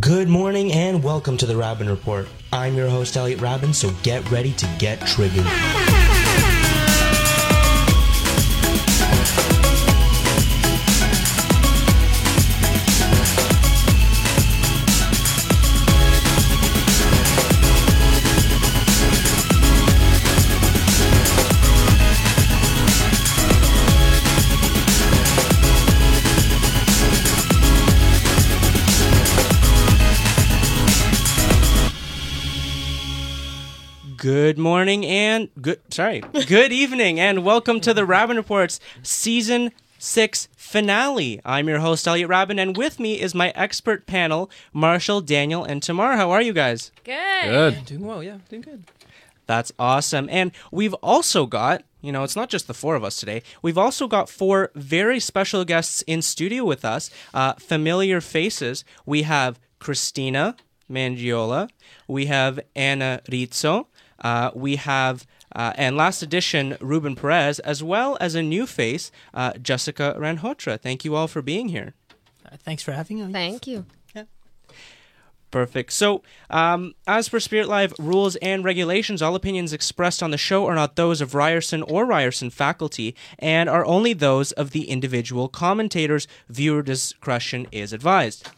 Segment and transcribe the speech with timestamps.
[0.00, 2.28] Good morning and welcome to the Raben Report.
[2.52, 5.46] I'm your host, Elliot Raben, so get ready to get triggered.
[34.46, 36.20] Good morning and good sorry.
[36.46, 41.40] Good evening and welcome to the Raben Reports season 6 finale.
[41.44, 45.82] I'm your host Elliot Raben and with me is my expert panel Marshall, Daniel and
[45.82, 46.14] Tamar.
[46.14, 46.92] How are you guys?
[47.02, 47.42] Good.
[47.42, 47.86] Good.
[47.86, 48.84] Doing well, yeah, doing good.
[49.46, 50.28] That's awesome.
[50.30, 53.42] And we've also got, you know, it's not just the four of us today.
[53.62, 57.10] We've also got four very special guests in studio with us.
[57.34, 58.84] Uh, familiar faces.
[59.04, 60.54] We have Christina
[60.88, 61.68] Mangiola.
[62.06, 63.86] We have Ana Rizo.
[64.20, 69.10] Uh, we have, uh, and last edition, Ruben Perez, as well as a new face,
[69.34, 70.80] uh, Jessica Ranhotra.
[70.80, 71.94] Thank you all for being here.
[72.44, 73.32] Uh, thanks for having us.
[73.32, 73.86] Thank you.
[75.52, 75.92] Perfect.
[75.92, 80.66] So, um, as per Spirit Live rules and regulations, all opinions expressed on the show
[80.66, 85.48] are not those of Ryerson or Ryerson faculty and are only those of the individual
[85.48, 86.26] commentators.
[86.48, 88.50] Viewer discretion is advised.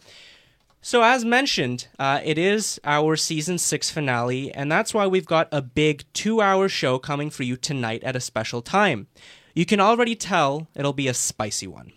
[0.88, 5.46] So, as mentioned, uh, it is our season six finale, and that's why we've got
[5.52, 9.06] a big two hour show coming for you tonight at a special time.
[9.54, 11.92] You can already tell it'll be a spicy one.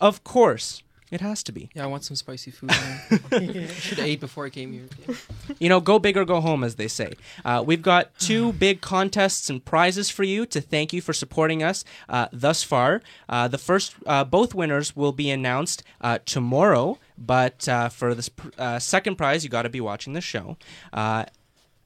[0.00, 1.68] Of course, it has to be.
[1.74, 2.70] Yeah, I want some spicy food.
[2.70, 3.68] man.
[3.70, 5.16] Should have ate before I came here.
[5.58, 7.14] you know, go big or go home, as they say.
[7.44, 11.64] Uh, we've got two big contests and prizes for you to thank you for supporting
[11.64, 13.02] us uh, thus far.
[13.28, 18.30] Uh, the first, uh, both winners will be announced uh, tomorrow, but uh, for this
[18.58, 20.56] uh, second prize, you got to be watching the show.
[20.92, 21.24] Uh,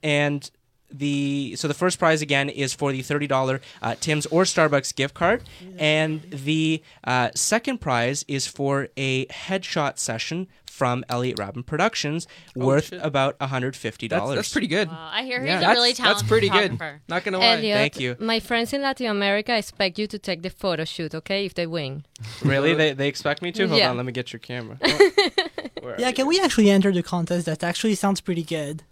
[0.02, 0.50] and
[0.92, 4.94] the so the first prize again is for the thirty dollar uh, Tim's or Starbucks
[4.94, 5.42] gift card,
[5.78, 12.26] and the uh, second prize is for a headshot session from Elliot Raben Productions,
[12.56, 13.00] worth shit.
[13.02, 14.36] about hundred fifty dollars.
[14.36, 14.88] that's pretty good.
[14.88, 15.58] Wow, I hear he's Yeah.
[15.58, 16.70] a That's, really that's talented pretty good.
[16.72, 17.02] photographer.
[17.08, 17.46] Not gonna lie.
[17.56, 18.16] Elliot, Thank you.
[18.18, 21.44] My friends in Latin America expect you to take the photo shoot, okay?
[21.44, 22.04] If they win.
[22.44, 22.74] Really?
[22.74, 23.66] They, they expect me to?
[23.68, 23.90] Hold Yeah.
[23.90, 24.76] on, let me get your camera.
[25.80, 26.14] Where are Yeah, you?
[26.14, 27.46] can we actually enter the contest?
[27.46, 28.82] That actually sounds pretty good.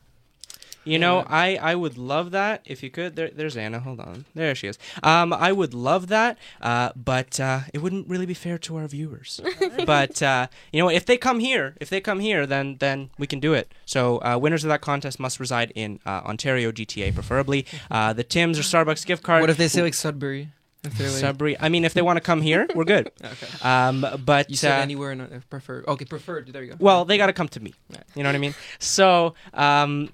[0.89, 3.17] You know, I, I would love that if you could.
[3.17, 3.81] There, there's Ana.
[3.81, 4.25] Hold on.
[4.35, 4.79] There she is.
[5.03, 8.87] Um, I would love that, uh, but uh, it wouldn't really be fair to our
[8.89, 9.41] viewers.
[9.87, 13.27] but uh, you know, if they come here, if they come here, then then we
[13.27, 13.73] can do it.
[13.85, 17.67] So uh, winners of that contest must reside in uh, Ontario, GTA, preferably.
[17.91, 19.41] Uh, the Tim's or Starbucks gift card.
[19.41, 20.49] What if they say like Sudbury?
[20.85, 21.57] If like, Sudbury?
[21.59, 23.11] I mean, if they want to come here, we're good.
[23.25, 23.47] okay.
[23.63, 25.85] Um, but You said uh, anywhere in uh, prefer.
[25.87, 26.53] Okay, preferred.
[26.53, 26.77] There you go.
[26.79, 27.75] Well, they got to come to me.
[27.91, 28.03] Right.
[28.15, 28.55] You know what I mean?
[28.79, 30.11] So, um,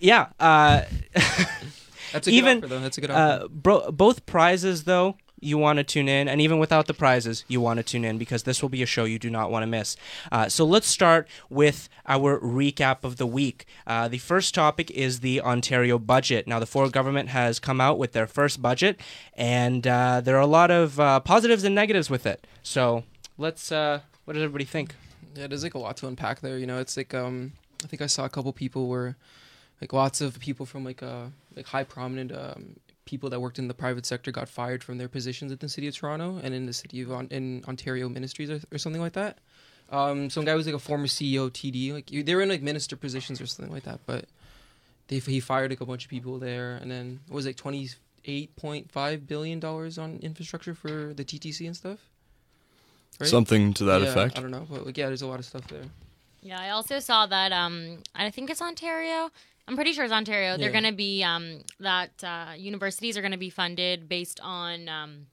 [0.00, 0.28] yeah.
[0.38, 0.82] Uh,
[2.12, 2.80] That's a good even, offer, though.
[2.80, 3.44] That's a good offer.
[3.44, 7.44] uh, bro, both prizes, though, you want to tune in, and even without the prizes,
[7.48, 9.62] you want to tune in because this will be a show you do not want
[9.62, 9.96] to miss.
[10.30, 13.64] Uh, so let's start with our recap of the week.
[13.86, 16.46] Uh, the first topic is the Ontario budget.
[16.46, 19.00] Now, the Ford government has come out with their first budget,
[19.34, 22.46] and uh, there are a lot of uh, positives and negatives with it.
[22.62, 23.04] So
[23.38, 23.72] let's.
[23.72, 24.94] Uh, what does everybody think?
[25.34, 26.58] Yeah, there's like a lot to unpack there.
[26.58, 29.16] You know, it's like um, I think I saw a couple people where,
[29.80, 31.26] like, lots of people from like uh
[31.56, 32.76] like high prominent um
[33.06, 35.88] people that worked in the private sector got fired from their positions at the city
[35.88, 39.14] of Toronto and in the city of on- in Ontario Ministries or, or something like
[39.14, 39.38] that.
[39.90, 42.62] Um, some guy was like a former CEO of TD, like they were in like
[42.62, 44.26] minister positions or something like that, but
[45.08, 47.88] they he fired like a bunch of people there, and then it was like twenty
[48.26, 51.98] eight point five billion dollars on infrastructure for the TTC and stuff.
[53.18, 53.28] Right?
[53.28, 54.38] Something to that Yeah, effect.
[54.38, 55.82] I don't know, but like, yeah, there's a lot of stuff there.
[56.42, 57.50] Yeah, I also saw that.
[57.50, 59.30] Um, I think it's Ontario.
[59.70, 60.56] I'm pretty sure it's Ontario.
[60.56, 60.80] They're Yeah.
[60.80, 65.26] going to be um, that uh, universities are going to be funded based on um,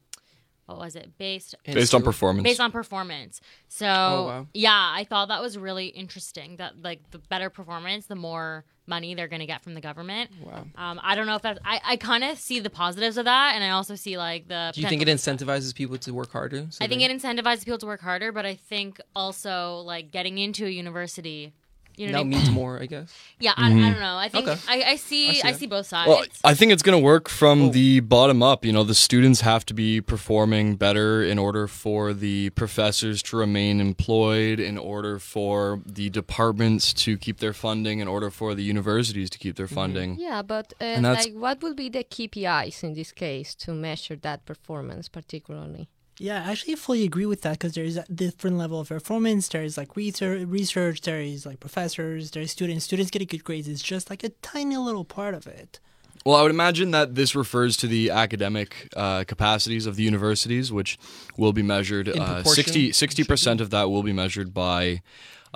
[0.68, 1.18] what was it?
[1.18, 2.44] Based And Based on performance.
[2.44, 3.42] based on performance.
[3.68, 4.48] So Oh, wow.
[4.54, 6.58] yeah, I thought that was really interesting.
[6.58, 10.30] That like the better performance, the more money they're going to get from the government.
[10.46, 10.66] Wow.
[10.76, 11.60] Um, I don't know if that's.
[11.66, 14.72] I, I kind of see the positives of that, and I also see like the.
[14.74, 16.68] Do you think it incentivizes people to work harder?
[16.70, 20.12] So I think they- it incentivizes people to work harder, but I think also like
[20.12, 21.54] getting into a university,
[21.98, 22.40] you know, now what I mean?
[22.40, 23.14] means more, I guess.
[23.40, 24.18] yeah, I, I don't know.
[24.18, 24.60] I think Okay.
[24.70, 26.08] I, I see I see I see both sides.
[26.08, 27.70] Well, I think it's going to work from Oh.
[27.70, 28.64] the bottom up.
[28.64, 33.38] You know, the students have to be performing better in order for the professors to
[33.38, 38.64] remain employed, in order for the departments to keep their funding, in order for the
[38.64, 40.18] universities to keep their funding.
[40.20, 44.46] Yeah, but uh, like, what will be the KPIs in this case to measure that
[44.46, 45.90] performance, particularly?
[46.20, 49.48] Yeah, I actually fully agree with that because there is a different level of performance.
[49.48, 51.02] There is like research, research.
[51.02, 52.32] There is like professors.
[52.32, 52.86] There is students.
[52.86, 55.80] Students getting good grades is just like a tiny little part of it.
[56.26, 60.74] Well, I would imagine that this refers to the academic uh, capacities of the universities,
[60.74, 60.98] which
[61.38, 62.10] will be measured.
[62.10, 65.02] Uh, 60 percent of that will be measured by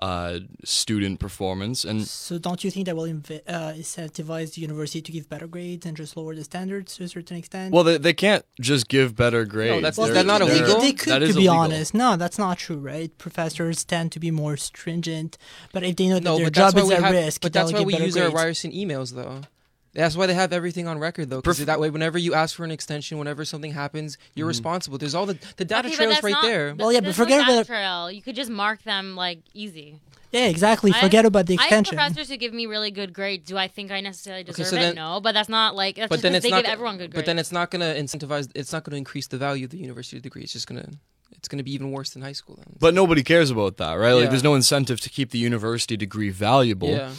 [0.01, 5.01] uh, student performance, and So don't you think that will inv- uh, incentivize the university
[5.01, 7.73] to give better grades and just lower the standards to a certain extent?
[7.73, 9.75] well, they, they can't just give better grades.
[9.75, 10.79] No, that's- Well, is They're- that not they're- illegal?
[10.81, 11.55] They, they could, that to be illegal.
[11.55, 11.93] honest.
[11.93, 13.15] No, that's not true, right?
[13.17, 15.37] Professors tend to be more stringent,
[15.71, 17.11] but if they know that No, their job is at have.
[17.13, 18.17] risk, but they'll that's why we use grades.
[18.17, 19.41] our Ryerson emails, though.
[19.93, 21.41] That's why they have everything on record, though.
[21.41, 24.49] Because Prof- that way, whenever you ask for an extension, whenever something happens, you're mm-hmm.
[24.49, 24.97] responsible.
[24.97, 26.73] There's all the the data Okay, trails right not- there.
[26.75, 28.11] Well, yeah, but there's no forget data about- trail.
[28.11, 29.99] You could just mark them like easy.
[30.31, 30.93] Yeah, exactly.
[30.95, 31.73] I- Forget about the extension.
[31.73, 31.97] I have extension.
[32.13, 33.45] professors who give me really good grades.
[33.49, 34.95] Do I think I necessarily deserve so it?
[34.95, 36.63] no, but that's not like that's but just then 'cause it's they not.
[36.63, 37.15] give everyone good grades.
[37.15, 38.49] but then it's not going to incentivize.
[38.55, 40.43] It's not going to increase the value of the university degree.
[40.43, 40.89] It's just going to.
[41.33, 42.55] It's going to be even worse than high school.
[42.57, 42.75] Then.
[42.79, 44.13] But nobody cares about that, right?
[44.13, 46.89] Like, there's no incentive to keep the university degree valuable.
[46.89, 47.11] yeah,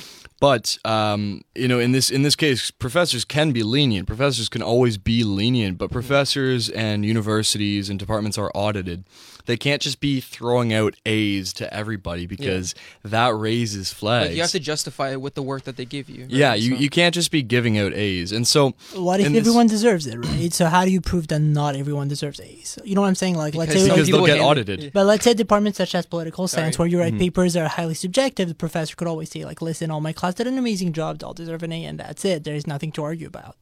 [0.43, 4.09] But um, you know, in this in this case, professors can be lenient.
[4.09, 9.05] Professors can always be lenient, but professors and universities and departments are audited.
[9.47, 14.29] They can't just be throwing out A's to everybody because that raises flags.
[14.29, 16.23] like you have to justify it with the work that they give you.
[16.23, 16.31] right?
[16.31, 18.33] yeah, you, So- you can't just be giving out A's.
[18.33, 20.53] And so What if in this- everyone deserves it, right?
[20.53, 22.79] So how do you prove that not everyone deserves A's?
[22.85, 23.37] You know what I'm saying?
[23.37, 24.93] Like, let's say, because like, people they'll get hand- audited.
[24.93, 26.89] but let's say departments such as political science, Sorry.
[26.89, 27.19] where you write Mhm.
[27.21, 30.35] papers that are highly subjective, the professor could always say, like, listen, all my class
[30.35, 32.45] did an amazing job, They all deserve an A, and that's it.
[32.45, 33.57] There's nothing to argue about.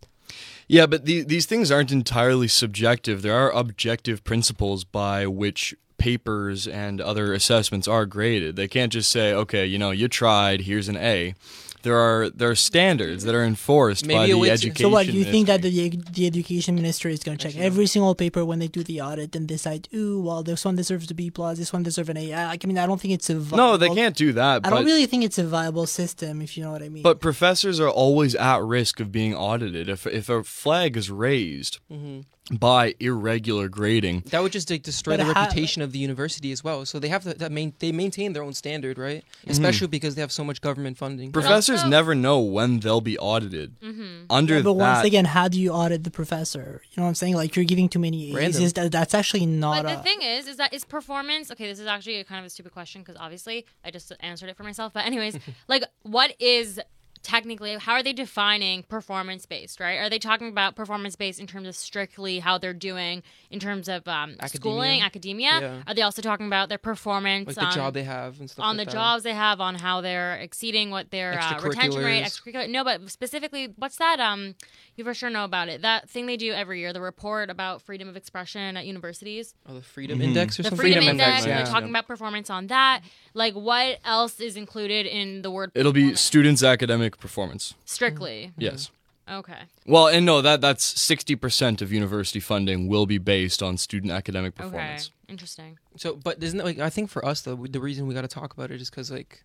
[0.71, 3.23] Yeah, but the, these things aren't entirely subjective.
[3.23, 8.55] There are objective principles by which papers and other assessments are graded.
[8.55, 10.61] They can't just say, "Okay, you know, you tried.
[10.61, 11.35] Here's an A."
[11.82, 14.85] There are there are standards that are enforced by Maybe a the way education.
[14.85, 15.71] So what, do you think that the
[16.12, 17.67] the education minister is going to check Actually, no.
[17.67, 21.11] every single paper when they do the audit and decide, ooh, well, this one deserves
[21.11, 22.35] a B plus, this one deserves an A.
[22.35, 24.56] I I mean, I don't think it's a viable, No, they can't do that.
[24.56, 27.03] I But, don't really think it's a viable system, if you know what I mean.
[27.03, 29.88] but professors are always at risk of being audited.
[29.88, 32.25] If if a flag is raised Mhm.
[32.50, 36.50] By irregular grading, That would just like, destroy But the how- reputation of the university
[36.52, 36.85] as well.
[36.85, 39.23] So they have to that main, they maintain their own standard, right?
[39.25, 39.50] Mm-hmm.
[39.50, 41.31] Especially because they have so much government funding.
[41.32, 43.79] professors also- never know when they'll be audited.
[43.81, 44.25] Mm-hmm.
[44.31, 46.82] Under Yeah, but that, once again, how do you audit the professor?
[46.91, 47.35] You know what I'm saying?
[47.35, 48.73] Like you're giving too many A's.
[48.73, 49.97] That, that's actually not But a.
[49.97, 51.50] the thing is, is that is performance.
[51.52, 54.49] Okay, this is actually a kind of a stupid question because obviously I just answered
[54.49, 54.93] it for myself.
[54.93, 55.38] But anyways,
[55.69, 56.81] like, what is
[57.23, 59.81] technically how are they defining performance based?
[59.81, 59.99] Right?
[59.99, 63.89] Are they talking about performance based in terms of strictly how they're doing in terms
[63.89, 65.61] of um, schooling, academia?
[65.61, 65.83] Yeah.
[65.87, 68.65] Are they also talking about their performance like the on, job they have and stuff
[68.65, 68.97] on like the that.
[68.99, 72.69] jobs they have, on how they're exceeding what their uh, retention rate, extracurricular.
[72.71, 74.21] No, but specifically, what's that?
[74.21, 74.55] Um,
[74.97, 75.83] you for sure know about it.
[75.83, 79.75] That thing they do every year, the report about freedom of expression at universities Oh,
[79.75, 80.25] the Freedom Mhm.
[80.25, 80.79] Index or the something.
[80.83, 81.47] freedom, Freedom index, index.
[81.47, 81.57] Yeah.
[81.63, 83.03] they're talking about performance on that
[83.35, 87.75] like what else is included in the word it'll be students' academic performance.
[87.85, 88.91] strictly Yes.
[89.29, 93.77] okay Well, and no, that that's sixty percent of university funding will be based on
[93.77, 95.11] student academic okay performance.
[95.29, 98.23] interesting So, but isn't it, like I think for us though, the reason we got
[98.23, 99.45] to talk about it is because like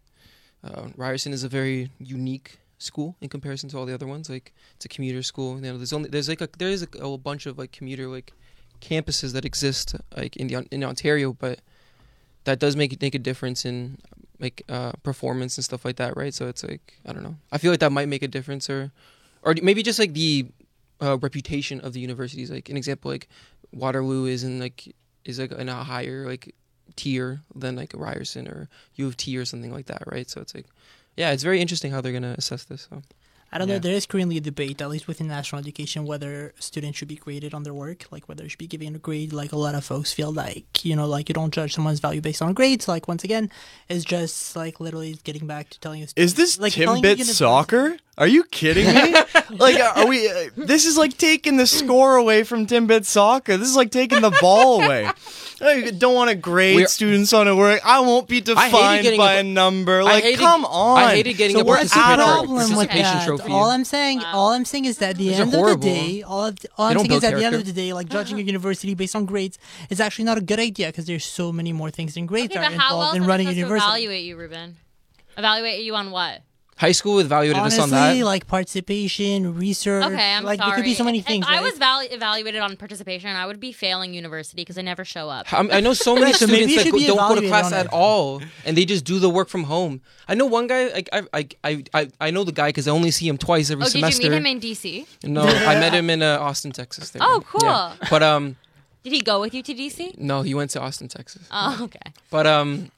[0.64, 4.30] uh, Ryerson is a very unique school in comparison to all the other ones.
[4.30, 5.56] Like it's a commuter school.
[5.56, 8.08] You know, there's only there's like a there is a, a bunch of like commuter
[8.08, 8.34] like
[8.82, 11.60] campuses that exist like in the in Ontario, but
[12.44, 13.98] that does make make a difference in
[14.40, 16.34] like uh, performance and stuff like that, right?
[16.34, 17.36] So it's like I don't know.
[17.52, 18.92] I feel like that might make a difference, or
[19.44, 20.48] or maybe just like the
[21.02, 22.52] uh, reputation of the universities.
[22.52, 23.28] Like an example, like
[23.72, 24.94] Waterloo is in like
[25.24, 26.54] is like in a higher like
[26.96, 30.30] tier than like Ryerson or U of T or something like that, right?
[30.30, 30.66] So it's like,
[31.18, 32.88] yeah, it's very interesting how they're gonna assess this.
[32.90, 33.02] So.
[33.56, 33.76] I don't Yeah.
[33.76, 33.80] know.
[33.80, 37.54] There is currently a debate, at least within national education, whether students should be graded
[37.54, 39.32] on their work, like whether they should be given a grade.
[39.32, 42.20] Like a lot of folks feel like, you know, like you don't judge someone's value
[42.20, 42.90] based on grades.
[42.90, 43.50] Like once again,
[43.88, 46.08] it's just like literally getting back to telling you.
[46.18, 47.98] Is this Like Timbit soccer?
[48.18, 49.14] Are you kidding me?
[49.58, 50.30] like, are we?
[50.30, 53.58] Uh, this is like taking the score away from Timbit soccer.
[53.58, 55.10] This is like taking the ball away.
[55.62, 57.82] I don't want to grade We're- students on a work.
[57.84, 60.02] I won't be defined by a- a, number.
[60.04, 60.98] Like, hated- come on.
[60.98, 63.26] I hated getting So a what's the participation- problem with participation that?
[63.26, 63.52] trophy.
[63.52, 64.32] All I'm saying, Wow.
[64.34, 66.88] all I'm saying is that at the These end of the day, all, of, all
[66.90, 68.94] They I'm saying is build at the end of the day, like judging a university
[68.96, 69.58] based on grades
[69.90, 72.66] is actually not a good idea because there's so many more things than grades okay
[72.66, 73.86] are but how else involved are in running a university.
[73.88, 74.76] evaluate you ruben
[75.38, 76.42] evaluate you on what
[76.78, 78.26] High school evaluated us on Honestly, that.
[78.26, 80.04] like participation, research.
[80.04, 80.72] Okay, I'm like sorry.
[80.72, 81.46] there could be so many If things.
[81.48, 81.64] I right?
[81.64, 85.52] was val- evaluated on participation, I would be failing university because I never show up.
[85.54, 87.88] I'm- I know so many so students you that go, don't go to class at
[87.88, 90.02] all, and they just do the work from home.
[90.28, 90.90] I know one guy.
[90.92, 93.70] Like I, I, I, I, I know the guy because I only see him twice
[93.72, 94.24] every Oh, did semester.
[94.24, 95.08] you meet him in DC?
[95.24, 97.12] No, I met him in uh, Austin, Texas.
[97.12, 97.22] There.
[97.24, 97.62] Oh, cool.
[97.64, 97.94] Yeah.
[98.10, 98.58] But um,
[99.04, 100.18] Did he go with you to DC?
[100.18, 101.48] No, he went to Austin, Texas.
[101.52, 102.12] Oh, okay.
[102.32, 102.92] But um,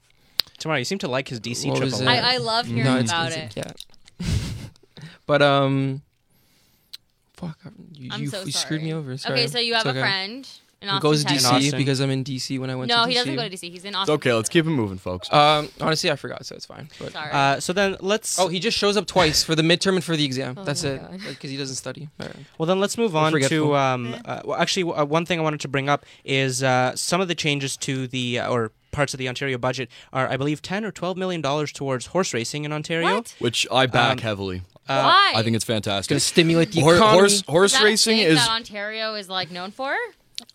[0.58, 2.08] Tamar, you seem to like his DC What trip was a it?
[2.08, 3.58] I, I love hearing no, it's, about it's it.
[3.58, 3.86] a cat.
[5.28, 6.02] but um,
[7.34, 7.58] fuck,
[7.94, 9.00] you, I'm you, so you screwed me sorry.
[9.00, 9.18] over.
[9.18, 9.40] Sorry.
[9.40, 10.00] Okay, so you have It's a okay.
[10.00, 10.50] friend
[10.82, 11.50] in Who Austin, goes to Texas.
[11.52, 11.78] DC Austin.
[11.80, 13.04] because I'm in DC when I went No, to DC.
[13.04, 13.72] No, he doesn't go to DC.
[13.72, 14.16] He's in Austin.
[14.16, 14.34] okay.
[14.34, 15.32] Let's keep it moving, folks.
[15.32, 16.90] Um, honestly, I forgot, so it's fine.
[17.00, 17.32] But Sorry.
[17.32, 18.40] Uh, so then let's.
[18.40, 20.56] oh, he just shows up twice for the midterm and for the exam.
[20.58, 21.20] Oh That's my it, God.
[21.30, 22.10] because he doesn't study.
[22.20, 22.36] All right.
[22.58, 23.58] Well, then let's move We're on forgetful.
[23.58, 23.76] to.
[23.76, 27.22] Um, uh, well, actually, uh, one thing I wanted to bring up is uh, some
[27.22, 30.62] of the changes to the uh, or parts of the Ontario budget are, I believe,
[30.62, 33.16] ten or twelve million dollars towards horse racing in Ontario.
[33.16, 33.36] What?
[33.40, 34.62] Which I back Um, heavily.
[34.90, 35.34] Uh, Why?
[35.36, 37.20] I think it's It's gonna stimulate the economy.
[37.20, 39.96] horse horse is that racing thing is that Ontario is like known for.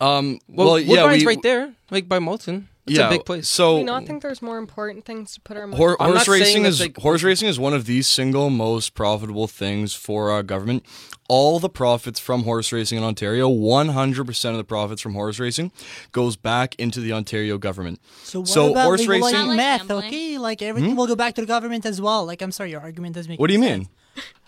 [0.01, 2.67] um well, well, yeah Woodbine's we right there, like by Malton.
[2.85, 3.47] It's yeah a big place.
[3.47, 6.11] So Do we not think there's more important things to put our money Hor- I'm
[6.11, 9.47] horse racing saying is that's, like- horse racing is one of the single most profitable
[9.47, 10.83] things for our government.
[11.29, 15.71] All the profits from horse racing in Ontario, 100% of the profits from horse racing
[16.11, 18.01] goes back into the Ontario government.
[18.23, 19.79] So what So about horse legalizing racing- Not like meth?
[19.87, 20.07] gambling.
[20.07, 20.97] Okay, like everything hmm?
[20.97, 22.25] will go back to the government as well.
[22.25, 23.39] Like I'm sorry, your argument doesn't make.
[23.39, 23.85] What do you any mean?
[23.85, 23.95] sense.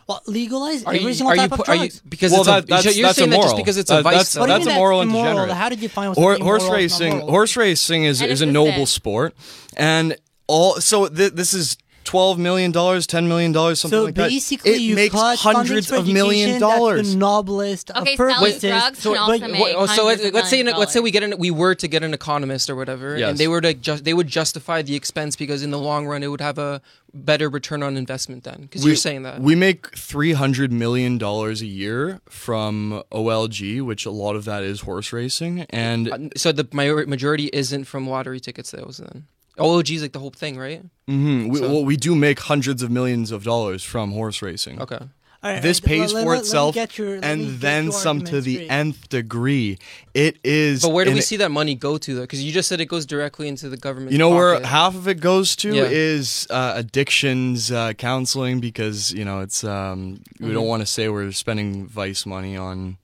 [0.08, 2.42] Well, legalize Are every you, single are you, type of pu- are you because Well,
[2.42, 3.58] it's a, that's- you're that's saying that just immoral.
[3.58, 4.14] because it's a That- vice.
[4.14, 4.42] that's- though.
[4.42, 5.34] What do you that's immoral that's and immoral?
[5.34, 5.58] degenerate.
[5.58, 9.34] How did you find Hor- horse racing horse racing is is a noble sport
[9.76, 10.16] and
[10.48, 14.30] all so th- this is 12 million dollars 10 million dollars something So like that
[14.30, 17.18] So basically, it you makes cut hundreds funding for of million education, that's dollars the
[17.18, 18.62] noblest of Okay, selling purposes.
[18.62, 20.80] drugs So, can also but- make oh, so hundreds let, of let's say millions of
[20.80, 23.30] let's say we get an, we were to get an economist or whatever, Yes.
[23.32, 26.24] and they were to just they would justify the expense because in the long run
[26.24, 26.82] it would have a
[27.14, 31.66] better return on investment then because you're saying that we make 300 million dollars a
[31.66, 36.68] year from OLG which a lot of that is horse racing and Uh, so the
[36.74, 39.26] major- majority isn't from lottery ticket sales then.
[39.58, 40.82] OLG is like the whole thing, right?
[41.08, 41.50] Mm-hmm.
[41.50, 45.00] we, so- well, we do make hundreds of millions of dollars from horse racing Okay.
[45.44, 47.38] All right, this all right, pays let- for let- let me itself get your- let
[47.38, 48.72] me and then your some to argument the straight.
[48.72, 49.78] nth degree
[50.16, 52.22] it is But where do an we see that money go to though?
[52.22, 54.12] Because you just said it goes directly into the government.
[54.14, 54.66] You know where pocket.
[54.68, 55.84] half of it goes to Yeah.
[55.84, 60.54] is uh, addictions uh, counseling because you know it's um, we Mm-hmm.
[60.56, 62.98] don't want to say we're spending vice money on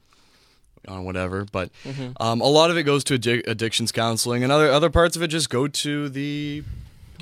[0.88, 2.22] on whatever, but Mm-hmm.
[2.22, 5.22] um, a lot of it goes to addic- addictions counseling, and other other parts of
[5.24, 6.64] it just go to the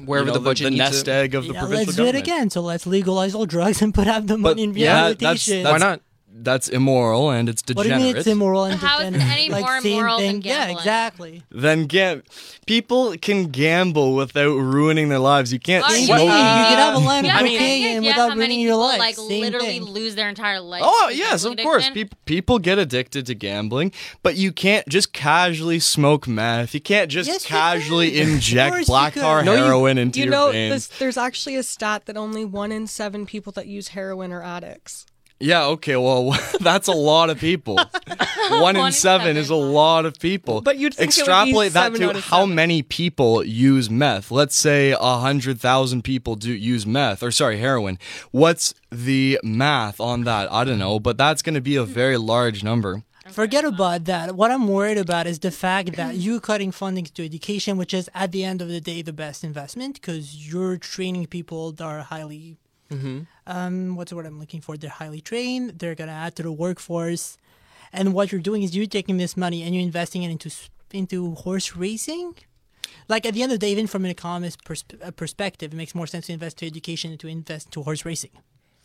[0.05, 1.11] wherever you know, the budget the, needs nest it.
[1.11, 2.49] egg of the Yeah, provincial let's do it again.
[2.49, 5.63] So let's legalize all drugs and put out the money in yeah, that's- rehabilitation.
[5.63, 6.01] that's- Why not?
[6.41, 8.07] That's immoral and it's what do you degenerate.
[8.13, 9.33] mean it's immoral and How is it degenerate?
[9.37, 10.41] any like, more same immoral than thing.
[10.43, 10.77] Yeah, gambling?
[10.77, 11.43] exactly.
[11.51, 12.23] then gam-
[12.65, 15.51] people can gamble without ruining their lives.
[15.51, 16.17] You can't Are you smoke.
[16.19, 16.27] thing.
[16.27, 18.35] You could have a line Yeah, of I mean- cocaine yeah, and yeah, without how
[18.35, 18.99] many ruining your people, life.
[18.99, 19.83] like Same literally thing.
[19.83, 20.83] lose their entire life.
[20.85, 21.83] Oh to yes, of gambling course.
[21.87, 21.93] addiction?
[21.93, 23.91] People people get addicted to gambling,
[24.23, 26.73] but you can't just casually smoke meth.
[26.73, 28.21] You can't just Yes, you casually can.
[28.21, 29.23] Of inject you black can.
[29.23, 30.87] tar No, you- heroin into you your know, veins.
[30.87, 34.43] there's, there's actually a stat that only one in seven people that use heroin are
[34.43, 35.05] addicts.
[35.39, 37.79] Yeah, okay, well that's a lot of people.
[38.49, 39.37] One in in seven seven.
[39.37, 40.61] is a lot of people.
[40.61, 42.55] But you'd think it would be extrapolate that seven to how seven.
[42.55, 44.31] many people use meth.
[44.31, 47.99] Let's say a hundred thousand people do use meth, or sorry, heroin.
[48.31, 50.51] What's the math on that?
[50.51, 53.03] I don't know, but that's going to be a very large number.
[53.31, 54.35] Forget about that.
[54.35, 58.09] What I'm worried about is the fact that you cutting funding to education, which is
[58.15, 61.99] at the end of the day the best investment, because you're training people that are
[61.99, 62.57] highly,
[63.47, 64.77] um, what's the word I'm looking for?
[64.77, 65.79] They're highly trained.
[65.79, 67.37] They're gonna add to the workforce,
[67.93, 70.49] and what you're doing is you're taking this money and you're investing it into
[70.91, 72.35] into horse racing.
[73.07, 75.95] Like at the end of the day, even from an economist uh, perspective, it makes
[75.95, 78.31] more sense to invest to education than to invest to horse racing.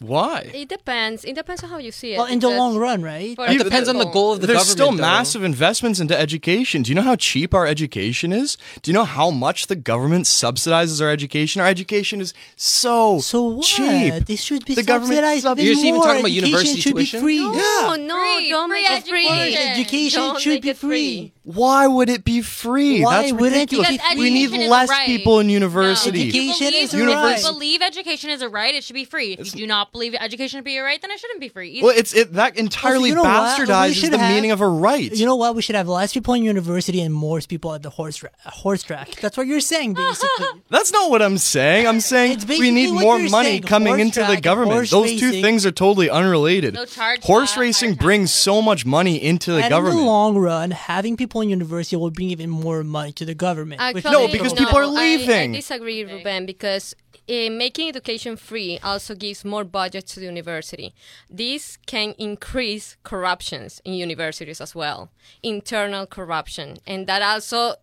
[0.00, 0.50] Why?
[0.52, 1.24] It depends.
[1.24, 2.18] It depends on how you see it.
[2.18, 3.34] Well, in the long run, right?
[3.36, 4.76] for It depends on the goal of the There's government.
[4.78, 4.96] still though.
[4.96, 6.82] massive investments into education.
[6.82, 8.58] Do you know how cheap our education is?
[8.82, 11.62] Do you know how much the government subsidizes our education?
[11.62, 13.64] Our education is so, So what?
[13.66, 14.26] cheap.
[14.26, 15.42] This should be The government subsidized.
[15.44, 17.20] sub- even You're even talking about Education university should tuition?
[17.20, 17.38] Be free.
[17.38, 17.50] Yeah.
[17.52, 19.26] No, no, Free, don't free make it free.
[19.28, 19.70] education.
[19.72, 21.32] Education Don't should make be it free.
[21.44, 23.02] Why would it be free?
[23.02, 23.88] Why That's wouldn't it ridiculous.
[23.90, 25.06] be Because we need education is a less right.
[25.06, 26.28] people in university.
[26.28, 27.42] if you Education believe- is if a you right.
[27.42, 29.34] believe education is a right, it should be free.
[29.38, 31.68] If you do not believe education should be a right, then it shouldn't be free.
[31.72, 31.86] Either.
[31.86, 33.58] Well, it's it that entirely you know what?
[33.58, 35.12] We bastardizes should the have- meaning of a right.
[35.14, 35.54] You know what?
[35.54, 38.82] We should have less people in university and more people at the horse ra- horse
[38.82, 39.10] track.
[39.20, 40.46] That's what you're saying, basically.
[40.70, 41.86] That's not what I'm saying.
[41.86, 43.62] I'm saying It's we need what more you're money saying.
[43.64, 44.72] coming Horse into track the and government.
[44.76, 45.42] horse Those two racing.
[45.42, 46.72] things are totally unrelated.
[46.72, 49.98] No charge horse uh, that, racing brings so much money into the and in government.
[50.00, 53.80] the long run, having people in university will bring even more money to the government.
[53.80, 55.52] Actually, No, because people are I- I, leaving.
[55.52, 56.94] disagree, Ruben, because
[57.28, 60.94] uh, making education free also gives more budget to the university.
[61.30, 65.10] This can increase corruptions in universities as well,
[65.42, 67.74] internal corruption, and that also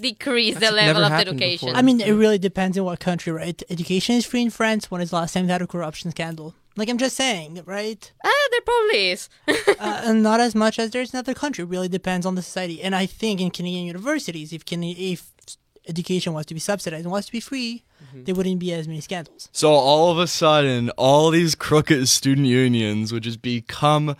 [0.00, 1.68] decrease the level of education.
[1.68, 1.78] before.
[1.78, 3.62] I mean, it really depends on what country, right?
[3.70, 4.90] Education is free in France.
[4.90, 6.54] When is the last time they had a corruption scandal?
[6.76, 8.12] Like I'm just saying, right?
[8.24, 9.28] Ah, there probably is.
[9.48, 11.62] uh, and not as much as there's in other country.
[11.62, 12.82] It really depends on the society.
[12.82, 15.30] And I think in Canadian universities, if Can- if
[15.88, 19.00] education was to be subsidized and was to be free, there wouldn't be as many
[19.00, 19.48] scandals.
[19.52, 24.16] So all of a sudden, all these crooked student unions would just become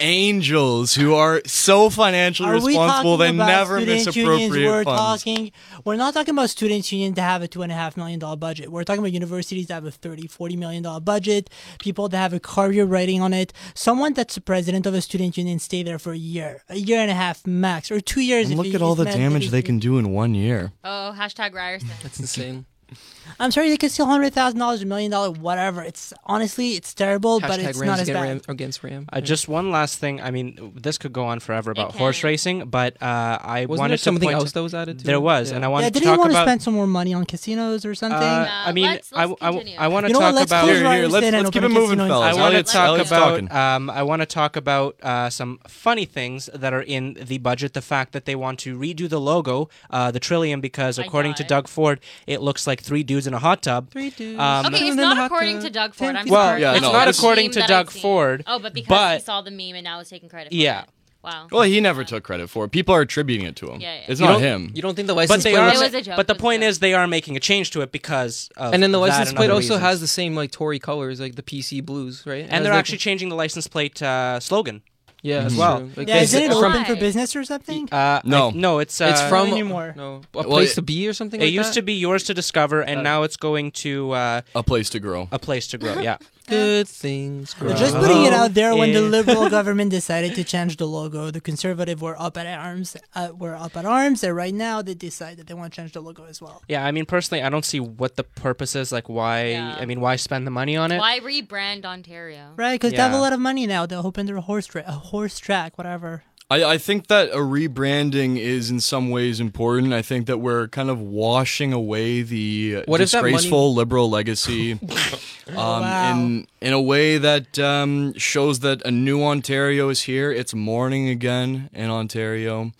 [0.00, 4.66] angels who are so financially Are responsible they about never student misappropriate unions?
[4.66, 5.24] We're funds.
[5.24, 5.52] talking.
[5.84, 8.36] We're not talking about students' union to have a two and a half million dollar
[8.36, 8.70] budget.
[8.70, 11.50] We're talking about universities that have a 30 40 million dollar budget.
[11.80, 13.52] People that have a career writing on it.
[13.74, 17.00] Someone that's the president of a student union stay there for a year, a year
[17.00, 18.50] and a half max, or two years.
[18.50, 20.72] And if look at all the damage they can do in one year.
[20.84, 21.88] Oh, hashtag Ryerson.
[22.02, 22.66] That's insane.
[23.40, 25.82] I'm sorry, they could steal hundred thousand dollars, a million dollar, whatever.
[25.82, 28.22] It's honestly, it's terrible, but Hashtag it's Rams not as against bad.
[28.28, 29.06] Ram, against Ram.
[29.12, 30.20] Uh, just one last thing.
[30.20, 33.78] I mean, this could go on forever about It horse racing, but uh, I Wasn't
[33.80, 35.20] wanted there something point else that was added to There it?
[35.20, 35.56] was, Yeah.
[35.56, 37.24] and I Yeah, wanted to didn't you talk want to spend some more money on
[37.24, 38.18] casinos or something?
[38.18, 39.76] Uh, Uh, I mean, let's- I, let's I, continue.
[39.78, 40.64] I want to You know what, talk let's about.
[40.64, 42.36] close Here, here, let's- and let's open keep it moving, fellas.
[42.36, 43.52] I want to talk about.
[43.52, 47.74] Um, I want to talk about uh, some funny things that are in the budget.
[47.74, 51.48] The fact that they want to redo the logo, uh, the Trillium, because according to.
[51.48, 53.90] Doug Ford, it looks like three dudes in a hot tub.
[53.90, 54.38] Three dudes.
[54.38, 56.14] Um, Okay, And it's not according to Doug Ford.
[56.16, 56.60] I'm Well, sorry.
[56.60, 59.40] yeah, It's no, not it's- according to Doug Ford, Oh, but because but- he saw
[59.42, 60.82] the meme and now is taking credit for Yeah.
[60.82, 60.88] it.
[61.20, 61.48] Wow.
[61.50, 62.70] Well, he never took credit for it.
[62.70, 63.80] People are attributing it to him.
[63.80, 64.00] Yeah, yeah.
[64.06, 64.70] It's You not him.
[64.72, 65.74] You don't think the But license they plate are.
[65.74, 66.68] It was a joke, But the it was a point joke.
[66.68, 69.50] is, they are making a change to it because of and then the license plate
[69.50, 69.80] also reasons.
[69.80, 72.44] has the same like Tory colors, like the PC blues, right?
[72.44, 74.82] It and they're like- actually changing the license plate uh, slogan.
[75.22, 75.78] Yeah as well.
[75.80, 75.90] well.
[75.96, 76.68] Like, Yeah, they- isn't it Why?
[76.68, 77.88] open for business or something?
[77.92, 78.48] Uh, No.
[78.48, 79.94] I- no, it's uh, It's from anymore.
[79.96, 81.40] No, a Well, place it- to be or something.
[81.40, 81.74] It like used that?
[81.80, 85.00] to be yours to discover, and Uh, now it's going to uh, a place to
[85.00, 85.28] grow.
[85.32, 86.00] a place to grow.
[86.00, 86.16] Yeah.
[86.48, 87.54] good things.
[87.54, 87.76] They're grow.
[87.76, 91.30] just putting it out there when the liberal government decided to change the logo.
[91.30, 92.96] The conservative were up at arms.
[93.14, 95.92] Uh, were up at arms, and right now they decide that they want to change
[95.92, 96.62] the logo as well.
[96.68, 98.92] Yeah, I mean, personally, I don't see what the purpose is.
[98.92, 99.48] Like, why?
[99.48, 99.76] Yeah.
[99.78, 100.98] I mean, why spend the money on it?
[100.98, 102.54] Why rebrand Ontario?
[102.56, 103.86] Right, because they have a lot of money now.
[103.86, 106.22] They'll open their horse tra- a horse track, whatever.
[106.50, 109.92] I, I think that a rebranding is in some ways important.
[109.92, 114.08] I think that we're kind of washing away the What if that money- disgraceful liberal
[114.08, 114.72] legacy
[115.48, 116.10] um, Wow.
[116.12, 120.32] in in a way that um, shows that a new Ontario is here.
[120.32, 122.72] It's morning again in Ontario.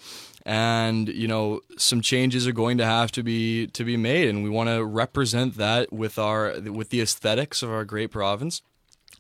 [0.47, 4.43] And you know some changes are going to have to be to be made, and
[4.43, 8.63] we want to represent that with our with the aesthetics of our great province.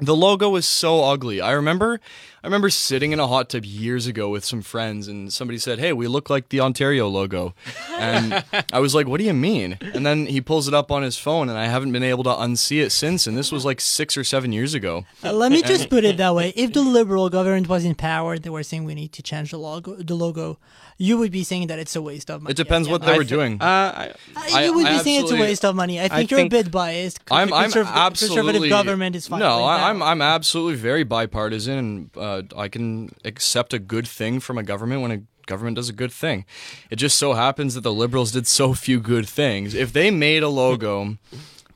[0.01, 1.41] The logo is so ugly.
[1.43, 2.01] I remember
[2.43, 5.79] I remember sitting in a hot tub years ago with some friends and somebody said,
[5.81, 7.53] "Hey, we look like the Ontario logo."
[7.99, 11.03] And I was like, "What do you mean?" And then he pulls it up on
[11.03, 13.81] his phone and I haven't been able to unsee it since and this was like
[13.81, 15.05] 6 or 7 years ago.
[15.25, 18.39] Uh, let me just put it that way: if the liberal government was in power,
[18.39, 19.97] they were saying we need to change the logo.
[19.97, 20.59] The logo,
[20.97, 22.53] you would be saying that it's a waste of money.
[22.53, 23.61] It depends Yeah, what yeah, they I were thi- doing.
[23.61, 26.01] Uh, I, Uh, I- you would I be saying it's a waste of money.
[26.01, 27.19] I think you're think- a bit biased.
[27.33, 29.41] I'm, I'm Conserv- absolutely conservative government is fine.
[29.41, 30.03] No, like I, I'm.
[30.03, 35.03] I'm absolutely very bipartisan, and uh, I can accept a good thing from a government
[35.03, 36.45] when a government does a good thing.
[36.91, 39.75] It just so happens that the liberals did so few good things.
[39.75, 41.17] If they made a logo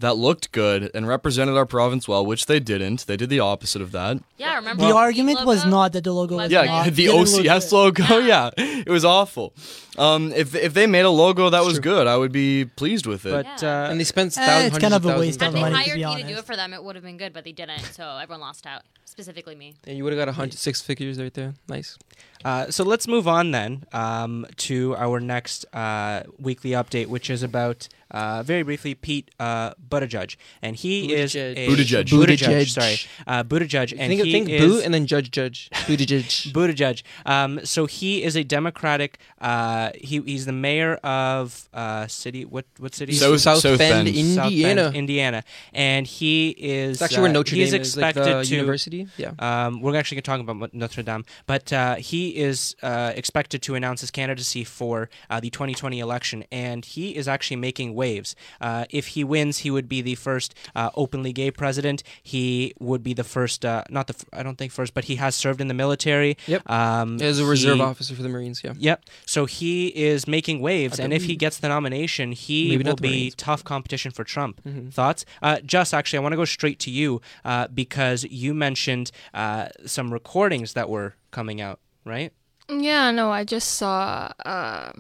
[0.00, 3.80] that looked good and represented our province well, which they didn't, they did the opposite
[3.80, 4.18] of that.
[4.36, 7.70] Yeah, remember the the argument was not that the logo was Yeah, not, the OCS
[7.72, 8.18] logo.
[8.18, 9.54] Yeah, it was awful.
[9.96, 13.24] Um, if if they made a logo that was good, I would be pleased with
[13.26, 13.30] it.
[13.32, 15.40] but uh, and they spent thousands, Eh, thousands, it's kind of a hundreds waste thousands
[15.40, 16.96] Had of they money, to hired be me to do it for them, it would
[16.96, 18.82] have been good, but they didn't, so everyone lost out.
[19.12, 19.75] Specifically me.
[19.85, 21.53] Yeah, you would have got a hundred six figures right there.
[21.68, 21.98] Nice.
[22.46, 27.42] Uh, so let's move on then um, to our next uh, weekly update, which is
[27.42, 31.57] about uh, very briefly Pete uh, Buttigieg, and he is Buttigieg.
[31.57, 32.05] a Buttigieg.
[32.07, 32.68] Buttigieg, Buttigieg.
[32.68, 32.96] sorry,
[33.27, 35.68] uh, Buttigieg, and think he think is boot and then judge judge.
[35.72, 36.53] Buttigieg.
[36.57, 37.03] Buttigieg.
[37.27, 39.18] Um, so he is a Democratic.
[39.40, 42.44] Uh, he he's the mayor of uh, city.
[42.44, 43.12] What what city?
[43.12, 44.16] South- South, South Bend, Bend.
[44.27, 44.90] South Bend, Indiana.
[44.94, 46.96] Indiana, and he is.
[46.96, 49.09] It's actually where uh, Notre he is Dame is, like expected the to university.
[49.16, 49.33] Yeah.
[49.38, 53.62] um, we're actually going to talk about Notre Dame, but uh, he is uh, expected
[53.62, 58.28] to announce his candidacy for uh, the 2020 election, and he is actually making waves.
[58.66, 61.98] Uh, if he wins, he would be the first uh, openly gay president.
[62.34, 62.44] He
[62.88, 65.60] would be the first, uh, not the, I don't think first, but he has served
[65.64, 66.32] in the military.
[66.54, 66.62] Yep.
[66.78, 68.58] Um, As a reserve he- officer for the Marines.
[68.64, 68.74] Yeah.
[68.88, 68.98] Yep.
[69.34, 69.74] So he
[70.10, 73.34] is making waves, and if he gets the nomination, he Maybe will not be Marines.
[73.48, 74.54] tough competition for Trump.
[74.68, 74.92] Mhm.
[74.98, 75.20] Thoughts?
[75.46, 77.08] Uh, Just actually, I want to go straight to you
[77.50, 79.06] uh, because you mentioned
[79.42, 81.78] uh, some recordings that were coming out,
[82.14, 82.30] right?
[82.68, 84.92] Yeah, no, I just saw uh,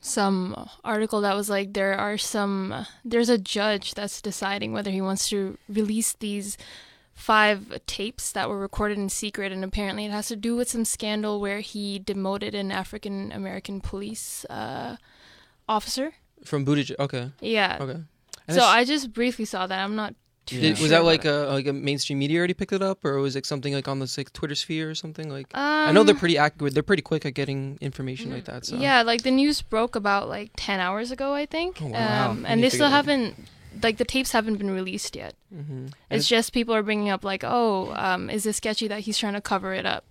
[0.00, 5.00] some article that was like there are some there's a judge that's deciding whether he
[5.00, 6.56] wants to release these
[7.12, 10.86] five tapes that were recorded in secret and apparently it has to do with some
[10.86, 14.96] scandal where he demoted an African American police uh,
[15.68, 16.14] officer.
[16.44, 16.98] From Buttigieg.
[16.98, 17.30] Okay.
[17.40, 17.76] Yeah.
[17.78, 18.00] Okay.
[18.48, 19.84] And so I just briefly saw that.
[19.84, 20.14] I'm not
[20.46, 23.18] Did- sure was that like a like a mainstream media already picked it up, or
[23.18, 25.30] was it something like on the like Twitter sphere or something?
[25.30, 26.74] Like I know they're Um, pretty accurate.
[26.74, 28.66] They're pretty quick at getting information like that.
[28.66, 31.80] So Yeah, like the news broke about like 10 hours ago, I think.
[31.80, 32.30] Oh, wow.
[32.30, 33.36] Um, I and they still haven't,
[33.82, 35.34] like, the tapes haven't been released yet.
[35.52, 39.18] hmm It's just people are bringing up, like, oh, um, is this sketchy that he's
[39.18, 40.04] trying to cover it up?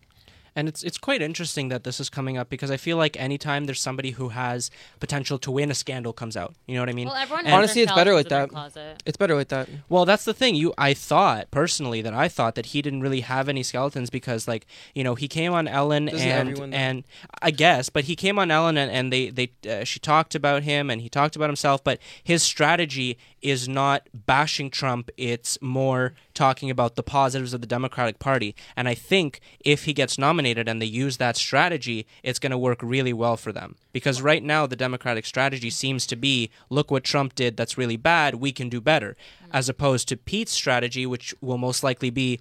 [0.56, 3.66] And it's it's quite interesting that this is coming up because I feel like anytime
[3.66, 6.56] there's somebody who has potential to win, a scandal comes out.
[6.68, 7.08] You know what I mean?
[7.08, 8.50] Well, everyone And- has Honestly, it's better skeletons like in their that.
[8.74, 9.04] Closet.
[9.06, 9.70] it's better with that.
[9.90, 10.56] Well, that's the thing.
[10.56, 14.48] You, I thought personally that I thought that he didn't really have any skeletons because,
[14.48, 17.04] like, you know, he came on Ellen Doesn't and and
[17.42, 20.64] I guess, but he came on Ellen and, and they they uh, she talked about
[20.64, 25.10] him and he talked about himself, but his strategy is not bashing Trump.
[25.18, 28.56] It's more talking about the positives of the Democratic Party.
[28.76, 32.58] And I think if he gets nominated and they use that strategy, it's going to
[32.58, 33.76] work really well for them.
[33.92, 37.98] Because right now, the Democratic strategy seems to be look what Trump did that's really
[37.98, 39.16] bad, we can do better.
[39.44, 39.50] Mm.
[39.54, 42.40] As opposed to Pete's strategy, which will most likely be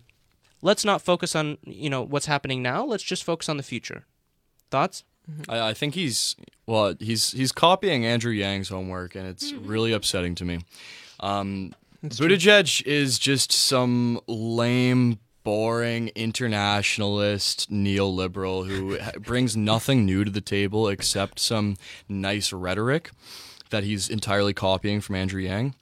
[0.63, 4.05] let's not focus on you know what's happening now let's just focus on the future
[4.71, 5.05] thoughts
[5.49, 6.37] I, I think he's
[6.67, 6.95] well.
[6.99, 10.61] He's he's copying Andrew Yang's homework, and it's really upsetting to me.
[11.21, 20.41] Um, Buttigieg is just some lame, boring internationalist neoliberal who brings nothing new to the
[20.41, 21.77] table except some
[22.09, 23.11] nice rhetoric
[23.71, 25.75] that he's entirely copying from Andrew Yang.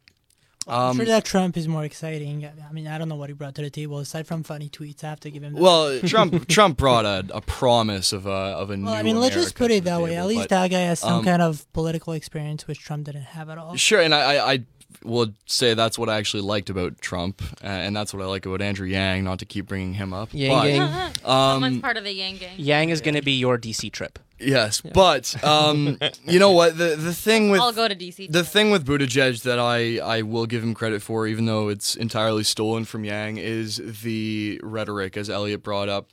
[0.69, 2.45] I'm Um, sure that Trump is more exciting.
[2.45, 5.05] I mean, I don't know what he brought to the table aside from funny tweets.
[5.05, 5.53] I have to give him.
[5.55, 5.63] That.
[5.63, 8.87] well, Trump Trump brought a, a promise of a of a new.
[8.87, 10.11] Well, I mean, let's just put it the that way.
[10.11, 13.05] table, At least but- that guy has some um, kind of political experience, which Trump
[13.07, 13.77] didn't have at all.
[13.77, 14.65] Sure, and I, I, I
[15.05, 18.45] will say that's what I actually liked about Trump, uh, and that's what I like
[18.45, 19.23] about Andrew Yang.
[19.23, 20.31] Not to keep bringing him up.
[20.33, 21.15] Yang but, gang.
[21.25, 22.55] Someone's Um, part of the Yang gang.
[22.59, 26.77] yang is going to be your dc trip yes, but um, you know what?
[26.79, 28.31] The the thing with I'll go to DC.
[28.31, 31.95] the thing with Buttigieg that I, I will give him credit for, even though it's
[31.97, 36.11] entirely stolen from Yang, is the rhetoric, as Elliot brought up.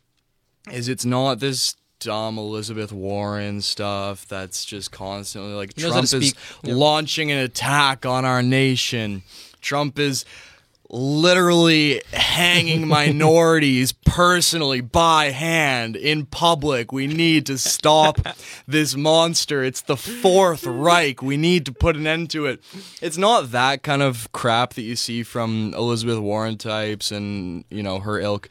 [0.72, 6.02] Is it's not this dumb Elizabeth Warren stuff that's just constantly like He knows how
[6.02, 6.36] Trump is.
[6.64, 6.74] Yeah.
[6.76, 9.24] launching an attack on our nation.
[9.62, 10.26] Trump is
[10.94, 16.92] literally hanging minorities personally by hand in public.
[16.94, 18.20] We need to stop
[18.68, 19.64] this monster.
[19.64, 21.24] It's the Fourth Reich.
[21.24, 22.64] We need to put an end to it.
[23.02, 27.82] It's not that kind of crap that you see from Elizabeth Warren types and, you
[27.82, 28.50] know, her ilk.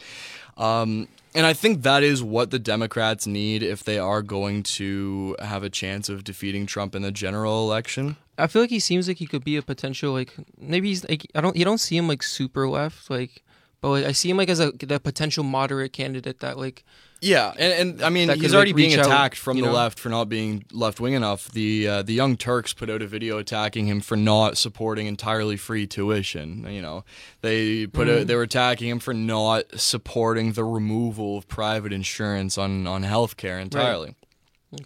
[0.57, 5.37] Um, and I think that is what the Democrats need if they are going to
[5.41, 8.17] have a chance of defeating Trump in the general election.
[8.39, 11.27] I feel like he seems like he could be a potential like maybe he's like
[11.35, 13.43] I don't you don't see him like super left like
[13.81, 16.85] but like I see him like as a the potential moderate candidate that like
[17.21, 19.67] Yeah, and, and I mean he's could, already like, being reach out, attacked from the
[19.67, 19.73] know?
[19.73, 21.51] left for not being left wing enough.
[21.51, 25.57] The uh, the Young Turks put out a video attacking him for not supporting entirely
[25.57, 26.65] free tuition.
[26.71, 27.05] You know,
[27.43, 28.21] they put Mm.
[28.21, 33.03] out, they were attacking him for not supporting the removal of private insurance on on
[33.03, 34.15] healthcare entirely.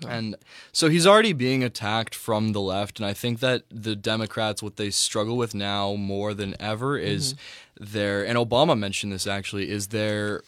[0.09, 0.37] And
[0.73, 4.77] so he's already being attacked from the left, and I think that the Democrats, what
[4.77, 7.93] they struggle with now more than ever, is Mm-hmm.
[7.93, 10.43] their and Obama mentioned this actually is their,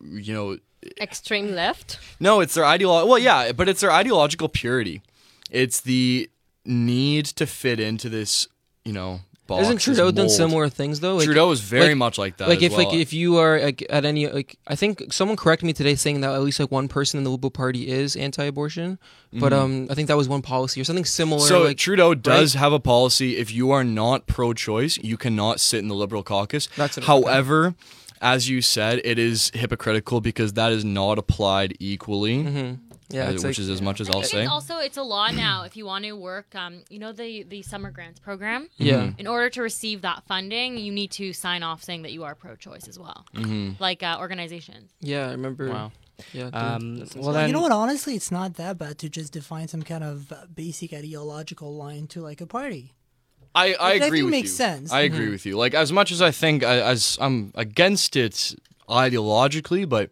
[0.00, 0.58] you know,
[1.00, 1.98] Extreme left.
[2.20, 3.08] no, it's their ideology.
[3.08, 5.02] Well, yeah, but it's their ideological purity.
[5.50, 6.30] It's the
[6.64, 8.46] need to fit into this,
[8.84, 9.62] you know, box.
[9.62, 11.16] isn't Trudeau done similar things though?
[11.16, 12.48] Like, Trudeau is very like- much like that.
[12.48, 12.86] like as if well.
[12.86, 16.20] like if you are like at any like I think someone corrected me today saying
[16.22, 18.98] that at least like one person in the Liberal Party is anti-abortion,
[19.32, 21.40] but um I think that was one policy or something similar.
[21.40, 21.48] Mm-hmm.
[21.48, 23.36] so like Trudeau does have a policy.
[23.36, 26.68] If you are not pro-choice, you cannot sit in the Liberal caucus.
[26.76, 26.96] That's.
[27.04, 27.74] However,
[28.20, 32.78] as you said, it is hypocritical because that is not applied equally,
[33.08, 34.42] yeah, uh, it's which like, is as much as I I'll think say.
[34.42, 37.42] it's also it's a law now if you want to work um you know the
[37.44, 39.12] the summer grants program yeah.
[39.18, 42.34] in order to receive that funding you need to sign off saying that you are
[42.34, 43.72] pro-choice as well Mm-hmm.
[43.78, 45.68] like uh, organizations Yeah, I remember.
[45.70, 45.92] Wow.
[46.32, 46.46] Yeah.
[46.54, 47.72] um, well Well, then you know what?
[47.72, 52.06] Honestly, it's not that bad to just define some kind of uh, basic ideological line
[52.08, 52.94] to like a party.
[53.54, 54.56] I, I I agree with makes you.
[54.56, 54.92] sense.
[54.92, 55.56] I agree with you.
[55.56, 58.54] Like as much as I think I, as I'm against it
[58.88, 60.10] ideologically, but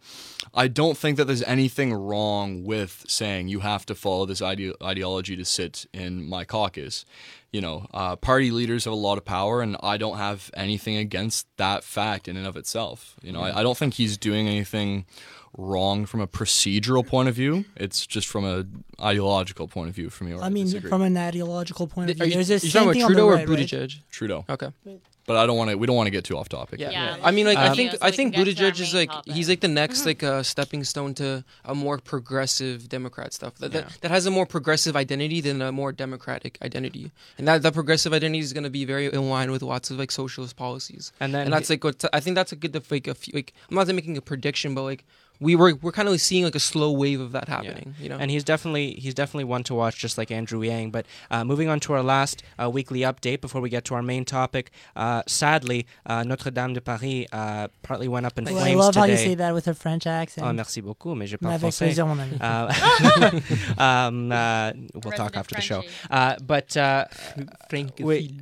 [0.53, 4.75] I don't think that there's anything wrong with saying you have to follow this ide-
[4.83, 7.05] ideology to sit in my caucus.
[7.53, 10.97] You know, uh, party leaders have a lot of power, and I don't have anything
[10.97, 13.15] against that fact in and of itself.
[13.23, 15.07] You know, I, I don't think he's doing anything
[15.57, 17.65] wrong from a procedural point of view.
[17.77, 18.65] It's just from a
[19.01, 20.33] ideological point of view for me.
[20.35, 20.91] I, I mean, disagree.
[20.91, 23.13] from an ideological point of Are view, you, there's you this talking about thing on
[23.13, 23.59] the Trudeau or right, right?
[23.59, 23.99] Buttigieg?
[24.11, 24.45] Trudeau.
[24.49, 24.69] Okay.
[25.27, 25.77] But I don't want to.
[25.79, 26.81] We don't want to get too off topic.
[26.81, 27.17] Yeah, Yeah.
[27.23, 28.93] I mean, like, I Um, think so I think can get to our Buttigieg is
[28.95, 29.33] like topic.
[29.33, 33.73] he's like the next like uh, stepping stone to a more progressive Democrat stuff that,
[33.73, 33.81] Yeah.
[33.83, 37.73] that that has a more progressive identity than a more democratic identity, and that that
[37.75, 41.13] progressive identity is going to be very in line with lots of like socialist policies,
[41.21, 43.53] And then and that's like what I think that's a good like a few, like
[43.71, 45.05] I'm not making a prediction, but like
[45.41, 48.17] we were we're kind of seeing like a slow wave of that happening, you know.
[48.19, 50.91] and he's definitely he's definitely one to watch, just like Andrew Yang.
[50.91, 54.03] But uh, moving on to our last uh, weekly update before we get to our
[54.03, 58.59] main topic, uh, sadly, uh, Notre Dame de Paris uh, partly went up in Well,
[58.59, 59.01] I love today.
[59.01, 60.47] how you say that with a French accent.
[60.47, 61.87] Oh, merci beaucoup, mais je Mais parle avec français.
[61.87, 62.37] plaisir, mon ami.
[62.41, 63.41] Uh,
[63.83, 65.83] um, uh, we'll talk Resident after the show.
[66.11, 67.05] Uh, but uh,
[67.69, 68.33] Frank wait,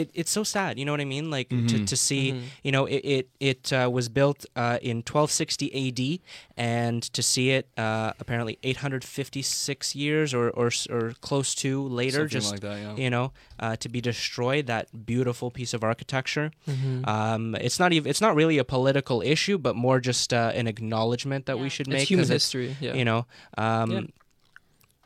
[0.00, 0.78] it, it's so sad.
[0.78, 1.30] You know what I mean?
[1.30, 1.86] Like to, Mhm.
[1.86, 2.42] to see, Mhm.
[2.66, 6.20] you know, it it, it uh, was built uh, in 1260 A.D.
[6.56, 12.28] and to see it uh, apparently 856 years or or, or close to later, Something
[12.40, 12.78] just like that.
[12.80, 12.96] Yeah.
[13.04, 14.66] you know, uh, to be destroyed.
[14.66, 16.50] That beautiful piece of architecture.
[16.66, 17.06] Mhm.
[17.08, 18.08] Um, it's not even.
[18.10, 21.88] It's not really a political issue, but more just uh, an acknowledgement that we should
[21.88, 22.08] it's make.
[22.10, 22.94] human 'cause it's, history, yeah.
[22.94, 23.26] You know.
[23.56, 24.00] Um, Yeah.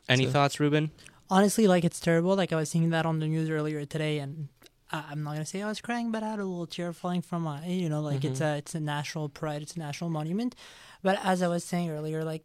[0.09, 0.91] Any So- thoughts, Ruben?
[1.31, 2.37] Honestly, like it's terrible.
[2.37, 4.49] Like I was seeing that on the news earlier today, and
[4.93, 7.23] I- I'm not gonna say I was crying, but I had a little tear falling
[7.23, 8.55] from my, you know, like it's mm-hmm.
[8.55, 10.55] a it's a national pride, it's a national monument.
[11.03, 12.45] But as I was saying earlier, like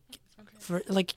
[0.60, 1.16] for like,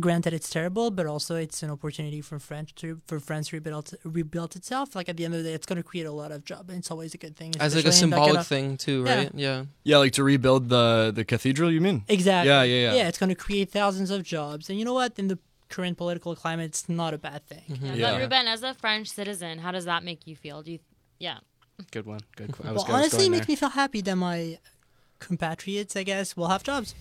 [0.00, 3.94] granted it's terrible, but also it's an opportunity for French to for France to rebuild
[4.04, 4.96] rebuild itself.
[4.96, 6.78] Like at the end of the day, it's gonna create a lot of job, and
[6.78, 7.52] it's always a good thing.
[7.60, 9.14] as like a especially in that symbolic kind of- thing too, Yeah.
[9.16, 9.30] right?
[9.34, 9.64] Yeah.
[9.84, 11.70] Yeah, like to rebuild the the cathedral.
[11.70, 12.04] You mean?
[12.08, 12.48] Exactly.
[12.50, 12.94] Yeah, yeah, yeah.
[12.94, 15.18] Yeah, it's gonna create thousands of jobs, and you know what?
[15.18, 15.38] In the
[15.76, 17.64] current political climate, it's not a bad thing.
[17.70, 17.82] Mhm.
[17.82, 18.10] Yeah, Yeah.
[18.12, 20.62] But Ruben, as a French citizen, how does that make you feel?
[20.62, 20.80] Do you?
[21.26, 21.38] Yeah.
[21.96, 22.20] Good one.
[22.36, 22.50] Good.
[22.54, 23.52] qu- I was, Well, I honestly, it makes there.
[23.54, 24.38] me feel happy that my
[25.18, 26.94] compatriots, I guess, will have jobs.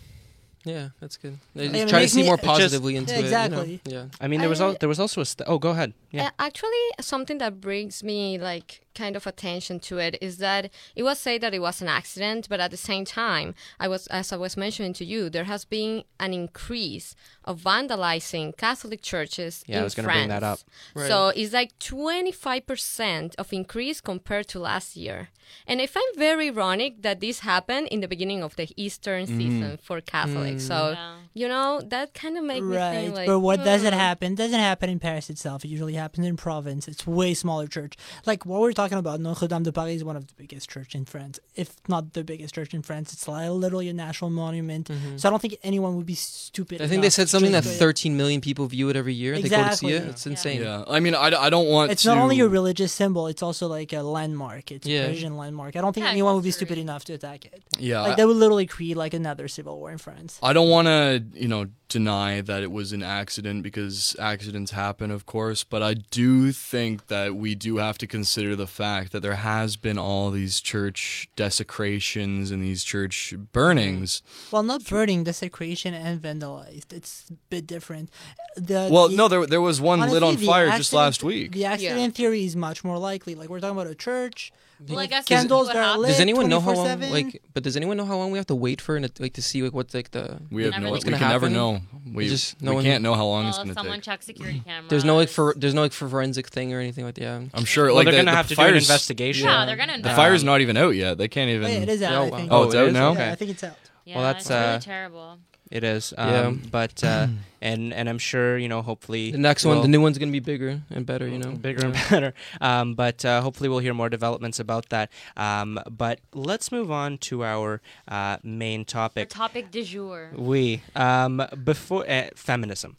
[0.64, 1.40] Yeah, that's good.
[1.56, 3.20] They mean, just it try to makes see me- more it just- positively into Yeah,
[3.20, 3.24] it.
[3.26, 3.62] you know?
[3.62, 3.82] exactly.
[3.94, 4.06] Yeah.
[4.24, 5.26] I mean, there was al- there was also a.
[5.26, 5.94] St- oh, go ahead.
[6.12, 6.28] Yeah.
[6.28, 11.04] Uh, actually, something that brings me like kind of attention to it is that it
[11.04, 14.32] was said that it was an accident, but at the same time, I was as
[14.32, 19.82] I was mentioning to you, there has been an increase of vandalizing Catholic churches Yeah,
[19.82, 20.60] I was gonna bring that up.
[20.96, 21.08] Right.
[21.08, 25.30] So it's like twenty five percent of increase compared to last year.
[25.68, 29.38] And I find very ironic that this happened in the beginning of the Eastern Mm.
[29.38, 30.64] season for Catholics.
[30.66, 31.16] So Yeah.
[31.34, 34.00] you know that kind of makes me Right, think like, but what doesn't hmm.
[34.00, 35.66] happen doesn't happen in Paris itself.
[35.66, 36.88] It usually happens in province.
[36.88, 37.94] It's way smaller church.
[38.26, 40.96] Like what we're talking about, Notre Dame de Paris is one of the biggest church
[40.96, 43.14] in France, if not the biggest church in France.
[43.14, 44.90] It's like literally a national monument.
[45.18, 46.76] So I don't think anyone would be stupid.
[46.76, 46.86] Mm-hmm.
[46.86, 49.34] I think they said something that 13 million people view it every year.
[49.40, 49.94] They go to see Exactly.
[49.94, 50.04] it.
[50.10, 50.62] It's insane.
[50.62, 50.84] Yeah.
[50.88, 51.92] I mean, I, I don't want.
[51.92, 54.72] It's to, not only a religious symbol; it's also like a landmark.
[54.72, 55.02] It's Yeah.
[55.02, 55.76] a Parisian landmark.
[55.76, 57.64] I don't think Yeah, anyone would be stupid enough to attack it.
[57.80, 58.02] Yeah.
[58.02, 60.40] Like I- that would literally create like another civil war in France.
[60.42, 65.12] I don't want to, you know, deny that it was an accident because accidents happen,
[65.12, 69.20] of course, but I do think that we do have to consider the fact that
[69.22, 74.24] there has been all these church desecrations and these church burnings.
[74.52, 76.92] Well, not burning, desecration, and vandalized.
[76.94, 78.10] It's a bit different.
[78.56, 81.52] The, Well, the- no, there there was one lit on the fire just last week.
[81.52, 83.36] The accident theory is much more likely.
[83.36, 84.52] Like we're talking about a church.
[84.90, 86.08] Well, I guess Candles that are lit.
[86.10, 86.88] Does anyone know how long?
[87.00, 87.12] 24/7?
[87.12, 89.20] Like, but does anyone know how long we have to wait for it?
[89.20, 90.40] Like to see like what's like the.
[90.50, 90.88] We have never no.
[90.88, 91.82] know We can gonna never know.
[92.14, 93.80] We just- no we one- can't know how long Well, it's going to take.
[93.80, 94.04] someone take.
[94.06, 94.90] checks security cameras.
[94.90, 97.22] There's no like for there's no like for forensic thing or anything like that.
[97.22, 97.42] Yeah.
[97.54, 97.86] I'm sure.
[97.88, 99.48] Well, like they're the, gonna the have to do an fire's- investigation.
[99.48, 99.92] Yeah, they're gonna.
[99.94, 100.16] The investigate.
[100.18, 101.18] fire's not even out yet.
[101.18, 101.66] They can't even.
[101.66, 102.14] Oh, yeah, it is out.
[102.14, 102.38] Oh, I wow.
[102.38, 102.52] think.
[102.52, 103.12] Oh, it's it out now?
[103.12, 103.30] Okay.
[103.32, 103.76] I think it's out.
[104.04, 105.38] Yeah, Well, that's, it's really uh, terrible.
[105.72, 106.14] It is.
[106.18, 106.52] Um, Yeah.
[106.70, 107.28] But uh,
[107.62, 108.82] and and I'm sure you know.
[108.82, 111.28] Hopefully, The next one, we'll- the new one's gonna be bigger and better.
[111.28, 112.34] You know, bigger and better.
[112.60, 115.10] Um, but uh, hopefully, we'll hear more developments about that.
[115.38, 119.30] Um, but let's move on to our uh, main The topic.
[119.30, 120.32] topic du jour.
[120.36, 122.98] We um, before uh, feminism.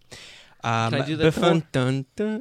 [0.64, 2.40] Um, Can I do the before, dun dun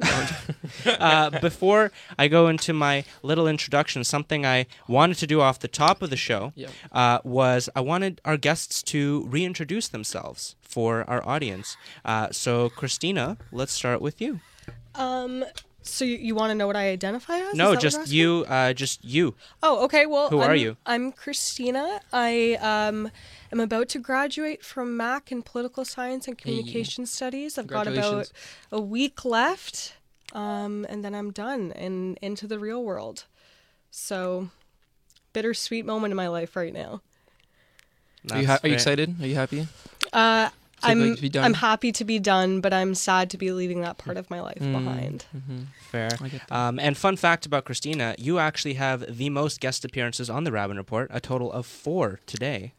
[1.00, 5.68] uh, before I go into my little introduction, something I wanted to do off the
[5.68, 6.68] top of the show Yeah.
[6.92, 11.76] uh, was I wanted our guests to reintroduce themselves for our audience.
[12.04, 14.40] Uh, so, Christina, let's start with you.
[14.94, 15.44] Um,
[15.82, 17.54] so you, you want to know what I identify as?
[17.54, 18.44] No, that what you're just you.
[18.48, 19.34] Uh, just you.
[19.62, 20.06] Oh, okay.
[20.06, 20.76] Well, Who I'm, are you?
[20.86, 22.00] I'm Christina.
[22.12, 23.10] I um,
[23.52, 27.58] am about to graduate from Mac in Political Science and Communication Studies.
[27.58, 28.32] I've got about
[28.70, 29.94] a week left,
[30.32, 33.26] um, and then I'm done and into the real world.
[33.90, 34.48] So,
[35.34, 37.02] bittersweet moment in my life right now.
[38.30, 39.20] Are you, ha- are you excited?
[39.20, 39.66] Are you happy?
[40.12, 40.48] Uh,
[40.80, 41.44] So, I'm like, done?
[41.44, 44.40] I'm happy to be done, but I'm sad to be leaving that part of my
[44.40, 44.72] life Mm.
[44.72, 45.24] behind.
[45.36, 45.58] Mm-hmm.
[45.90, 46.08] Fair.
[46.20, 46.52] I get that.
[46.52, 50.50] Um, and fun fact about Christina, you actually have the most guest appearances on the
[50.50, 52.72] Raben Report, a total of four today.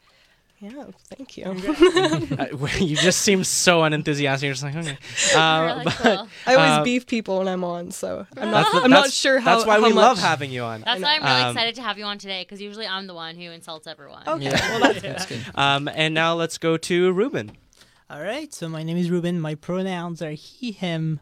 [0.63, 1.43] Yeah, thank you.
[1.45, 4.45] Uh, you just seem so unenthusiastic.
[4.47, 4.97] You're just like, okay.
[5.35, 6.27] Uh, Really but cool.
[6.47, 8.71] I always Uh, beef people when I'm on, so I'm not.
[8.71, 9.55] the- I'm not sure how.
[9.55, 10.81] That's why how we love having you on.
[10.81, 13.13] That's why I'm really Um, excited to have you on today because usually I'm the
[13.13, 14.23] one who insults everyone.
[14.25, 14.69] Okay, Yeah.
[14.71, 15.43] well that's That's good.
[15.45, 15.51] good.
[15.59, 17.51] Um, and now let's go to Ruben.
[18.09, 19.41] All right, so my name is Ruben.
[19.41, 21.19] My pronouns are he, him,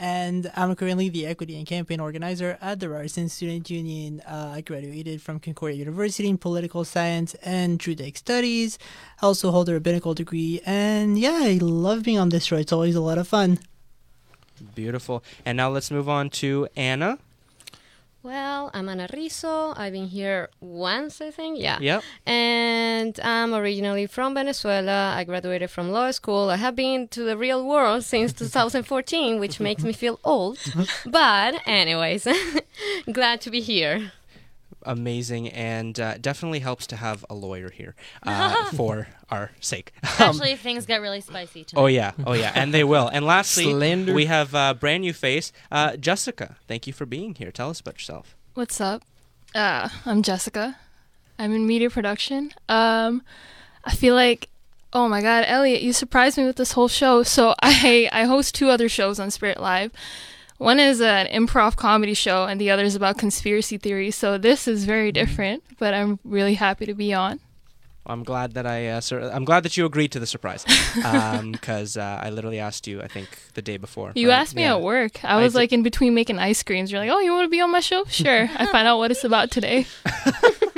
[0.00, 4.22] and I'm currently the equity and campaign organizer at the Ryerson Student Union.
[4.26, 8.78] Uh, I graduated from Concordia University in political science and Judaic studies.
[9.20, 12.56] I also hold a rabbinical degree, and yeah, I love being on this show.
[12.56, 13.58] It's always a lot of fun.
[14.74, 15.22] Beautiful.
[15.44, 17.18] And now let's move on to Ana.
[18.22, 19.72] Well, I'm Ana Rizo.
[19.78, 21.58] I've been here once, I think.
[21.58, 21.78] Yeah.
[21.80, 22.02] Yep.
[22.26, 25.14] And I'm originally from Venezuela.
[25.16, 26.50] I graduated from law school.
[26.50, 30.58] I have been to the real world since 2014, which makes me feel old.
[31.06, 32.28] But, anyways,
[33.12, 34.12] glad to be here.
[34.84, 39.92] Amazing, and uh, definitely helps to have a lawyer here uh, for our sake.
[40.02, 41.82] Um, Especially if things get really spicy tonight.
[41.82, 43.08] oh yeah, oh yeah, and they will.
[43.08, 44.14] And lastly, Slander.
[44.14, 46.56] we have a brand new face, uh, Jessica.
[46.66, 47.50] Thank you for being here.
[47.52, 48.36] Tell us about yourself.
[48.54, 49.02] What's up?
[49.54, 50.78] Uh, I'm Jessica.
[51.38, 52.52] I'm in media production.
[52.68, 53.22] Um,
[53.84, 54.48] I feel like,
[54.92, 57.22] oh my God, Elliot, you surprised me with this whole show.
[57.22, 59.92] So I I host two other shows on Spirit Live.
[60.60, 64.14] One is an improv comedy show, and the other is about conspiracy theories.
[64.14, 67.40] So this is very different, but I'm really happy to be on.
[68.04, 70.64] I'm glad that I, uh, sur- I'm glad that you agreed to the surprise,
[71.52, 74.12] because uh, I literally asked you, I think, the day before.
[74.14, 74.40] You right?
[74.40, 74.74] asked me Yeah.
[74.76, 75.24] at work.
[75.24, 76.90] I I was did- like in between making ice creams.
[76.92, 78.04] You're like, oh, you want to be on my show?
[78.10, 78.48] Sure.
[78.54, 79.86] I find out what it's about today.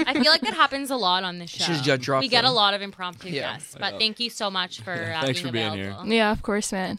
[0.07, 1.65] I feel like that happens a lot on this show.
[1.73, 3.55] Just dropped we get a lot of impromptu Yeah.
[3.55, 5.97] guests, but thank you so much for uh, thanks being for being here.
[6.05, 6.99] Yeah, of course, man.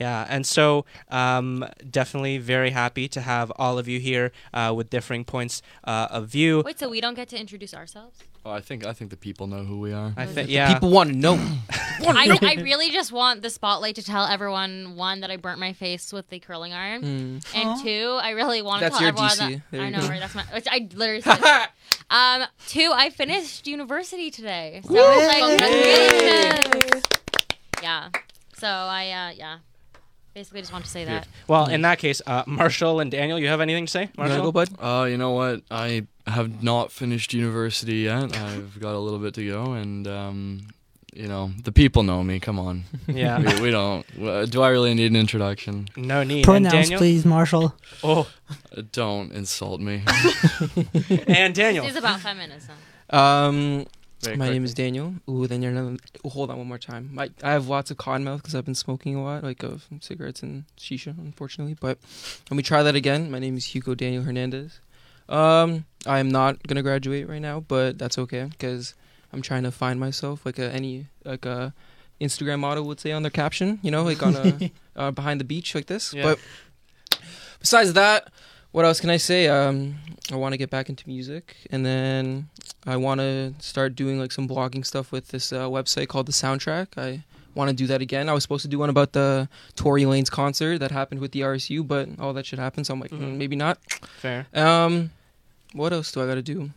[0.00, 4.88] Yeah, and so um, definitely very happy to have all of you here uh, with
[4.88, 6.62] differing points uh, of view.
[6.64, 8.18] Wait, so we don't get to introduce ourselves?
[8.42, 10.14] Oh, I think I think the people know who we are.
[10.16, 10.72] I think, yeah.
[10.72, 11.34] People want to know.
[11.70, 15.74] I, I really just want the spotlight to tell everyone one that I burnt my
[15.74, 17.54] face with the curling iron, Mm.
[17.54, 19.62] and two, I really want to That's tell your everyone DC.
[19.72, 20.08] that I know, go.
[20.08, 20.20] right?
[20.20, 20.44] That's my.
[20.54, 21.68] Which I literally said.
[22.08, 27.04] um, two, I finished university today, so it's like congratulations.
[27.82, 28.08] Yeah.
[28.56, 29.58] So I, uh, yeah,
[30.34, 31.26] basically just want to say that.
[31.48, 34.02] Well, in that case, uh, Marshall and Daniel, you have anything to say?
[34.04, 34.42] You Marshall?
[34.42, 34.68] go, bud?
[34.78, 35.62] Uh, you know what?
[35.70, 38.36] I have not finished university yet.
[38.36, 40.60] I've got a little bit to go, and um,
[41.12, 42.38] you know, the people know me.
[42.38, 43.38] Come on, Yeah.
[43.56, 44.06] we, we don't.
[44.22, 45.88] uh, Do I really need an introduction?
[45.96, 46.36] No need.
[46.48, 47.74] And Pronouns, please, Marshall.
[48.04, 48.28] Oh,
[48.76, 50.02] Uh, Don't insult me.
[51.26, 51.84] and Daniel.
[51.84, 52.74] This is about feminism.
[53.10, 53.86] Um,
[54.20, 54.52] Very my quick.
[54.52, 55.14] name is Daniel.
[55.28, 55.96] Ooh, then you're another.
[56.24, 57.10] Ooh, hold on one more time.
[57.12, 59.86] My, I have lots of cotton mouth because I've been smoking a lot, like of
[60.00, 61.76] cigarettes and shisha, unfortunately.
[61.80, 61.98] But
[62.50, 63.30] let me try that again.
[63.30, 64.80] My name is Hugo Daniel Hernandez.
[65.28, 68.94] Um, I am not gonna graduate right now, but that's okay because
[69.32, 71.72] I'm trying to find myself, like a, any like a
[72.20, 73.78] Instagram model would say on their caption.
[73.82, 76.12] You know, like on a uh, behind the beach like this.
[76.12, 76.24] Yeah.
[76.24, 76.38] But
[77.58, 78.30] besides that,
[78.72, 79.48] what else can I say?
[79.48, 79.96] Um,
[80.30, 82.48] I want to get back into music, and then
[82.86, 86.32] I want to start doing like some blogging stuff with this uh, website called the
[86.32, 86.96] Soundtrack.
[86.96, 87.22] I
[87.54, 88.28] want to do that again.
[88.28, 91.40] I was supposed to do one about the Tory Lanez concert that happened with the
[91.40, 93.20] RSU, but all that shit happened, so I'm like, Mhm.
[93.20, 93.78] mm, maybe not.
[94.18, 94.46] Fair.
[94.54, 95.10] Um,
[95.74, 96.70] what else do I got to do?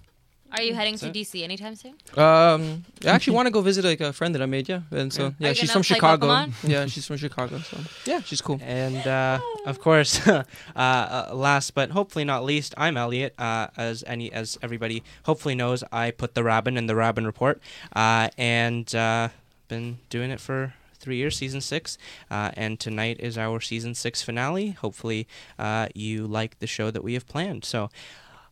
[0.54, 1.94] Are you heading to DC anytime soon?
[2.16, 4.70] Um, I actually want to go visit like a friend that I made.
[4.70, 5.30] Yeah, and so Yeah.
[5.40, 6.28] yeah, Are you she's gonna from play Chicago.
[6.28, 6.70] Pokemon?
[6.70, 7.58] Yeah, she's from Chicago.
[7.60, 8.60] So yeah, she's cool.
[8.62, 10.44] And uh, of course, uh,
[10.76, 13.34] uh, last but hopefully not least, I'm Elliot.
[13.40, 17.60] Uh, as any as everybody hopefully knows, I put the Raben in the Raben Report,
[17.96, 19.30] uh, and uh,
[19.68, 21.98] been doing it for three years, season six.
[22.32, 24.70] Uh, and tonight is our season six finale.
[24.72, 25.28] Hopefully,
[25.60, 27.66] uh, you like the show that we have planned.
[27.66, 27.90] So,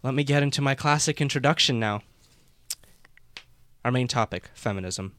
[0.03, 2.01] let me get into my classic introduction now.
[3.83, 5.15] Our main topic: feminism.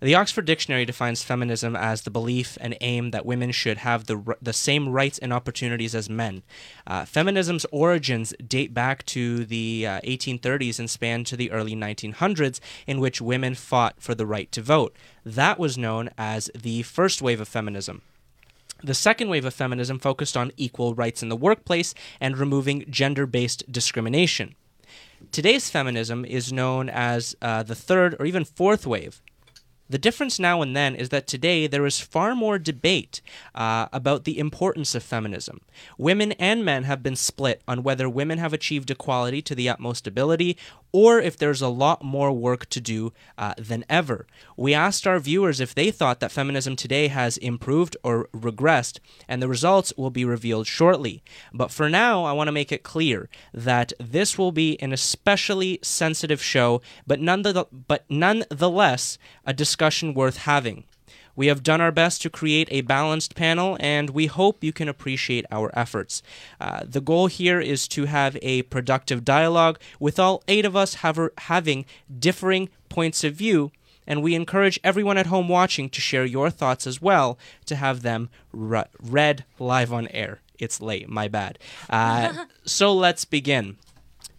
[0.00, 4.36] The Oxford Dictionary defines feminism as the belief and aim that women should have the,
[4.42, 6.42] the same rights and opportunities as men.
[6.86, 12.60] Uh, feminism's origins date back to the uh, 1830s and span to the early 1900s,
[12.86, 14.94] in which women fought for the right to vote.
[15.24, 18.02] That was known as the first wave of feminism.
[18.82, 23.26] The second wave of feminism focused on equal rights in the workplace and removing gender
[23.26, 24.54] based discrimination.
[25.32, 29.22] Today's feminism is known as uh, the third or even fourth wave.
[29.88, 33.20] The difference now and then is that today there is far more debate
[33.54, 35.60] uh, about the importance of feminism.
[35.96, 40.06] Women and men have been split on whether women have achieved equality to the utmost
[40.06, 40.56] ability
[40.92, 44.26] or if there's a lot more work to do uh, than ever.
[44.56, 49.42] We asked our viewers if they thought that feminism today has improved or regressed, and
[49.42, 51.22] the results will be revealed shortly.
[51.52, 55.80] But for now, I want to make it clear that this will be an especially
[55.82, 59.75] sensitive show, but, nonetheless, but nonetheless a discussion
[60.14, 60.84] worth having.
[61.36, 64.88] We have done our best to create a balanced panel, and we hope you can
[64.88, 66.22] appreciate our efforts.
[66.58, 70.94] Uh, the goal here is to have a productive dialogue with all eight of us
[70.94, 71.84] have, having
[72.18, 73.70] differing points of view,
[74.06, 78.00] and we encourage everyone at home watching to share your thoughts as well to have
[78.00, 80.40] them re- read live on air.
[80.58, 81.58] It's late, my bad.
[81.90, 83.76] Uh, so let's begin.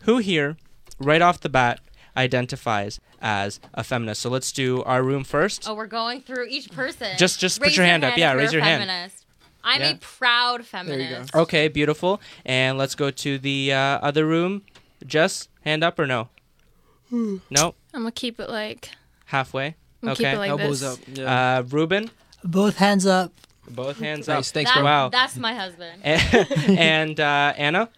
[0.04, 0.58] Who here,
[1.00, 1.80] right off the bat,
[2.18, 4.22] identifies as a feminist.
[4.22, 5.68] So let's do our room first.
[5.70, 7.18] Oh, we're going through each person.
[7.18, 8.18] Just- just put Raise your hand up.
[8.18, 8.82] Yeah, if raise you're your a hand.
[8.90, 9.26] feminist.
[9.64, 9.90] I'm Yeah.
[9.92, 11.34] a proud feminist.
[11.36, 12.20] Okay, beautiful.
[12.46, 14.64] And let's go to the uh, other room.
[15.06, 16.30] Jess, hand up or no?
[17.12, 18.90] No, I'm gonna keep it like
[19.26, 19.76] halfway.
[20.04, 20.24] I'm Okay.
[20.26, 20.94] keep it like Elbows this.
[20.94, 21.00] up.
[21.08, 21.58] Yeah.
[21.60, 22.12] Uh, Ruben,
[22.44, 23.32] Both hands up.
[23.70, 24.50] both hands nice.
[24.50, 24.54] up.
[24.54, 24.84] Thanks, That- bro.
[24.86, 25.10] Wow.
[25.10, 26.02] That's my husband.
[26.04, 27.90] and uh, Ana,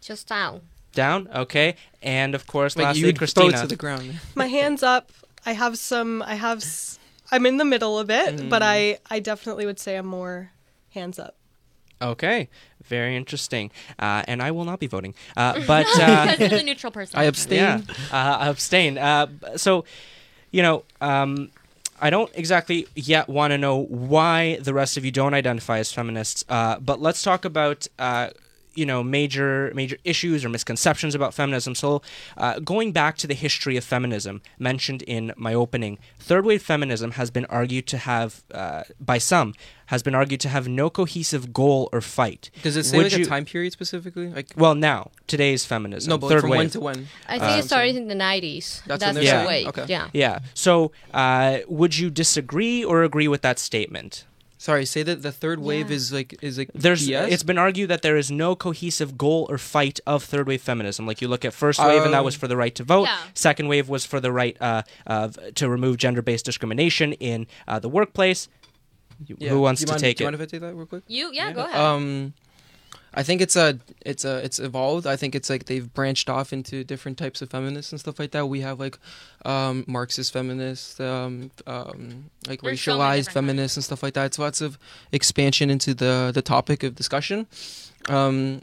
[0.00, 0.62] Just down.
[1.04, 1.28] Down.
[1.44, 1.68] Okay,
[2.02, 3.60] and of course, Like lastly, you throw Christina.
[3.62, 4.06] to the ground.
[4.34, 5.04] My hands up.
[5.46, 6.22] I have some.
[6.22, 6.58] I have.
[6.58, 6.98] s-
[7.32, 8.98] I'm in the middle a bit, but I.
[9.16, 10.50] I definitely would say I'm more
[10.94, 11.34] hands up.
[12.02, 12.48] Okay,
[12.88, 13.70] very interesting.
[13.98, 15.14] Uh, and I will not be voting.
[15.36, 17.18] Uh, but uh, Because he's a neutral person.
[17.20, 17.58] I abstain.
[17.58, 17.80] Yeah,
[18.10, 18.96] uh, abstain.
[18.98, 19.26] Uh,
[19.56, 19.84] so,
[20.50, 21.50] you know, um,
[22.00, 23.84] I don't exactly yet want to know
[24.14, 26.44] why the rest of you don't identify as feminists.
[26.48, 27.86] Uh, but let's talk about.
[27.98, 28.28] Uh,
[28.80, 29.50] you know major
[29.80, 31.88] major issues or misconceptions about feminism so
[32.44, 34.34] uh, going back to the history of feminism
[34.70, 35.94] mentioned in my opening
[36.28, 38.30] third wave feminism has been argued to have
[38.62, 39.48] uh, by some
[39.92, 43.18] has been argued to have no cohesive goal or fight Does it say Would like
[43.18, 44.28] you- a time period specifically?
[44.38, 45.00] Like well now
[45.32, 46.98] today's feminism no, but third from wave when to when?
[47.28, 48.82] I think Um, it started in the 90s.
[48.86, 49.66] That's That's, when the they're saying- way.
[49.70, 49.84] okay.
[49.88, 50.06] Yeah.
[50.24, 50.36] Yeah.
[50.54, 54.12] So, uh, would you disagree or agree with that statement?
[54.60, 55.96] Sorry, say that the third wave Yeah.
[55.96, 57.30] is like is like There's, BS?
[57.32, 61.06] it's been argued that there is no cohesive goal or fight of third wave feminism.
[61.06, 63.04] Like you look at first wave, and that was for the right to vote.
[63.04, 63.16] Yeah.
[63.32, 67.88] Second wave was for the right uh, of to remove gender-based discrimination in uh, the
[67.88, 68.48] workplace.
[69.26, 69.48] Yeah.
[69.48, 70.32] Who wants do you to mind, take do you it?
[70.32, 71.04] mind if I take that real quick?
[71.06, 71.80] You, yeah, go ahead.
[71.80, 72.34] Um,
[73.12, 75.06] I think it's a it's a it's evolved.
[75.06, 78.30] I think it's like they've branched off into different types of feminists and stuff like
[78.32, 78.46] that.
[78.46, 78.98] We have like
[79.44, 84.26] um, Marxist feminists, um, um, like There's racialized different feminists and stuff like that.
[84.26, 84.78] It's lots of
[85.10, 87.46] expansion into the the topic of discussion.
[88.08, 88.62] Um,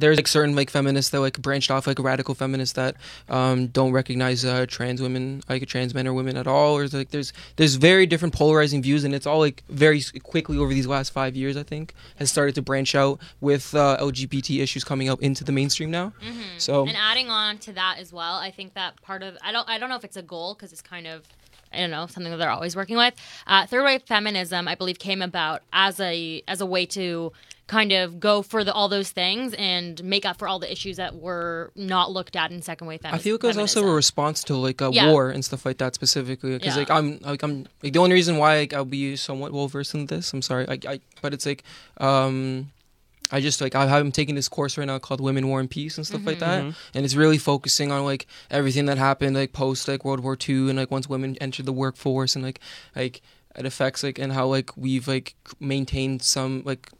[0.00, 2.96] there's like certain like feminists that like branched off like radical feminists that
[3.28, 7.10] um, don't recognize uh, trans women like trans men or women at all or like
[7.10, 11.10] there's there's very different polarizing views and it's all like very quickly over these last
[11.12, 15.20] five years I think has started to branch out with uh, LGBT issues coming up
[15.22, 16.12] into the mainstream now
[16.58, 19.68] so and adding on to that as well, I think that part of I don't
[19.68, 21.26] I don't know if it's a goal because it's kind of
[21.72, 23.14] I don't know something that they're always working with.
[23.46, 27.32] Uh, third wave feminism, I believe, came about as a as a way to
[27.70, 30.96] kind of go for the, all those things and make up for all the issues
[30.96, 33.14] that were not looked at in second wave feminism.
[33.14, 33.22] I feminism.
[33.22, 35.12] feel like it was also a response to like a Yeah.
[35.12, 36.80] war and stuff like that specifically because Yeah.
[36.80, 39.94] like I'm like I'm like the only reason why like, I'll be somewhat well versed
[39.94, 41.62] in this I'm sorry I, I but it's like
[41.98, 42.72] um
[43.30, 45.70] I just like I have I'm taking this course right now called Women War and
[45.70, 46.64] Peace and stuff like that
[46.94, 50.70] and it's really focusing on like everything that happened like post like World War II
[50.70, 52.58] and like once women entered the workforce and like
[52.96, 53.22] like
[53.56, 56.90] it affects like and how like we've like maintained some like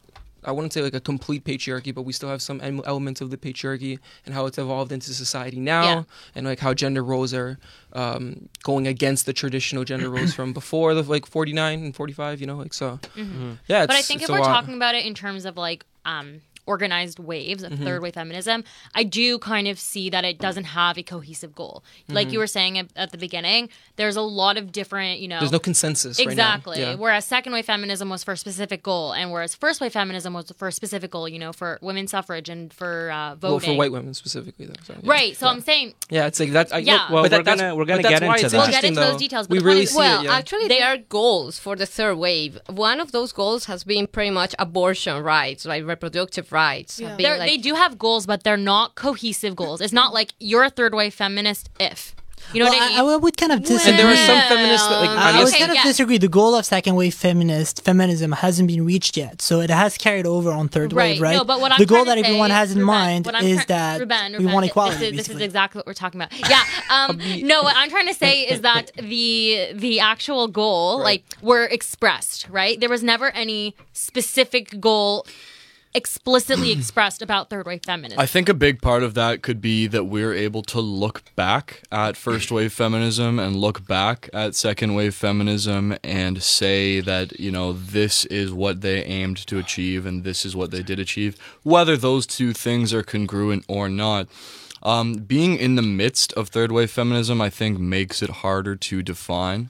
[0.45, 3.36] I wouldn't say like a complete patriarchy, but we still have some elements of the
[3.36, 6.03] patriarchy and how it's evolved into society now, Yeah.
[6.34, 7.59] and like how gender roles are
[7.93, 12.41] um, going against the traditional gender roles from before the like 49 and 45.
[12.41, 12.99] You know, like so.
[13.16, 13.53] Yeah, it's, Mm-hmm.
[13.68, 14.47] But I think if we're lot.
[14.49, 16.41] talking about it in terms of like um
[16.74, 17.72] organized waves Mm-hmm.
[17.74, 18.58] of third wave feminism,
[19.00, 21.76] I do kind of see that it doesn't have a cohesive goal.
[22.18, 23.62] Like you were saying at, at the beginning,
[23.96, 25.44] there's a lot of different, you know, Mm-hmm.
[25.44, 26.14] there's no consensus.
[26.18, 26.32] right now.
[26.32, 26.78] Exactly.
[26.80, 26.94] Yeah.
[27.04, 30.46] Whereas second wave feminism was for a specific goal, and whereas first wave feminism was
[30.60, 33.50] for a specific goal, you know, for women's suffrage and for uh, voting.
[33.50, 34.82] Well, for white women specifically, though.
[34.88, 35.10] So, yeah.
[35.16, 35.32] Right.
[35.40, 36.72] So I'm saying Yeah, it's like that.
[36.74, 37.10] I, Yeah.
[37.12, 38.52] Well, but that, we're gonna- we're gonna get into it's that.
[38.58, 40.24] We'll get interesting, into those details, but We really is- see Well, it.
[40.24, 40.36] Yeah.
[40.38, 42.52] actually, They- there are goals for the third wave.
[42.68, 46.59] One of those goals has been pretty much abortion rights, like reproductive rights.
[46.61, 49.80] Have been, they're- like- they do have goals, but they're not cohesive goals.
[49.80, 52.14] It's not like you're a third wave feminist if.
[52.54, 52.98] You know well, what I mean?
[53.11, 53.90] I, I would kind of disagree.
[53.90, 55.08] And there are some feminists that like.
[55.11, 55.82] Well, I, I I would Okay, kind of yeah.
[55.84, 56.18] disagree.
[56.18, 60.26] The goal of second wave feminist feminism hasn't been reached yet, so it has carried
[60.26, 61.12] over on third Right.
[61.12, 61.36] wave, right?
[61.36, 63.56] No, but what I'm the goal that to everyone has in Ruben, mind I'm is
[63.58, 65.06] try- that Ruben, we Ruben, want this equality.
[65.08, 66.32] is, this is exactly what we're talking about.
[66.50, 66.62] Yeah.
[66.88, 71.66] Um, no, what I'm trying to say is that the the actual goal, like, were
[71.66, 72.48] expressed.
[72.48, 72.80] Right.
[72.80, 75.26] There was never any specific goal
[75.95, 78.20] explicitly expressed about third wave feminism.
[78.20, 81.82] I think a big part of that could be that we're able to look back
[81.91, 87.51] at first wave feminism and look back at second wave feminism and say that, you
[87.51, 91.36] know, this is what they aimed to achieve and this is what they did achieve,
[91.62, 94.28] whether those two things are congruent or not.
[94.82, 99.03] Um, being in the midst of third wave feminism, I think, makes it harder to
[99.03, 99.68] define.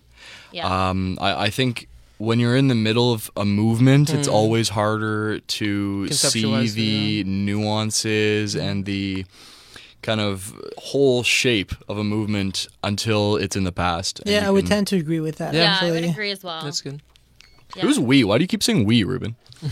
[0.52, 0.90] yeah.
[0.90, 1.88] Um, I, I think
[2.20, 4.32] when you're in the middle of a movement, it's mm.
[4.32, 9.24] always harder to see Conceptualize, the nuances and the
[10.02, 14.20] kind of whole shape of a movement until it's in the past.
[14.26, 15.54] Yeah, you I would can- tend to agree with that.
[15.54, 16.62] yeah, I would agree as well.
[16.62, 17.00] That's good.
[17.74, 17.82] Yeah.
[17.84, 18.22] Who's we?
[18.22, 19.36] Why do you keep saying we, Ruben?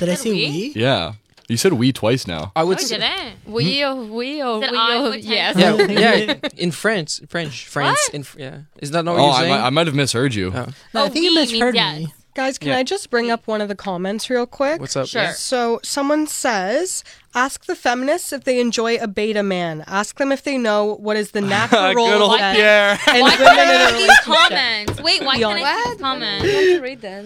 [0.00, 0.36] did I say we?
[0.36, 0.72] we?
[0.74, 1.12] Yeah,
[1.52, 2.50] you said we twice now.
[2.56, 2.78] I would.
[2.78, 3.32] Oh, say, did it?
[3.44, 3.52] Hmm?
[3.52, 5.56] We or we or Said we I oh, or would yes.
[5.56, 6.34] yeah, yeah.
[6.56, 7.98] In French, French, France.
[8.08, 8.14] What?
[8.14, 9.50] In, fr- yeah, is that not what Oh, you're I, saying?
[9.50, 10.48] might- I might have misheard you.
[10.54, 10.66] Oh.
[10.94, 11.98] No, I Oh, think you we means misheard yes.
[12.00, 12.12] me.
[12.34, 12.78] Guys, can Yeah.
[12.78, 14.80] I just bring up one of the comments real quick?
[14.80, 15.06] What's up?
[15.06, 15.32] Sure.
[15.34, 19.84] So someone says, ask the feminists if they enjoy a beta man.
[19.86, 22.98] Ask them if they know what is the natural role Good of old men Pierre.
[23.06, 24.48] and Why women in can't I a see these relationship.
[24.48, 25.02] comments?
[25.02, 25.90] Wait, why can't I see What?
[25.90, 26.44] this comment?
[26.46, 27.24] You have read that.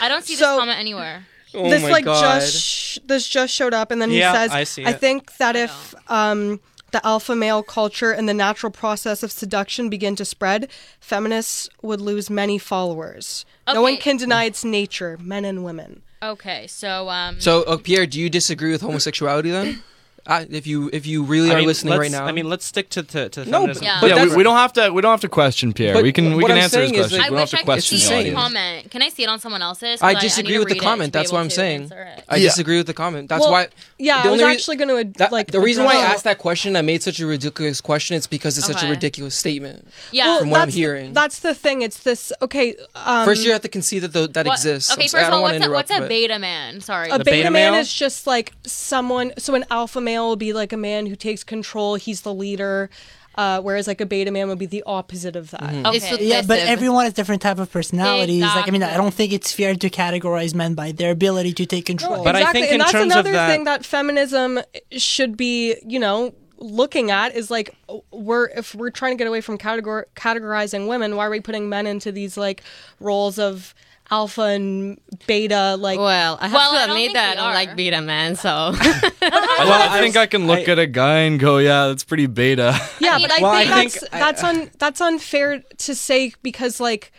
[0.00, 1.26] I don't see So- this comment anywhere.
[1.56, 2.20] Oh this my like god.
[2.40, 5.00] just sh- this just showed up, and then he Yeah, says, I see I it.
[5.00, 6.60] think that if um,
[6.92, 10.68] the alpha male culture and the natural process of seduction begin to spread,
[11.00, 13.44] feminists would lose many followers.
[13.72, 16.02] No one can deny its nature, men and women.
[16.22, 19.82] Okay, so um, So, uh, Pierre, do you disagree with homosexuality then?
[20.26, 22.64] Uh, if you if you really I are mean, listening right now, I mean, let's
[22.64, 23.84] stick to to, to No, feminism.
[23.84, 24.00] Yeah.
[24.00, 24.90] but yeah, we, we don't have to.
[24.92, 26.02] We don't have to question Pierre.
[26.02, 26.36] We can.
[26.36, 27.18] We can I'm answer his saying is, questions.
[27.20, 28.36] like, I we don't wish have I to could question see the the the audience.
[28.42, 28.90] comment.
[28.90, 30.02] Can I see it on someone else's?
[30.02, 31.12] I disagree need to with the comment.
[31.12, 31.92] That's able what I'm saying.
[32.28, 33.28] I disagree with the comment.
[33.28, 33.68] That's Well, why.
[33.98, 36.74] Yeah, the I was actually going to like the reason why I asked that question,
[36.76, 38.16] I made such a ridiculous question.
[38.16, 39.86] It's because it's such a ridiculous statement.
[40.12, 40.38] Yeah.
[40.38, 41.12] From what I'm that's- hearing.
[41.12, 41.82] That's the thing.
[41.82, 42.32] It's this.
[42.42, 42.74] Okay.
[42.94, 44.92] Um, First, you have to concede that that exists.
[44.92, 45.90] Okay, first of all, what's a, what's interrupt.
[45.90, 46.80] a but- beta man?
[46.80, 47.08] Sorry.
[47.10, 49.32] a beta, beta man is just like someone.
[49.38, 51.96] So an alpha male will be like a man who takes control.
[51.96, 52.90] He's the leader.
[53.34, 55.60] Uh, whereas like a beta man would be the opposite of that.
[55.60, 55.86] Mm-hmm.
[55.86, 56.26] Okay.
[56.26, 58.40] Yeah, but everyone has different type of personalities.
[58.40, 61.66] Like, I mean, I don't think it's fair to categorize men by their ability to
[61.66, 62.24] take control.
[62.24, 64.60] But I think and in that's terms of another that- thing that feminism
[64.92, 67.76] should be, you know, looking at is like
[68.10, 71.68] we're if we're trying to get away from categor- categorizing women, why are we putting
[71.68, 72.62] men into these like
[73.00, 73.74] roles of
[74.10, 77.54] alpha and beta like Well, I have Well, to I don't admit that I don't
[77.54, 81.58] like beta man, so Well, I think I can look at a guy and go,
[81.58, 84.42] "Yeah, that's pretty beta." Yeah, mean, but I Well, I think think that's I- that's
[84.44, 87.12] un that's unfair to say because like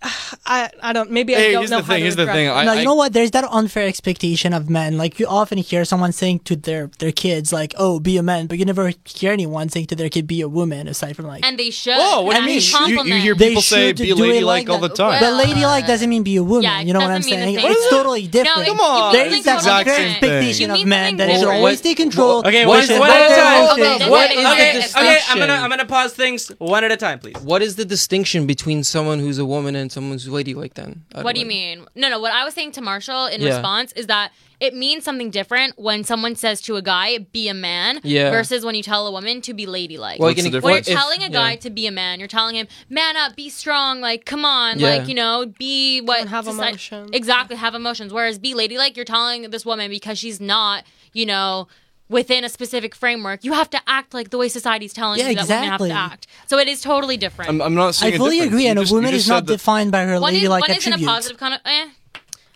[0.46, 1.96] I I don't maybe I hey, don't here's know the how thing.
[1.98, 2.48] to Here's the thing.
[2.48, 3.12] I, no, I- you know what?
[3.12, 4.96] There's that unfair expectation of men.
[4.96, 8.46] Like you often hear someone saying to their their kids, like, "Oh, be a man,"
[8.46, 11.44] but you never hear anyone saying to their kid, "Be a woman." Aside from like,
[11.44, 11.96] and they should.
[11.96, 12.54] Whoa, what do you mean?
[12.60, 13.22] You, you compliment.
[13.22, 14.96] hear They people say be do it ladylike like all the that.
[14.96, 15.20] time.
[15.20, 16.62] but Well, ladylike doesn't mean be a woman.
[16.62, 17.58] Yeah, you know what I'm doesn't mean the saying?
[17.60, 18.58] same It's totally different.
[18.58, 19.12] No, Come on.
[19.12, 20.10] There you is mean that unfair different.
[20.12, 22.38] expectation of men that they should always what- take control.
[22.46, 23.70] Okay, What one, is- one what at a time.
[23.72, 26.84] okay, Okay, what okay, is the okay, okay, I'm gonna I'm gonna pause things one
[26.84, 27.36] at a time, please.
[27.42, 31.04] What is the distinction between someone who's a woman and someone who's ladylike then?
[31.14, 31.86] I What don't you mean?
[31.94, 32.18] No, no.
[32.20, 33.48] What I was saying to Marshall in Yeah.
[33.50, 37.54] response is that it means something different when someone says to a guy, "Be a
[37.54, 38.30] man," Yeah.
[38.30, 40.18] versus when you tell a woman to be ladylike.
[40.18, 40.88] Well, What's you the can- when you're difference?
[40.88, 41.56] if- telling a guy yeah.
[41.58, 44.88] to be a man, you're telling him, "Man up, be strong, like come on, Yeah.
[44.96, 47.10] like you know, be what Don't have society- emotions.
[47.12, 51.68] Exactly, have emotions." Whereas be ladylike, you're telling this woman because she's not, you know.
[52.10, 55.34] Within a specific framework, you have to act like the way society's telling Yeah, you
[55.36, 55.90] that women exactly.
[55.90, 56.26] have to act.
[56.46, 57.50] So it is totally different.
[57.50, 59.52] I'm, I'm not I fully agree, You and a just- you woman is not that-
[59.52, 61.60] defined by her one is, ladylike one is in a positive kind of.
[61.66, 61.88] Eh,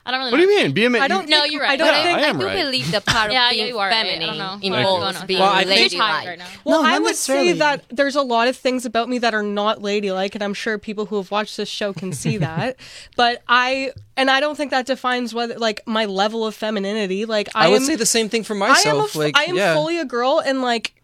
[0.05, 0.31] I don't really.
[0.33, 0.73] What do you mean?
[0.73, 1.01] Be a man.
[1.03, 1.71] I don't No, think- you're right.
[1.71, 2.57] I don't Yeah, think I am do right.
[2.65, 4.05] believe the part of Yeah, being you are right.
[4.05, 6.29] I feminine don't involves being Well, I I'm think- too tired ladylike.
[6.29, 6.47] right now.
[6.65, 9.45] Well, No, I would say that there's a lot of things about me that are
[9.45, 12.77] not ladylike, and I'm sure people who have watched this show can see that.
[13.17, 17.25] But I, and I don't think that defines whether like my level of femininity.
[17.25, 19.15] Like I, I would am, say the same thing for I am, a myself.
[19.15, 19.75] like, I am yeah.
[19.75, 20.95] fully a girl, and like,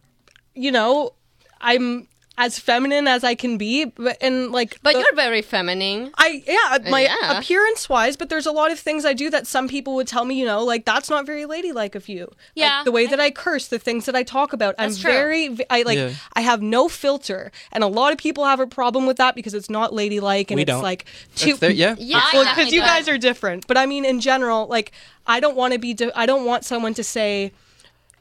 [0.56, 1.12] you know,
[1.60, 2.08] I'm
[2.40, 6.12] as feminine as I can be, but and like, But the- you're very feminine.
[6.16, 7.38] I yeah, uh, my Yeah.
[7.38, 10.24] appearance wise, but there's a lot of things I do that some people would tell
[10.24, 12.20] me, you know, like that's not very ladylike of you.
[12.26, 15.10] Like, Yeah, the way that I curse, the things that I talk about, I'm true.
[15.10, 16.10] very, I like, Yeah.
[16.34, 19.52] I have no filter, and a lot of people have a problem with that because
[19.52, 20.82] it's not ladylike and We it's don't.
[20.82, 21.48] like too.
[21.50, 21.96] That's there- yeah.
[21.98, 24.92] Yeah, Well, because you guys are different, but I mean, in general, like
[25.26, 25.92] I don't want to be.
[25.92, 27.52] De- I don't want someone to say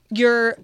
[0.09, 0.57] you're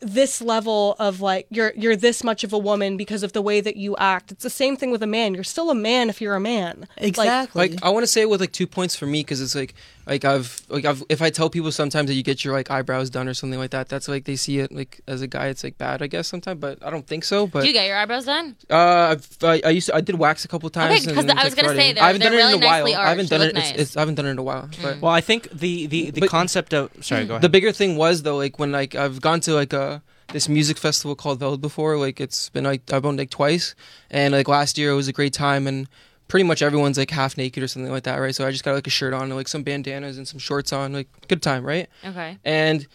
[0.00, 3.60] this level of like you're you're this much of a woman because of the way
[3.60, 4.32] that you act.
[4.32, 5.34] It's the same thing with a man.
[5.34, 6.86] You're still a man if you're a man.
[6.96, 7.68] Exactly.
[7.70, 9.74] Like I want to say it with like two points for me because it's like
[10.06, 13.10] like I've like I've if I tell people sometimes that you get your like eyebrows
[13.10, 15.62] done or something like that, that's like they see it like as a guy it's
[15.62, 17.46] like bad I guess sometimes, but I don't think so.
[17.46, 18.56] But Do you get your eyebrows done?
[18.70, 18.74] uh,
[19.16, 20.96] I've, I, I used to, I did wax a couple times.
[21.02, 21.92] Okay, because and I was like, gonna say Friday.
[21.94, 22.78] they're- I haven't they're done it in a while.
[22.84, 23.44] nicely I haven't done it.
[23.46, 23.78] look It's, nice.
[23.80, 24.68] it's, I haven't done it in a while.
[24.82, 27.42] But Well, I think the the, the But- concept of sorry, go ahead.
[27.42, 30.02] the bigger thing was though like when like I've gone to like a
[30.32, 33.74] this music festival called Veld before like it's been like I've been like twice.
[34.10, 35.88] And like last year it was a great time and
[36.28, 38.34] pretty much everyone's like half naked or something like that right?
[38.34, 40.72] So I just got like a shirt on and like some bandanas and some shorts
[40.72, 41.88] on like good time right?
[42.04, 42.38] Okay.
[42.44, 42.86] and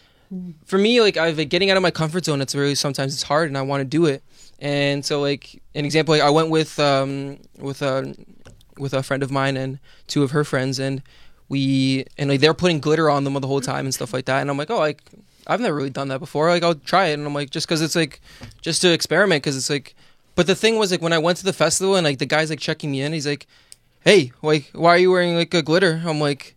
[0.66, 3.24] for me like I've like, getting out of my comfort zone it's really sometimes it's
[3.24, 4.24] hard and I want to do it.
[4.60, 8.16] And so like an example like I went with um with a
[8.78, 11.02] with a friend of mine and two of her friends and
[11.50, 14.42] we and like they're putting glitter on them the whole time and stuff like that.
[14.42, 15.02] And I'm like oh like
[15.48, 16.50] I've never really done that before.
[16.50, 18.22] Like I'll try it and I'm like just because it's like
[18.62, 19.96] just to experiment because it's like
[20.36, 22.50] but the thing was like when I went to the festival and like the guy's
[22.50, 23.48] like checking me in he's like
[24.02, 26.02] hey like why are you wearing like a glitter?
[26.06, 26.56] I'm like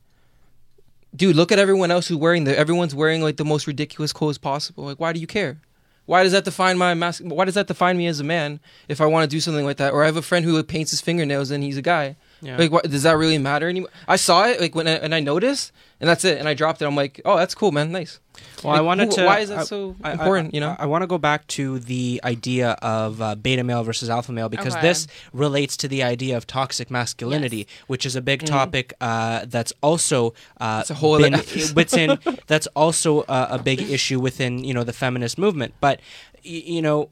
[1.15, 4.39] dude look at everyone else who's wearing the everyone's wearing like the most ridiculous clothes
[4.39, 4.85] possible.
[4.85, 5.61] Like why do you care?
[6.07, 9.01] Why does that define my mask why does that define me as a man if
[9.01, 9.93] i want to do something like that?
[9.93, 12.59] Or i have a friend who like, paints his fingernails and he's a guy Yeah.
[12.59, 15.21] like what, does that really matter anymore i saw it like when I, and i
[15.21, 18.21] noticed and that's it and i dropped it i'm like oh that's cool man nice
[18.63, 19.25] Well, I wanted who- to.
[19.25, 21.47] why is that I- so I- I- important you know I, want to go back
[21.59, 24.87] to the idea of uh, beta male versus alpha male because Okay.
[24.89, 29.73] this relates to the idea of toxic masculinity, which is a big topic uh, that's
[29.83, 31.41] also uh, It's a whole been,
[31.75, 35.73] within that's also uh, a big issue within you know the feminist movement.
[35.81, 36.01] But
[36.45, 37.09] y- you know.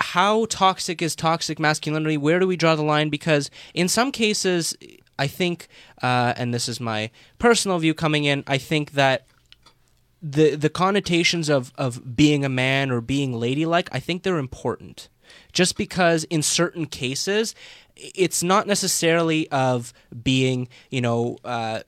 [0.00, 2.16] How toxic is toxic masculinity?
[2.16, 3.10] Where do we draw the line?
[3.10, 4.76] Because in some cases,
[5.18, 5.68] I think,
[6.02, 9.26] uh, and this is my personal view coming in, I think that
[10.22, 15.08] the the connotations of of being a man or being ladylike, I think they're important.
[15.52, 17.54] Just because in certain cases,
[17.96, 19.92] it's not necessarily of
[20.22, 21.80] being, you know, uh,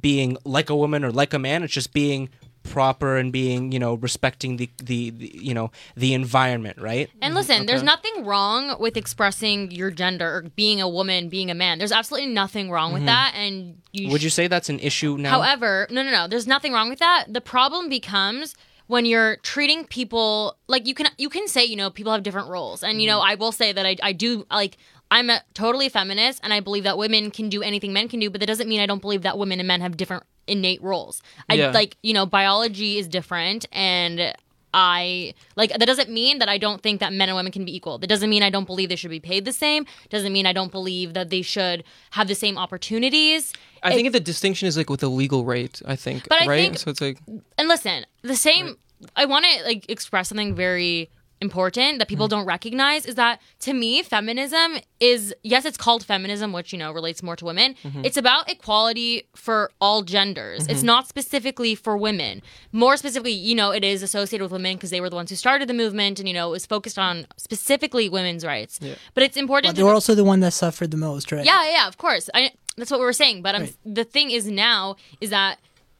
[0.00, 1.62] being like a woman or like a man.
[1.62, 2.30] It's just being
[2.70, 7.10] proper and being, you know, respecting the the, the you know the environment, right?
[7.22, 11.54] And listen, there's nothing wrong with expressing your gender or being a woman, being a
[11.54, 11.78] man.
[11.78, 13.34] There's absolutely nothing wrong with that.
[13.34, 14.12] And you Mm-hmm.
[14.12, 15.30] Would you say that's an issue now?
[15.30, 16.28] However, no, no, no.
[16.28, 17.26] There's nothing wrong with that.
[17.28, 18.54] The problem becomes
[18.86, 22.48] when you're treating people like you can you can say you know people have different
[22.48, 23.30] roles and you know Mm-hmm.
[23.30, 24.78] i will say that i, I do like
[25.10, 28.30] i'm a totally feminist and i believe that women can do anything men can do
[28.30, 31.22] but that doesn't mean i don't believe that women and men have different innate roles
[31.48, 31.70] i Yeah.
[31.70, 34.32] like you know biology is different and
[34.74, 37.74] I like that doesn't mean that I don't think that men and women can be
[37.74, 37.96] equal.
[37.96, 39.86] That doesn't mean I don't believe they should be paid the same.
[40.10, 43.54] Doesn't mean I don't believe that they should have the same opportunities.
[43.82, 46.60] i think the distinction is like with the legal rate i think But I right
[46.64, 47.18] think- so it's like
[47.56, 48.76] and listen, the same.
[49.16, 51.08] I want to like express something very
[51.40, 52.38] important that people Mm-hmm.
[52.38, 56.90] don't recognize is that to me, feminism is yes, it's called feminism, which you know
[56.92, 57.74] relates more to women.
[57.84, 58.04] Mm-hmm.
[58.04, 60.66] It's about equality for all genders.
[60.66, 62.42] It's not specifically for women.
[62.72, 65.36] More specifically, you know, it is associated with women because they were the ones who
[65.36, 68.80] started the movement, and you know, it was focused on specifically women's rights.
[69.14, 69.74] But it's important.
[69.74, 71.44] To they were also the one that suffered the most, right?
[71.44, 72.28] yeah, yeah, of course.
[72.34, 73.42] I, that's what we were saying.
[73.42, 75.58] But I'm, the thing is now is that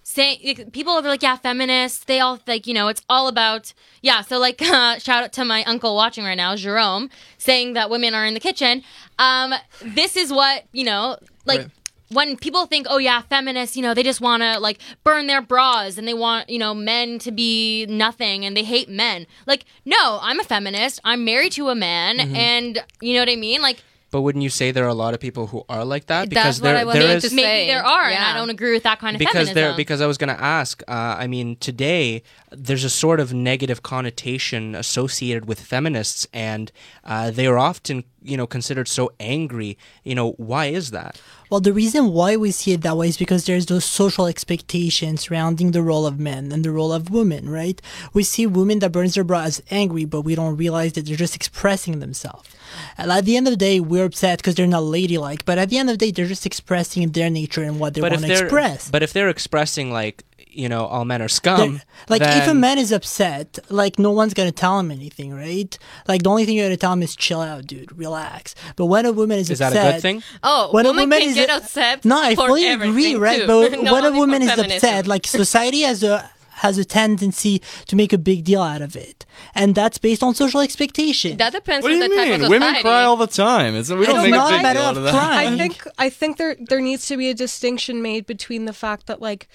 [0.08, 2.04] saying people are like, yeah, feminists.
[2.04, 4.22] They all like, you know, it's all about yeah.
[4.22, 8.14] So like, uh, shout out to my uncle watching right now, Jerome, saying that women
[8.14, 8.82] are in the kitchen.
[9.18, 9.52] Um,
[9.82, 11.60] this is what you know, like.
[11.60, 11.70] Right.
[12.10, 15.42] When people think, oh yeah, feminists, you know, they just want to like burn their
[15.42, 19.26] bras and they want, you know, men to be nothing and they hate men.
[19.46, 21.00] Like, no, I'm a feminist.
[21.04, 22.34] I'm married to a man, Mm-hmm.
[22.34, 23.60] and you know what I mean.
[23.60, 26.30] Like, But wouldn't you say there are a lot of people who are like that?
[26.30, 27.36] Because That's what there, I wanted there to say.
[27.36, 29.54] maybe there are, and I don't agree with that kind of because feminism.
[29.54, 30.82] there because I was going to ask.
[30.88, 36.72] Uh, I mean, today there's a sort of negative connotation associated with feminists, and
[37.04, 39.76] uh, they are often you know considered so angry.
[40.04, 41.20] You know, why is that?
[41.50, 45.22] Well, the reason why we see it that way is because there's those social expectations
[45.22, 47.80] surrounding the role of men and the role of women, right?
[48.12, 51.16] We see women that burns their bra as angry, but we don't realize that they're
[51.16, 52.48] just expressing themselves.
[52.96, 55.68] And at the end of the day, we're upset because they're not ladylike, but at
[55.70, 58.24] the end of the day, they're just expressing their nature and what they but want
[58.24, 58.90] if to they're express.
[58.90, 62.54] but if they're expressing like you know all men are scum, They're- like if a
[62.54, 65.78] man is upset, like no one's gonna tell him anything, right?
[66.08, 68.54] Like the only thing you're gonna tell him is chill out, dude, relax.
[68.74, 70.22] But when a woman is, is that upset, a good thing?
[70.42, 72.04] Oh, When a woman can is get upset.
[72.04, 73.40] No, I fully agree, right?
[73.42, 73.46] too.
[73.46, 74.76] But Not when a woman is feminism.
[74.76, 76.28] upset, like society has a
[76.58, 80.34] has a tendency to make a big deal out of it, and that's based on
[80.34, 81.36] social expectation.
[81.38, 82.48] that depends What do you the mean?
[82.50, 83.74] Women cry all the time.
[83.74, 85.12] It's, we don't It's make not a a big matter deal of out of that.
[85.12, 85.54] crying.
[85.54, 89.06] I think I think there there needs to be a distinction made between the fact
[89.06, 89.48] that like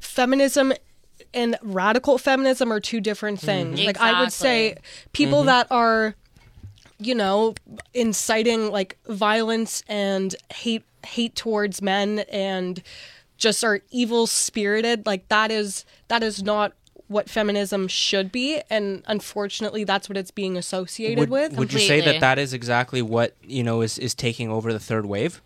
[0.00, 0.72] feminism
[1.34, 3.46] and radical feminism are two different mm-hmm.
[3.46, 3.84] things.
[3.84, 4.82] Like I would say Exactly.
[5.12, 5.46] people mm-hmm.
[5.46, 6.14] that are
[6.98, 7.54] you know
[7.92, 12.82] inciting like violence and hate hate towards men and
[13.36, 16.72] just are evil spirited like that is that is not
[17.08, 21.78] what feminism should be and unfortunately that's what it's being associated Would, with would you
[21.78, 25.40] say that that is exactly what you know is is taking over the third wave?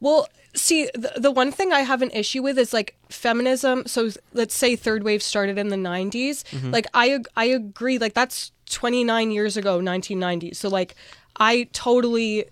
[0.00, 3.86] Well, see, the, the one thing I have an issue with is like feminism.
[3.86, 6.44] So let's say third wave started in the 90s.
[6.44, 6.70] Mm-hmm.
[6.70, 10.54] Like I I agree like that's 29 years ago, 1990.
[10.54, 10.94] So like
[11.36, 12.46] I totally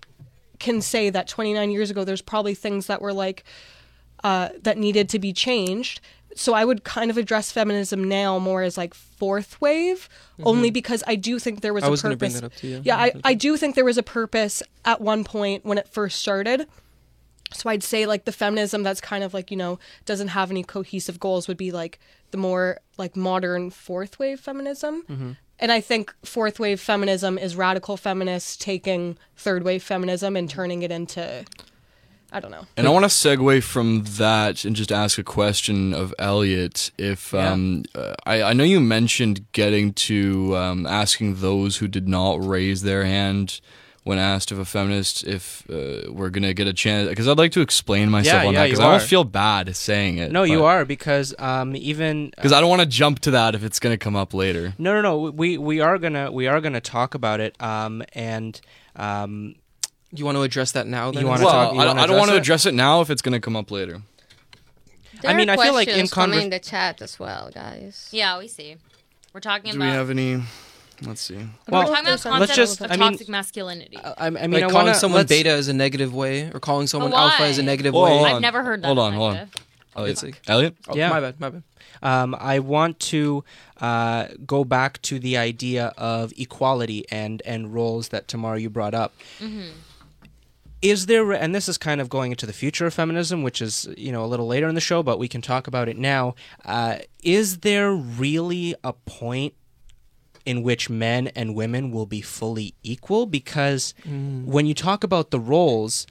[0.59, 3.43] can say that 29 years ago there's probably things that were like
[4.23, 5.99] uh, that needed to be changed.
[6.37, 10.09] So I would kind of address feminism now more as like fourth wave,
[10.43, 12.33] only because I do think there was I a was purpose.
[12.33, 12.79] that up too, yeah.
[12.83, 16.19] yeah, I, I do think there was a purpose at one point when it first
[16.19, 16.67] started.
[17.53, 20.63] So I'd say like the feminism that's kind of like, you know, doesn't have any
[20.63, 21.99] cohesive goals would be like
[22.31, 25.37] the more like modern fourth wave feminism.
[25.57, 30.81] And I think fourth wave feminism is radical feminists taking third wave feminism and turning
[30.81, 31.45] it into
[32.31, 32.65] I don't know.
[32.75, 36.91] And I want to segue from that and just ask a question of Elliot.
[36.97, 42.07] If um, uh, I, I know you mentioned getting to um, asking those who did
[42.07, 43.61] not raise their hand
[44.03, 47.53] when asked of a feminist if uh, we're gonna get a chance, because I'd like
[47.53, 48.99] to explain myself Yeah, on yeah, that because I are.
[48.99, 50.31] feel bad saying it.
[50.31, 53.63] No, you are because um, even because I don't want to jump to that if
[53.63, 54.75] it's gonna come up later.
[54.77, 55.31] No, no, no.
[55.31, 57.59] We we are gonna we are gonna talk about it.
[57.59, 58.61] Um, and
[58.95, 59.55] um,
[60.17, 61.11] You want to address that now?
[61.11, 61.21] Then?
[61.21, 63.01] You wanna Well, talk- you I, wanna I don't want to address address it now
[63.01, 64.01] if it's gonna come up later.
[65.21, 67.17] There I mean, are I feel like in questions coming conver- in the chat as
[67.19, 68.09] well, guys.
[68.11, 68.75] Yeah, we see.
[69.33, 69.85] We're talking Do about.
[69.85, 70.43] we have any?
[71.01, 71.35] Let's see.
[71.35, 73.97] Well, we're talking about let's concepts just- of I mean- toxic masculinity.
[73.97, 76.59] I, I mean, like I calling wanna, someone let's- beta is a negative way, or
[76.59, 77.31] calling someone why?
[77.31, 78.11] alpha is a negative Whoa, way.
[78.11, 78.41] hold I've on.
[78.41, 78.87] never heard that.
[78.87, 79.33] Hold on, hold on.
[79.35, 79.61] negative.
[79.95, 80.11] Elliot.
[80.11, 80.75] It's like- Elliot?
[80.89, 81.09] Oh, Yeah.
[81.09, 81.63] my bad, my bad.
[82.03, 83.43] Um, I want to
[83.81, 88.93] uh, go back to the idea of equality and and roles that Tamar you brought
[88.93, 89.13] up.
[90.85, 93.87] Is there, and this is kind of going into the future of feminism, which is
[93.97, 96.35] you know a little later in the show, but we can talk about it now.
[96.63, 99.55] Uh, is there really a point
[100.45, 103.25] in which men and women will be fully equal?
[103.25, 106.05] Because when you talk about the roles,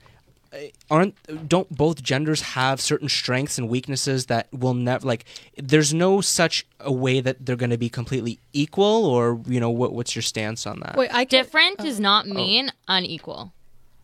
[0.51, 0.57] uh,
[0.91, 1.15] aren't
[1.47, 5.23] don't both genders have certain strengths and weaknesses that will never like
[5.57, 9.69] there's no such a way that they're going to be completely equal or you know
[9.69, 13.53] what what's your stance on that Wait, I can, Different does not mean unequal.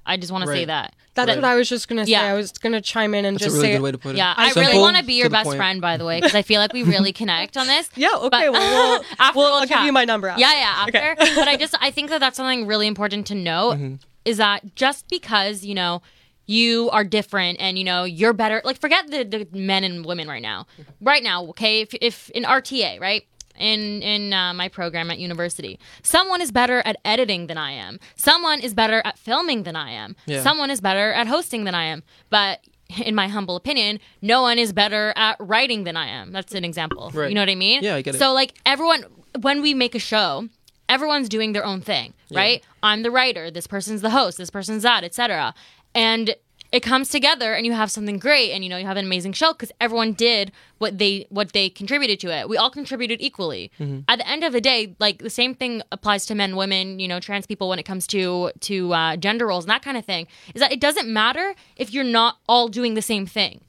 [0.05, 0.95] I just want to say that.
[1.13, 2.11] that's That- what I was just gonna say.
[2.13, 2.23] Yeah.
[2.23, 4.15] I was gonna chime in and That's a just really say good way to put
[4.15, 4.17] it.
[4.17, 5.57] Yeah, I Simple, really want to be your best point.
[5.57, 7.89] friend, by the way, because I feel like we really connect on this.
[7.95, 10.41] Yeah, okay, But- well, we'll, after we'll, we'll I'll give you my number after.
[10.41, 11.21] Yeah, yeah, after.
[11.23, 11.35] Okay.
[11.35, 13.95] but I just I think that that's something really important to note Mm-hmm.
[14.25, 16.01] is that just because you know
[16.47, 20.27] you are different and you know you're better, like forget the, the men and women
[20.27, 20.65] right now.
[20.99, 23.23] Right now, okay, if if in RTA, right.
[23.61, 27.99] In in uh, my program at university, someone is better at editing than I am.
[28.15, 30.15] Someone is better at filming than I am.
[30.25, 30.41] Yeah.
[30.41, 32.03] Someone is better at hosting than I am.
[32.29, 32.65] But
[33.05, 36.31] in my humble opinion, no one is better at writing than I am.
[36.31, 37.11] That's an example.
[37.13, 37.29] Right.
[37.29, 37.83] You know what I mean?
[37.83, 38.17] Yeah, I get it.
[38.17, 39.05] So like everyone
[39.39, 40.49] when we make a show,
[40.89, 42.63] everyone's doing their own thing, right?
[42.83, 45.53] I'm the writer, this person's the host, this person's that, etc.
[45.95, 46.35] And
[46.71, 49.33] it comes together and you have something great and you know you have an amazing
[49.33, 52.47] show because everyone did what they what they contributed to it.
[52.47, 53.71] We all contributed equally.
[54.07, 57.07] At the end of the day like the same thing applies to men women you
[57.07, 60.05] know trans people when it comes to to uh, gender roles and that kind of
[60.05, 63.61] thing is that it doesn't matter if you're not all doing the same thing.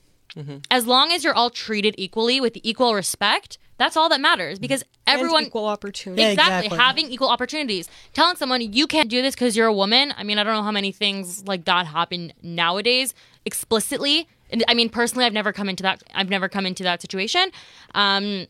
[0.71, 4.83] As long as you're all treated equally with equal respect that's all that matters because
[5.07, 6.23] And everyone equal opportunity.
[6.23, 6.67] Yeah, exactly.
[6.67, 6.79] exactly.
[6.79, 10.39] having equal opportunities telling someone you can't do this because you're a woman i mean
[10.39, 13.15] i don't know how many things like that happen nowadays
[13.45, 17.03] explicitly and i mean personally i've never come into that i've never come into that
[17.03, 17.51] situation
[17.95, 18.47] um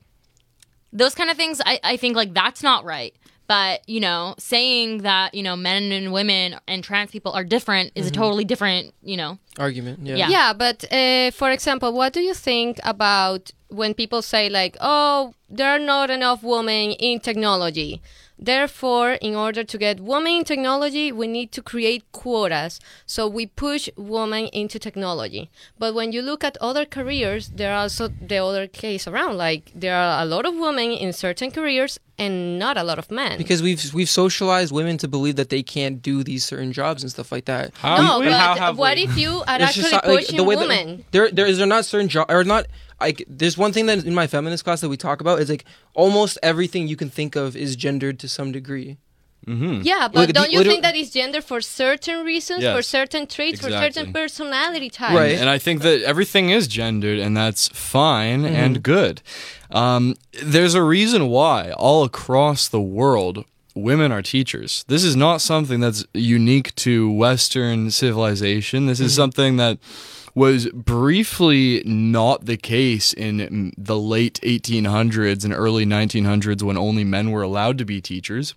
[0.92, 3.14] those kind of things i, I think like that's not right
[3.48, 7.92] but you know saying that you know men and women and trans people are different
[7.94, 9.98] is a totally different you know Argument.
[10.02, 10.16] Yeah.
[10.16, 10.28] Yeah.
[10.28, 15.34] Yeah, but uh, for example, what do you think about when people say like, "Oh,
[15.50, 18.00] there are not enough women in technology.
[18.38, 22.80] Therefore, in order to get women in technology, we need to create quotas.
[23.06, 25.48] So we push women into technology.
[25.78, 29.36] But when you look at other careers, there are also the other case around.
[29.38, 33.10] Like there are a lot of women in certain careers and not a lot of
[33.12, 33.38] men.
[33.38, 37.10] Because we've we've socialized women to believe that they can't do these certain jobs and
[37.12, 37.70] stuff like that.
[37.84, 39.04] no, we- but how have what we?
[39.04, 41.04] if you are It's actually just, like, pushing the way that- women?
[41.12, 42.66] there there is there not certain jobs or not
[43.06, 45.64] like there's one thing that in my feminist class that we talk about is like
[45.94, 48.98] almost everything you can think of is gendered to some degree.
[49.46, 49.80] Mm-hmm.
[49.82, 53.26] Yeah, but Look, don't you literally- think that is gender for certain reasons, for certain
[53.26, 55.16] traits, for certain personality types?
[55.16, 55.36] Right.
[55.36, 59.20] And I think that everything is gendered, and that's fine and good.
[59.70, 63.44] Um, there's a reason why all across the world
[63.74, 64.84] women are teachers.
[64.86, 68.86] This is not something that's unique to Western civilization.
[68.86, 69.78] This is something that
[70.34, 77.30] was briefly not the case in the late 1800s and early 1900s when only men
[77.30, 78.54] were allowed to be teachers.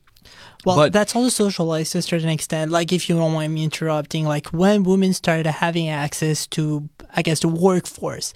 [0.64, 2.72] Well, But- that's also socialized to a certain extent.
[2.72, 7.22] Like, if you don't mind me interrupting, like when women started having access to, I
[7.22, 8.34] guess, the workforce,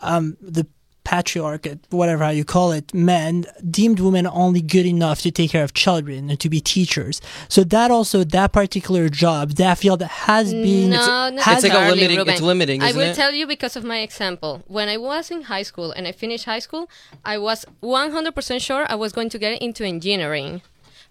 [0.00, 0.66] um, the
[1.06, 3.32] patriarchate, whatever how you call it, men
[3.78, 7.20] deemed women only good enough to take care of children and to be teachers.
[7.48, 10.90] So that also, that particular job, that field has been.
[10.90, 12.32] No, has It's like a limiting- Ruben.
[12.34, 13.14] it's limiting, I isn't will it?
[13.22, 14.62] tell you because of my example.
[14.66, 16.90] When I was in high school and I finished high school,
[17.24, 20.60] I was 100% sure I was going to get into engineering.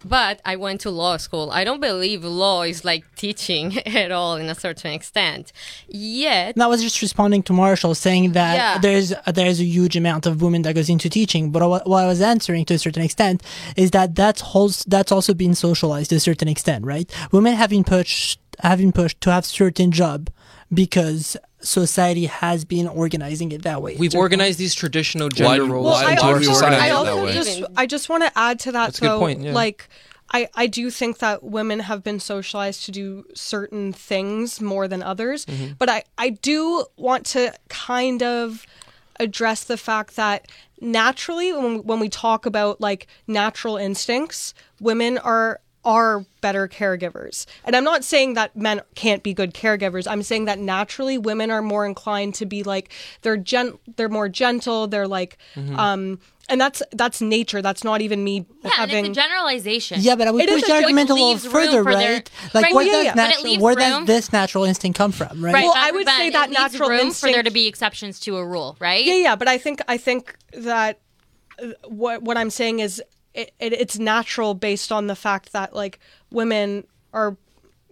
[0.08, 1.50] But I went to law school.
[1.52, 5.52] I don't believe law is like teaching at all in a certain extent.
[5.88, 8.78] Yet, And I was just responding to Marshall saying that Yeah.
[8.78, 11.52] there's there's a huge amount of women that goes into teaching.
[11.52, 13.42] But what, what I was answering to a certain extent
[13.76, 17.10] is that that's whole, that's also been socialized to a certain extent, right?
[17.32, 20.30] Women have been pushed have been pushed to have certain job
[20.74, 21.36] because
[21.66, 23.96] society has been organizing it that way.
[23.98, 26.48] We've To- organized these traditional Why- gender Well, roles Well, I into do our we
[26.48, 26.90] also, I it society.
[26.90, 29.42] that also just, I just want to add to that That's a good though, point,
[29.42, 29.54] yeah.
[29.54, 29.90] like.
[30.34, 35.04] I, I do think that women have been socialized to do certain things more than
[35.04, 35.74] others, Mm-hmm.
[35.78, 38.66] but I, I do want to kind of
[39.20, 40.48] address the fact that
[40.82, 47.46] naturally when, when we talk about like natural instincts, women are are better caregivers.
[47.64, 50.08] And I'm not saying that men can't be good caregivers.
[50.10, 54.28] I'm saying that naturally women are more inclined to be like they're gen they're more
[54.30, 55.80] gentle, they're like Mm-hmm.
[55.80, 57.62] um and that's that's nature.
[57.64, 60.00] That's not even me Yeah, having and it's a generalization.
[60.02, 62.32] Yeah, but I would push the argument a little further, for their- right?
[62.54, 63.14] Like, Right, where yeah, does yeah.
[63.16, 65.54] But natural, where does this natural instinct come from, right?
[65.56, 68.38] Right, Well, I would say that leaves natural room for there to be exceptions to
[68.38, 69.04] a rule, right?
[69.04, 71.00] Yeah, yeah, but I think I think that
[71.60, 73.02] uh, what what I'm saying is
[73.36, 76.00] it, it, it's natural based on the fact that like
[76.32, 77.38] women are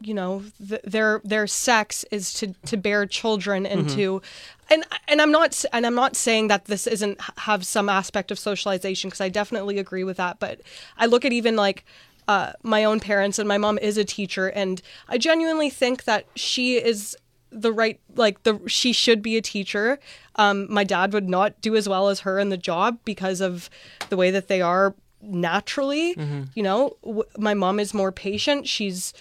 [0.01, 4.21] you know th- their their sex is to to bear children and to
[4.69, 8.39] and and I'm not and I'm not saying that this isn't have some aspect of
[8.39, 10.61] socialization because I definitely agree with that but
[10.97, 11.85] I look at even like
[12.25, 16.25] uh, my own parents and my mom is a teacher and I genuinely think that
[16.35, 17.17] she is
[17.51, 19.99] the right like the she should be a teacher.
[20.35, 23.69] Um my dad would not do as well as her in the job because of
[24.09, 26.15] the way that they are naturally
[26.53, 28.67] you know w- my mom is more patient.
[28.67, 29.13] She's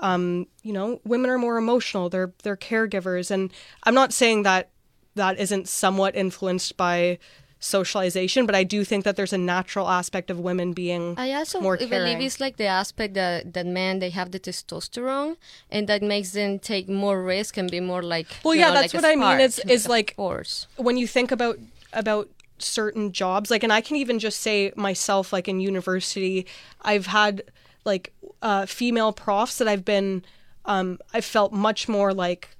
[0.00, 2.08] um you know women are more emotional.
[2.08, 3.30] They're they're caregivers.
[3.30, 3.52] And
[3.84, 4.70] i'm not saying that
[5.14, 7.18] that isn't somewhat influenced by
[7.60, 11.60] socialization but i do think that there's a natural aspect of women being I also
[11.60, 15.36] more believe it's like the aspect that that men they have the testosterone
[15.68, 18.94] and that makes them take more risk and be more like Well, yeah, know, that's
[18.94, 20.68] like what I mean, spark, is- is like- force.
[20.76, 21.58] when you think about
[21.92, 22.28] about
[22.62, 26.46] certain jobs like and i can even just say myself like in university
[26.82, 27.42] i've had
[27.84, 30.24] like uh female profs that i've been
[30.64, 32.50] um i felt much more like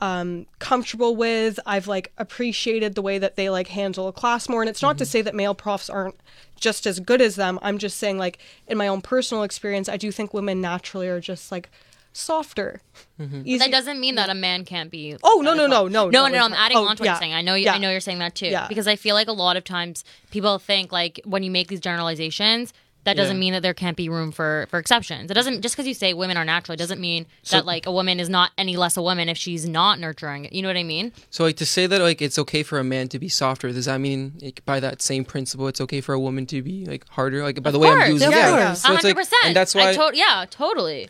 [0.00, 1.58] um comfortable with.
[1.66, 4.62] I've like appreciated the way that they like handle a class more.
[4.62, 6.14] And it's not to say that male profs aren't
[6.54, 7.58] just as good as them.
[7.62, 8.38] I'm just saying like
[8.68, 11.70] in my own personal experience i do think women naturally are just like
[12.18, 12.82] softer
[13.20, 13.42] mm-hmm.
[13.44, 15.16] Easy- That doesn't mean that a man can't be.
[15.22, 16.44] Oh, no, that no, no, no, no, no, no.
[16.44, 17.34] I'm adding oh, on to what yeah, you're saying.
[17.34, 17.74] I know, you, yeah.
[17.74, 18.46] I know you're saying that too.
[18.48, 18.66] Yeah.
[18.68, 21.80] Because I feel like a lot of times people think like when you make these
[21.80, 22.72] generalizations,
[23.04, 23.40] that doesn't Yeah.
[23.40, 25.30] mean that there can't be room for for exceptions.
[25.30, 27.86] It doesn't just because you say women are natural, it doesn't mean So- that like
[27.86, 30.48] a woman is not any less a woman if she's not nurturing.
[30.52, 31.12] You know what I mean?
[31.30, 33.86] So like to say that like it's okay for a man to be softer, does
[33.86, 37.08] that mean like, by that same principle it's okay for a woman to be like
[37.08, 37.42] harder?
[37.42, 38.50] Like by the Of way I'm using of yeah.
[38.50, 38.82] course.
[38.82, 39.44] So it's hundred like percent.
[39.46, 41.08] and that's why I to- yeah, totally.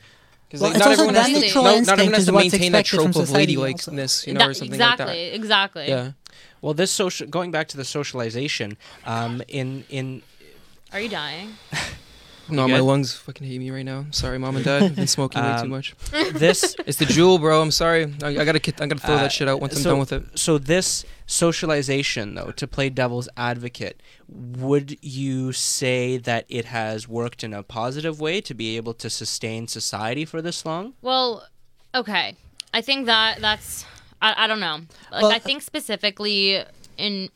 [0.50, 2.84] 'Cause, Well, like, not everyone has to, natural no, not everyone has to maintain that
[2.86, 5.34] trope of society ladylikeness, you know, That- or something exactly, like that.
[5.34, 5.88] exactly.
[5.88, 6.10] Yeah.
[6.62, 10.22] Well, this social going back to the socialization um, in in
[10.92, 11.56] Are you dying?
[12.50, 14.06] No, my lungs fucking hate me right now.
[14.10, 14.82] Sorry, mom and dad.
[14.82, 15.94] I've been smoking way too Um, much.
[16.32, 17.60] this It's the Juul, bro.
[17.60, 18.12] I'm sorry.
[18.22, 19.98] I, I gotta, kid- I gotta throw Uh, that shit out once I'm so- done
[19.98, 20.24] with it.
[20.38, 27.44] so this socialization though to play devil's advocate would you say that it has worked
[27.44, 31.46] in a positive way to be able to sustain society for this long Well,
[31.94, 32.34] okay.
[32.72, 33.84] I think that that's
[34.22, 34.80] I, I don't know.
[35.12, 36.62] Like Well- I think specifically
[36.96, 37.28] in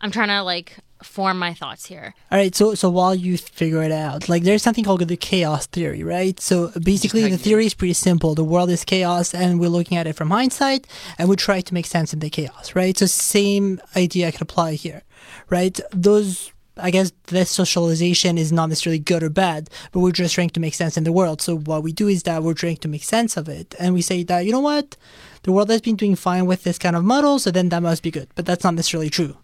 [0.00, 2.14] I'm trying to like form my thoughts here.
[2.30, 5.66] All right, so so while you figure it out, like there's something called the chaos
[5.66, 6.38] theory, right?
[6.40, 8.34] So basically, the theory is pretty simple.
[8.34, 10.86] The world is chaos, and we're looking at it from hindsight,
[11.18, 12.96] and we try to make sense of the chaos, right?
[12.96, 15.02] So same idea could apply here,
[15.50, 15.78] right?
[15.92, 20.50] Those I guess this socialization is not necessarily good or bad, but we're just trying
[20.50, 21.40] to make sense in the world.
[21.40, 24.02] So what we do is that we're trying to make sense of it, and we
[24.02, 24.96] say that you know what,
[25.44, 28.02] the world has been doing fine with this kind of model, so then that must
[28.02, 28.28] be good.
[28.34, 29.36] But that's not necessarily true.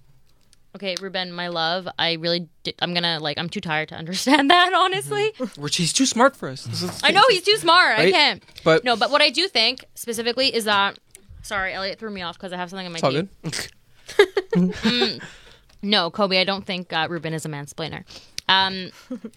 [0.77, 4.51] Okay, Ruben, my love, I really, di- I'm gonna like, I'm too tired to understand
[4.53, 4.73] that.
[4.73, 6.63] Honestly, Which he's too smart for us.
[6.65, 7.99] This is- I know he's too smart.
[7.99, 8.13] I Right?
[8.15, 8.43] can't.
[8.65, 10.99] But No, but what I do think specifically is that.
[11.43, 13.71] Sorry, Elliot threw me off because I have something in my it's all teeth.
[14.53, 15.23] good.
[15.83, 18.05] No, Kobe, I don't think uh, Ruben is a mansplainer.
[18.51, 18.91] Um,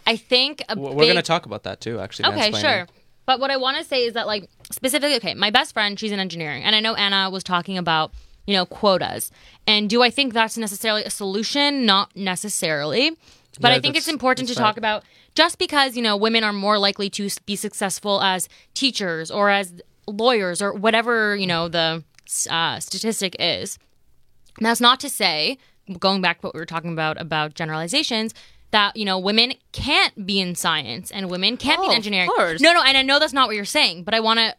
[0.05, 0.97] I think a W- big...
[0.97, 2.27] We're going to talk about that too, actually.
[2.33, 2.59] Okay, mansplaining.
[2.61, 2.87] sure.
[3.25, 6.11] But what I want to say is that, like, specifically, okay, my best friend, she's
[6.11, 8.11] in engineering, and I know Ana was talking about,
[8.45, 9.31] you know, quotas.
[9.65, 11.85] And do I think that's necessarily a solution?
[11.85, 13.11] Not necessarily.
[13.59, 15.03] But Yeah, I think it's important to talk about
[15.35, 19.73] just because, you know, women are more likely to be successful as teachers or as
[20.07, 22.03] lawyers or whatever, you know, the
[22.49, 23.77] uh, statistic is.
[24.57, 25.57] And that's not to say,
[25.99, 28.33] going back to what we were talking about about generalizations,
[28.71, 31.95] that you know women can't be in science and women can't be Oh, in of
[31.97, 32.29] engineering.
[32.29, 32.59] course.
[32.61, 34.55] No, no, and I know that's not what you're saying, but I want to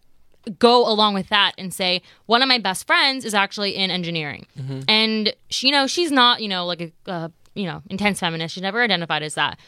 [0.58, 4.46] go along with that and say one of my best friends is actually in engineering,
[4.88, 8.54] and she, you know, she's not, you know, like a, uh, you know, intense feminist.
[8.54, 9.58] She's never identified as that,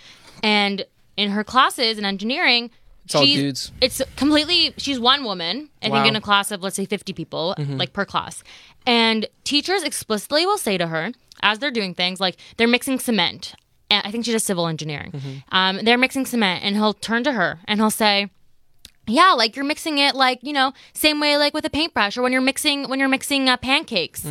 [0.43, 0.85] and
[1.17, 2.71] in her classes in engineering.
[3.07, 3.71] It's all dudes.
[3.81, 4.75] It's completely.
[4.79, 5.71] She's one woman.
[5.81, 5.95] I Wow.
[6.03, 8.43] think in a class of let's say 50 people, like per class.
[8.85, 13.55] And teachers explicitly will say to her as they're doing things like they're mixing cement.
[13.93, 15.43] I think she does civil engineering.
[15.53, 18.29] Um, they're mixing cement, and he'll turn to her and he'll say,
[19.07, 22.23] "Yeah, like you're mixing it like you know, same way like with a paintbrush, or
[22.23, 24.25] when you're mixing when you're mixing uh, pancakes."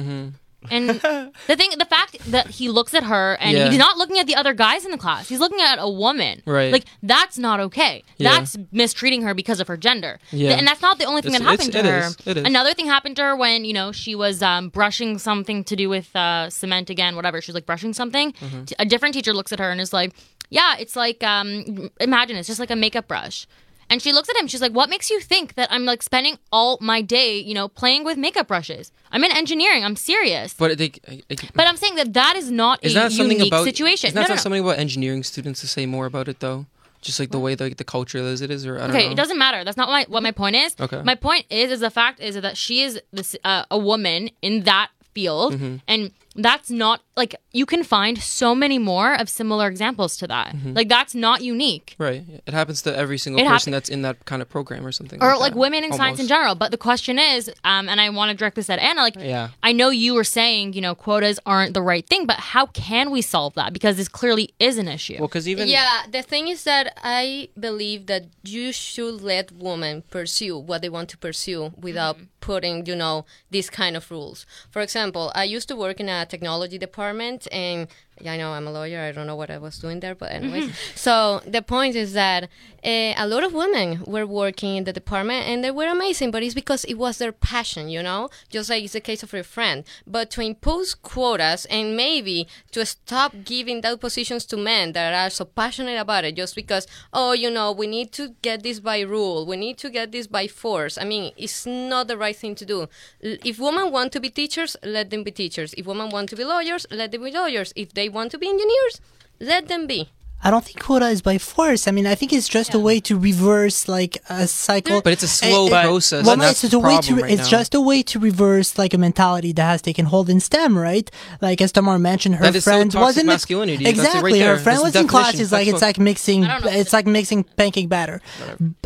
[0.71, 3.69] And the thing, the fact that he looks at her and Yeah.
[3.69, 6.41] he's not looking at the other guys in the class, he's looking at a woman.
[6.43, 6.71] Right.
[6.73, 8.03] Like that's not okay.
[8.17, 8.31] Yeah.
[8.39, 10.17] That's mistreating her because of her gender.
[10.31, 10.53] Yeah.
[10.57, 12.07] And that's not the only thing It's- that happened to it her.
[12.07, 12.17] is.
[12.25, 12.43] It is.
[12.45, 15.87] Another thing happened to her when you know she was um, brushing something to do
[15.87, 17.41] with uh, cement again, whatever.
[17.41, 18.31] she's like brushing something.
[18.33, 18.63] Mm-hmm.
[18.79, 20.13] A different teacher looks at her and is like,
[20.49, 23.45] "Yeah, it's like um, imagine it's just like a makeup brush."
[23.89, 24.47] And she looks at him.
[24.47, 27.67] She's like, "What makes you think that I'm like spending all my day, you know,
[27.67, 28.91] playing with makeup brushes?
[29.11, 29.83] I'm in engineering.
[29.85, 32.95] I'm serious." But they, I, I, But I'm saying that that is not is a
[32.95, 34.07] that something unique about situation.
[34.07, 36.65] Is that no, no, something about engineering students to say more about it though?
[37.01, 39.11] Just like the way like the culture as it is, or I don't Okay, know.
[39.11, 39.63] it doesn't matter.
[39.63, 40.75] That's not my, what my point is.
[40.79, 41.03] Okay.
[41.03, 44.63] My point is, is the fact is that she is this uh, a woman in
[44.63, 45.75] that field, Mm-hmm.
[45.87, 50.53] and that's not like you can find so many more of similar examples to that.
[50.53, 50.73] Mm-hmm.
[50.73, 51.95] Like that's not unique.
[51.97, 52.23] Right.
[52.45, 54.91] It happens to every single It person happen- that's in that kind of program or
[54.91, 55.21] something.
[55.23, 56.55] Or like, like that, women in science in general.
[56.55, 59.01] But the question is, um, and I want to direct this at Ana.
[59.01, 59.49] Like, Yeah.
[59.63, 63.11] I know you were saying, you know, quotas aren't the right thing, but how can
[63.11, 63.71] we solve that?
[63.71, 65.15] Because this clearly is an issue.
[65.19, 70.03] Well, because even yeah, the thing is that I believe that you should let women
[70.09, 74.45] pursue what they want to pursue without putting, you know, these kind of rules.
[74.69, 77.87] For example, I used to work in a technology department and
[78.21, 79.01] yeah, I know I'm a lawyer.
[79.01, 80.71] I don't know what I was doing there, but anyways.
[80.95, 82.43] so the point is that
[82.83, 86.41] uh, a lot of women were working in the department and they were amazing, but
[86.41, 89.43] it's because it was their passion, you know, just like it's the case of your
[89.43, 89.83] friend.
[90.07, 95.29] But to impose quotas and maybe to stop giving those positions to men that are
[95.29, 99.01] so passionate about it, just because oh, you know, we need to get this by
[99.01, 100.97] rule, we need to get this by force.
[100.97, 102.87] I mean, it's not the right thing to do.
[103.19, 105.73] If women want to be teachers, let them be teachers.
[105.77, 107.73] If women want to be lawyers, let them be lawyers.
[107.75, 109.01] If they want to be engineers,
[109.39, 110.09] let them be.
[110.43, 111.87] I don't think quota is by force.
[111.87, 115.01] I mean, I think it's just a way to reverse like a cycle.
[115.01, 117.15] But it's a slow process, Well, and that's it's the a way to.
[117.15, 117.57] right it's now.
[117.57, 121.09] just a way to reverse like a mentality that has taken hold in STEM, right?
[121.41, 123.85] Like as Tamar mentioned, her That is so toxic wasn't masculinity.
[123.85, 124.39] That's it right exactly.
[124.41, 125.23] her friend That's was the in definition.
[125.31, 126.45] classes like it's like mixing.
[126.45, 126.79] I don't know.
[126.79, 128.21] It's like mixing pancake batter.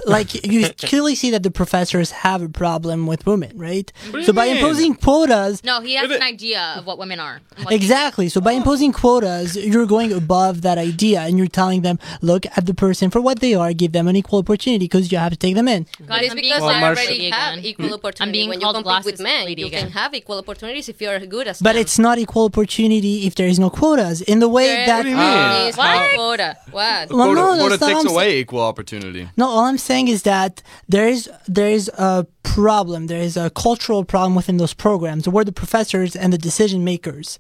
[0.06, 3.91] Like you clearly see that the professors have a problem with women, right?
[4.24, 7.41] So by imposing quotas, no, he has an idea of what women are.
[7.64, 8.30] what Exactly.
[8.30, 12.66] So by imposing quotas, you're going above that idea and you're telling them, look at
[12.66, 15.38] the person for what they are, give them an equal opportunity because you have to
[15.38, 15.84] take them in.
[15.84, 18.32] Guys, But it's because called I already have equal opportunity.
[18.38, 19.84] being when you called compete with men, you again.
[19.84, 21.82] can have equal opportunities if you're good as But them.
[21.82, 24.22] it's not equal opportunity if there is no quotas.
[24.22, 25.68] In the way There that do you mean?
[25.70, 26.16] is What?
[26.16, 26.58] quota.
[26.72, 27.10] What?
[27.12, 28.41] Well, no, Quota, takes away saying.
[28.41, 29.28] equal opportunity.
[29.38, 33.08] No, all I'm saying is that there is there is a problem.
[33.08, 37.39] There is a cultural problem within those programs where the professors and the decision makers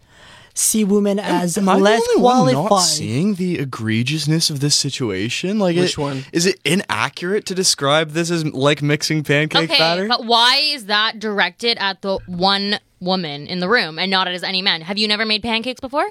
[0.59, 2.69] see women as Am I the less only one qualified.
[2.71, 5.57] not seeing the egregiousness of this situation?
[5.59, 6.25] Like, Which it- one?
[6.33, 10.07] is it inaccurate to describe this as like mixing pancake okay, batter?
[10.07, 14.43] but why is that directed at the one woman in the room and not as
[14.43, 14.81] any man?
[14.81, 16.09] Have you never made pancakes before?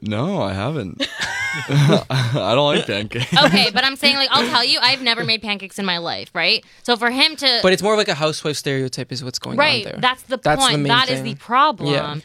[0.00, 1.06] No, I haven't.
[1.68, 3.32] I don't like pancakes.
[3.44, 6.30] Okay, but I'm saying like I'll tell you, I've never made pancakes in my life,
[6.34, 6.64] right?
[6.82, 9.58] So for him to But it's more of like a housewife stereotype is what's going
[9.58, 10.00] right, on there.
[10.00, 10.82] that's the That's the point.
[10.82, 11.24] main That is thing.
[11.24, 11.92] the problem.
[11.92, 12.16] Yeah.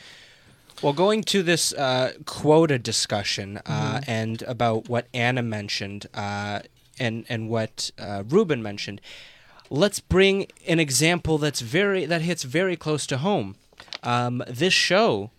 [0.81, 4.11] Well, going to this uh, quota discussion uh, Mm-hmm.
[4.11, 6.59] and about what Ana mentioned uh,
[6.99, 9.01] and and what uh, Ruben mentioned,
[9.69, 13.55] let's bring an example that's very that hits very close to home.
[14.03, 15.31] Um, this show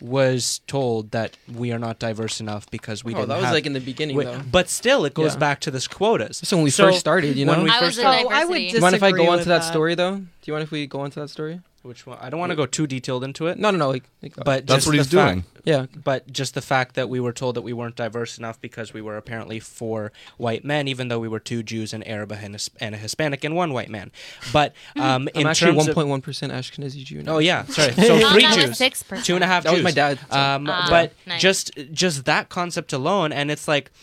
[0.00, 3.54] was told that we are not diverse enough because we Oh, didn't that was have-
[3.54, 4.40] like in the beginning, Wait, though.
[4.50, 5.38] But still, it goes Yeah.
[5.40, 6.40] back to this quotas.
[6.42, 8.08] So when we So, first started, you know, when we I first was in Oh,
[8.10, 8.62] I would diversity.
[8.64, 9.68] dis- Do you mind if I go on to that, that.
[9.70, 10.16] story though?
[10.16, 11.60] Do you mind if we go on to that story?
[11.82, 12.18] Which one?
[12.20, 13.58] I don't want to go too detailed into it.
[13.58, 13.88] No, no, no.
[13.90, 15.44] Like, like But That's just what he's fact- doing.
[15.64, 15.86] yeah.
[16.04, 19.00] But just the fact that we were told that we weren't diverse enough because we
[19.00, 22.58] were apparently four white men, even though we were two Jews, an Arab, and a
[22.84, 24.12] and a Hispanic, and one white man.
[24.52, 27.22] But um, in I'm actually terms of 1.1 percent Ashkenazi Jew.
[27.22, 27.36] now.
[27.36, 29.24] oh yeah, sorry, so No, three that Jews, 6%.
[29.24, 29.78] two and a half That Jews.
[29.82, 30.18] was my dad.
[30.30, 31.40] Um, Ah, but nice.
[31.40, 33.94] just just that concept alone, and it's like uh,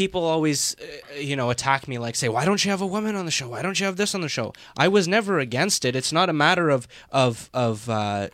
[0.00, 3.14] people always uh, you know attack me like say why don't you have a woman
[3.14, 4.50] on the show why don't you have this on the show
[4.84, 8.28] i was never against it it's not a matter of of of uh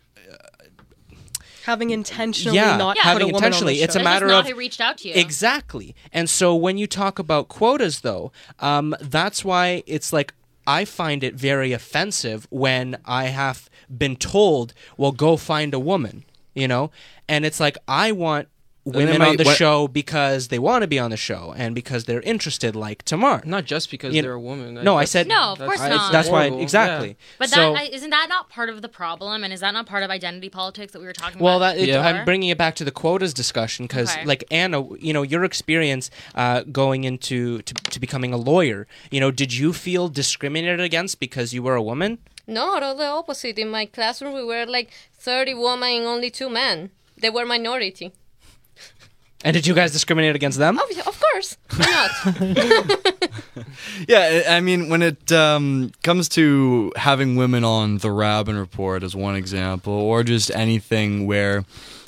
[1.64, 4.29] Having intentionally yeah not having put a woman intentionally on the it's a That's matter
[4.29, 5.14] not of who reached out to you.
[5.17, 5.97] Exactly.
[6.12, 10.33] And so when you talk about quotas, though, um, that's why it's like
[10.67, 16.25] I find it very offensive when I have been told, well, go find a woman,
[16.55, 16.93] you know?
[17.29, 18.47] And it's like, I want
[18.95, 21.53] then it women on the what- show because they want to be on the show
[21.57, 23.43] and because they're interested, like Tamar.
[23.45, 24.74] Not just because You- they're a woman.
[24.82, 26.12] No, I said- No, of course it's not.
[26.12, 27.09] That's why, exactly.
[27.09, 27.14] Yeah.
[27.39, 29.87] But so, that I- isn't that not part of the problem, and is that not
[29.87, 31.45] part of identity politics that we were talking about.
[31.45, 31.76] Well, about?
[31.76, 32.01] that Yeah.
[32.07, 34.24] I'm bringing it back to the quotas discussion because, Okay.
[34.24, 39.20] like Ana, you know, your experience uh, going into to, to becoming a lawyer, you
[39.20, 42.18] know, did you feel discriminated against because you were a woman?
[42.47, 43.59] No, all the opposite.
[43.59, 46.91] In my classroom, we were like 30 women and only two men.
[47.18, 48.12] They were minority.
[49.45, 50.78] And did you guys discriminate against them?
[50.78, 51.57] Of, of course.
[51.76, 52.87] Why not?
[54.09, 59.03] Yeah, I I mean, when it um, comes to having women on the Raben Report,
[59.03, 61.64] as one example, or just anything where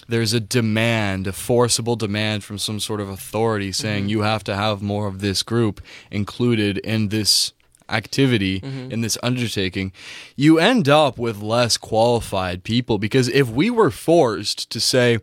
[0.09, 4.57] there's a demand, a forcible demand from some sort of authority saying you have to
[4.57, 7.53] have more of this group included in this
[7.91, 9.93] activity, in this undertaking,
[10.37, 12.99] you end up with less qualified people.
[12.99, 15.19] Because if we were forced to say,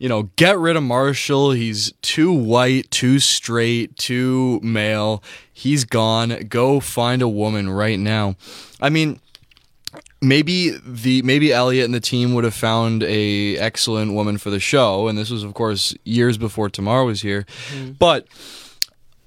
[0.00, 1.50] you know, get rid of Marshall.
[1.52, 5.22] He's too white, too straight, too male.
[5.52, 6.46] He's gone.
[6.48, 8.34] Go find a woman right now.
[8.80, 9.20] I mean,
[10.22, 14.58] maybe the maybe Elliot and the team would have found a excellent woman for the
[14.58, 17.44] show, and this was, of course, years before Tamar was here.
[17.68, 17.92] Mm-hmm.
[17.92, 18.26] But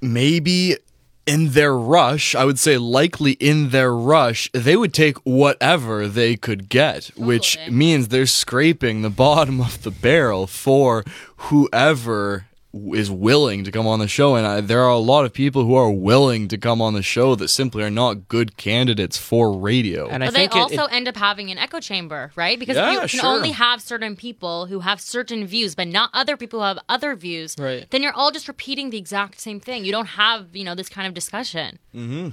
[0.02, 0.78] maybe
[1.26, 6.36] in their rush, I would say likely in their rush, they would take whatever they
[6.36, 11.04] could get, which means they're scraping the bottom of the barrel for
[11.38, 14.36] whoever is willing to come on the show.
[14.36, 17.04] And I, there are a lot of people who are willing to come on the
[17.04, 20.08] show that simply are not good candidates for radio.
[20.10, 22.58] And I But they think it- also it, end up having an echo chamber, right?
[22.58, 23.26] Because Yeah, if you can sure.
[23.30, 27.16] only have certain people who have certain views, but not other people who have other
[27.16, 27.86] views, Right.
[27.92, 29.86] then you're all just repeating the exact same thing.
[29.86, 31.78] You don't have, you know, this kind of discussion.
[31.96, 32.30] Mm-hmm.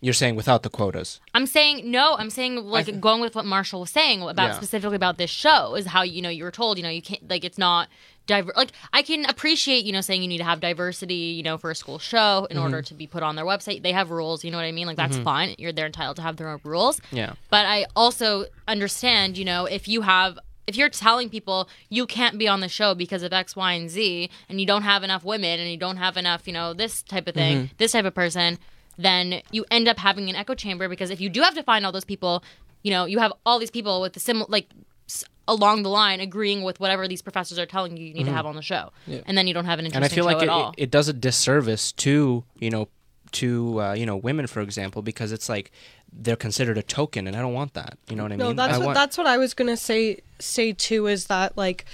[0.00, 1.20] You're saying without the quotas.
[1.34, 2.16] I'm saying no.
[2.18, 4.56] I'm saying like going with what Marshall was saying about Yeah.
[4.56, 7.28] specifically about this show is how you know you were told you know you can't
[7.28, 7.88] like it's not
[8.26, 11.58] diver like I can appreciate you know saying you need to have diversity you know
[11.58, 12.64] for a school show in mm-hmm.
[12.64, 13.82] order to be put on their website.
[13.82, 14.44] They have rules.
[14.44, 14.86] You know what I mean?
[14.86, 15.24] Like that's mm-hmm.
[15.24, 15.54] fine.
[15.58, 17.00] You're they're entitled to have their own rules.
[17.12, 17.34] Yeah.
[17.50, 22.38] But I also understand you know if you have if you're telling people you can't
[22.38, 25.24] be on the show because of X, Y, and Z, and you don't have enough
[25.24, 27.74] women and you don't have enough, you know, this type of thing, mm-hmm.
[27.78, 28.56] this type of person,
[29.02, 31.84] then you end up having an echo chamber because if you do have to find
[31.86, 32.42] all those people,
[32.82, 34.68] you know, you have all these people with the similar, like,
[35.08, 38.32] s- along the line agreeing with whatever these professors are telling you you need to
[38.32, 38.92] have on the show.
[39.26, 40.70] And then you don't have an and I interesting feel show like at it, all.
[40.76, 42.88] it, it does a disservice to you know
[43.32, 45.70] to uh, you know women for example because it's like
[46.12, 48.56] they're considered a token and I don't want that you know what I No, mean
[48.56, 51.84] that's I what want, that's what I was gonna say say too is that like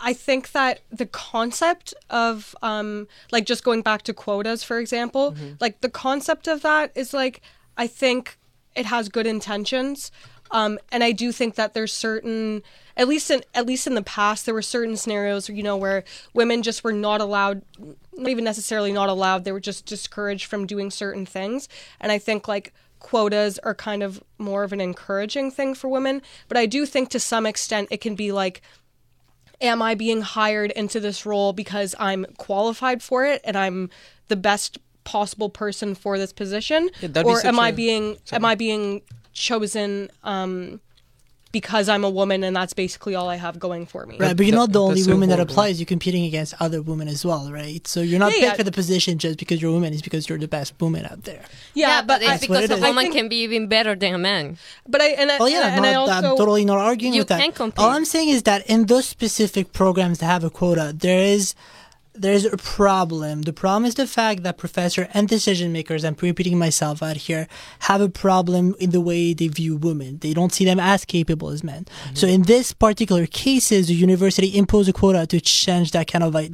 [0.00, 5.34] I think that the concept of um like just going back to quotas for example,
[5.60, 7.40] like the concept of that is like
[7.76, 8.38] I think
[8.74, 10.10] it has good intentions.
[10.50, 12.62] Um, and I do think that there's certain,
[12.96, 16.04] at least in at least in the past, there were certain scenarios, you know, where
[16.32, 20.66] women just were not allowed, not even necessarily not allowed, they were just discouraged from
[20.66, 21.68] doing certain things.
[22.00, 26.22] And I think like quotas are kind of more of an encouraging thing for women.
[26.48, 28.62] But I do think to some extent it can be like,
[29.60, 33.90] am I being hired into this role because I'm qualified for it and I'm
[34.28, 39.02] the best possible person for this position, Yeah, or am I being am I being
[39.32, 40.80] chosen um,
[41.50, 44.18] because I'm a woman and that's basically all I have going for me.
[44.18, 45.80] Right, but you're not the only that's so woman that applies.
[45.80, 47.86] You're competing against other women as well, right?
[47.86, 48.54] So you're not Yeah, picked yeah.
[48.54, 49.92] for the position just because you're a woman.
[49.92, 51.42] It's because you're the best woman out there.
[51.74, 52.80] Yeah, but, it's because it a is.
[52.80, 54.58] woman think- can be even better than a man.
[54.86, 57.28] but I and I, Oh yeah, and I also, I'm totally not arguing You with
[57.28, 57.40] that.
[57.40, 57.78] can compete.
[57.78, 61.54] All I'm saying is that in those specific programs that have a quota, there is
[62.20, 63.42] there's a problem.
[63.42, 67.46] The problem is the fact that professor and decision makers, I'm repeating myself out here,
[67.80, 70.18] have a problem in the way they view women.
[70.18, 71.84] They don't see them as capable as men.
[71.84, 72.14] Mm-hmm.
[72.14, 76.34] So in this particular cases, the university imposed a quota to change that kind of
[76.36, 76.50] I-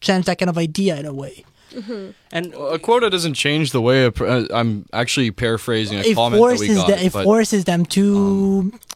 [0.00, 1.44] change that kind of idea in a way.
[1.72, 2.10] Mm-hmm.
[2.32, 4.04] And A quota doesn't change the way.
[4.06, 6.86] A, pr- uh, I'm actually paraphrasing a it comment that we forces got.
[6.88, 8.89] the, it but- forces them to it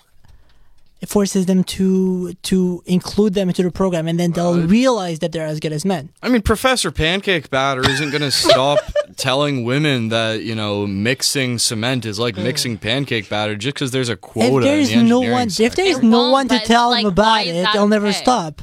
[1.08, 5.32] forces them to to include them into the program and then they'll Uh, realize that
[5.32, 8.78] they're as good as men I mean, Professor Pancake Batter isn't going to stop
[9.16, 14.08] telling women that you know mixing cement is like mixing pancake batter just because there's
[14.08, 14.64] a if quota.
[14.66, 15.66] there's in the no one sector.
[15.66, 18.16] if there's It no one to tell like, them about it they'll never okay?
[18.24, 18.62] stop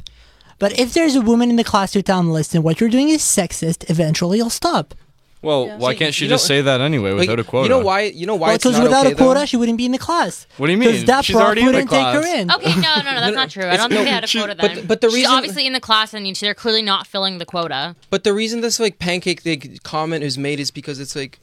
[0.58, 3.08] but if there's a woman in the class who tell them listen what you're doing
[3.08, 4.94] is sexist eventually you'll stop
[5.42, 5.76] well, Yeah.
[5.76, 7.64] why So, can't she you just know- say that anyway Like, without a quota?
[7.64, 8.02] You know why?
[8.02, 9.46] You know why it's because not without okay, a quota though?
[9.46, 11.06] she wouldn't be in the class What do you because mean?
[11.06, 12.34] that She's prof already in the wouldn't take her class.
[12.40, 13.64] in Okay, no, no, no, that's not true.
[13.66, 14.86] I don't think they had a she- quota but- then.
[14.86, 17.96] but the She's reason- obviously in the class and they're clearly not filling the quota.
[18.10, 21.38] But the reason this like pancake like, comment is made is because it's like,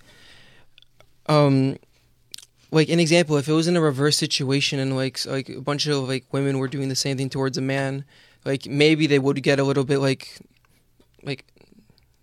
[1.28, 1.78] um,
[2.72, 3.38] like an example.
[3.38, 6.26] If it was in a reverse situation and like s- like a bunch of like
[6.32, 8.06] women were doing the same thing towards a man,
[8.46, 10.38] like maybe they would get a little bit like,
[11.24, 11.46] like,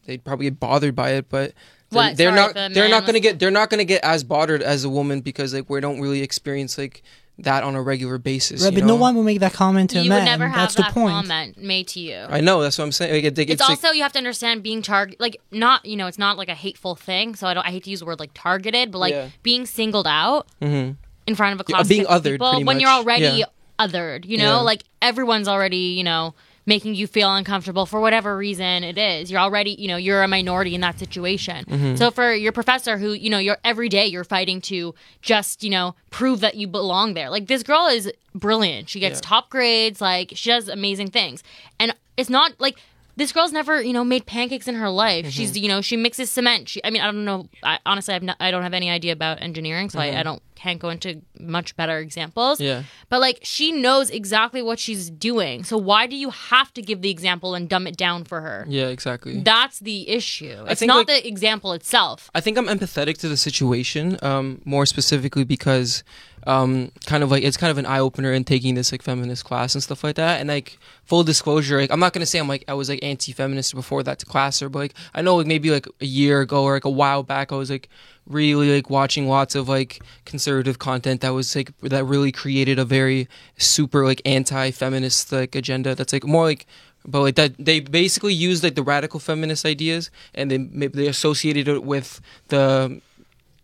[0.06, 1.52] they'd probably get bothered by it, but.
[1.88, 2.16] They're, What?
[2.16, 2.50] they're Sorry, not.
[2.50, 3.38] if a They're not gonna get.
[3.38, 6.76] They're not gonna get as bothered as a woman because like we don't really experience
[6.76, 7.04] like
[7.38, 8.62] that on a regular basis.
[8.64, 10.48] right you but no one will make that comment to a you man would never
[10.48, 12.16] have that's the that point comment made to you.
[12.28, 12.60] I know.
[12.60, 13.12] That's what I'm saying.
[13.14, 15.94] Like, it, like, it's, like- also you have to understand being target like not you
[15.96, 18.06] know it's not like a hateful thing so i don't i hate to use the
[18.06, 19.28] word like targeted but like Yeah.
[19.44, 20.96] being singled out Mhm.
[21.28, 23.44] in front of a Yeah, class being of othered, people, pretty when you're already Yeah.
[23.78, 24.56] othered you know Yeah.
[24.56, 26.34] like everyone's already you know
[26.66, 30.28] making you feel uncomfortable for whatever reason it is you're already you know you're a
[30.28, 31.94] minority in that situation Mm-hmm.
[31.96, 35.70] so for your professor who you know you're every day you're fighting to just you
[35.70, 39.28] know prove that you belong there like this girl is brilliant she gets Yeah.
[39.28, 41.42] top grades like she does amazing things
[41.80, 42.78] and it's not like
[43.18, 45.22] this girl's never, you know, made pancakes in her life.
[45.24, 45.30] Mm-hmm.
[45.30, 46.68] She's, you know, she mixes cement.
[46.68, 47.48] She, I mean, I don't know.
[47.62, 50.42] I, honestly, I've not, I don't have any idea about engineering, so I, I don't
[50.56, 52.60] can't go into much better examples.
[52.60, 52.82] Yeah.
[53.08, 55.62] But like, she knows exactly what she's doing.
[55.62, 58.64] So why do you have to give the example and dumb it down for her?
[58.68, 59.40] Yeah, exactly.
[59.40, 60.64] That's the issue.
[60.68, 62.30] It's think, not like- the example itself.
[62.34, 66.02] I think I'm empathetic to the situation, um, more specifically because,
[66.46, 69.44] um, kind of like it's kind of an eye opener in taking this like feminist
[69.44, 70.40] class and stuff like that.
[70.40, 73.74] And like full disclosure, like I'm not gonna say I'm like I was like anti-feminist
[73.74, 76.74] before that class, or but like I know like maybe like a year ago or
[76.74, 77.88] like a while back, I was like
[78.26, 82.84] really like watching lots of like conservative content that was like that really created a
[82.84, 86.66] very super like anti-feminist like agenda that's like more like
[87.06, 91.06] but like that they basically used like the radical feminist ideas and they maybe they
[91.06, 93.00] associated it with the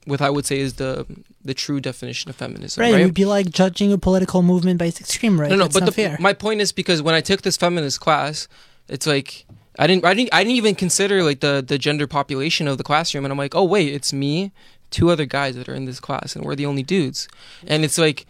[0.06, 1.06] with I would say is the
[1.44, 3.00] the true definition of feminism, right, right?
[3.00, 5.80] it would be like judging a political movement by its extreme right no, no, That's
[5.80, 8.48] but the, my point is because when I took this feminist class,
[8.88, 9.44] it's like
[9.78, 12.84] I didn't I didn't I didn't even consider like the the gender population of the
[12.84, 14.52] classroom and I'm like, "Oh wait, it's me,
[14.90, 17.28] two other guys that are in this class and we're the only dudes."
[17.66, 18.26] And it's like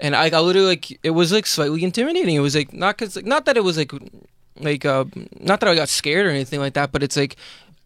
[0.00, 2.34] and I, I literally like it was like slightly intimidating.
[2.34, 3.92] It was like not cuz like, not that it was like
[4.58, 5.04] like uh
[5.38, 7.36] not that I got scared or anything like that, but it's like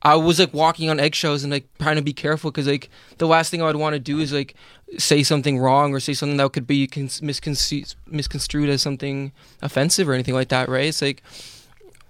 [0.03, 3.27] I was like walking on eggshells and like trying to be careful because like the
[3.27, 4.55] last thing I would want to do is like
[4.99, 9.33] say something wrong or say something that could be cons- misconce- misconstrued as something
[9.63, 10.85] offensive or anything like that, right?
[10.85, 11.23] It's like,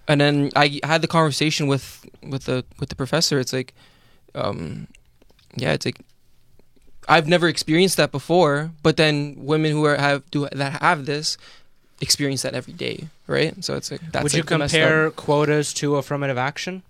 [0.08, 3.38] and then I had the conversation with with the with the professor.
[3.38, 3.74] It's like,
[4.34, 4.86] um,
[5.56, 5.98] yeah, it's like
[7.08, 11.36] I've never experienced that before, but then women who are have do that have this
[12.00, 13.62] experience that every day, right?
[13.64, 16.82] So it's like that's Would you like up- compare quotas to affirmative action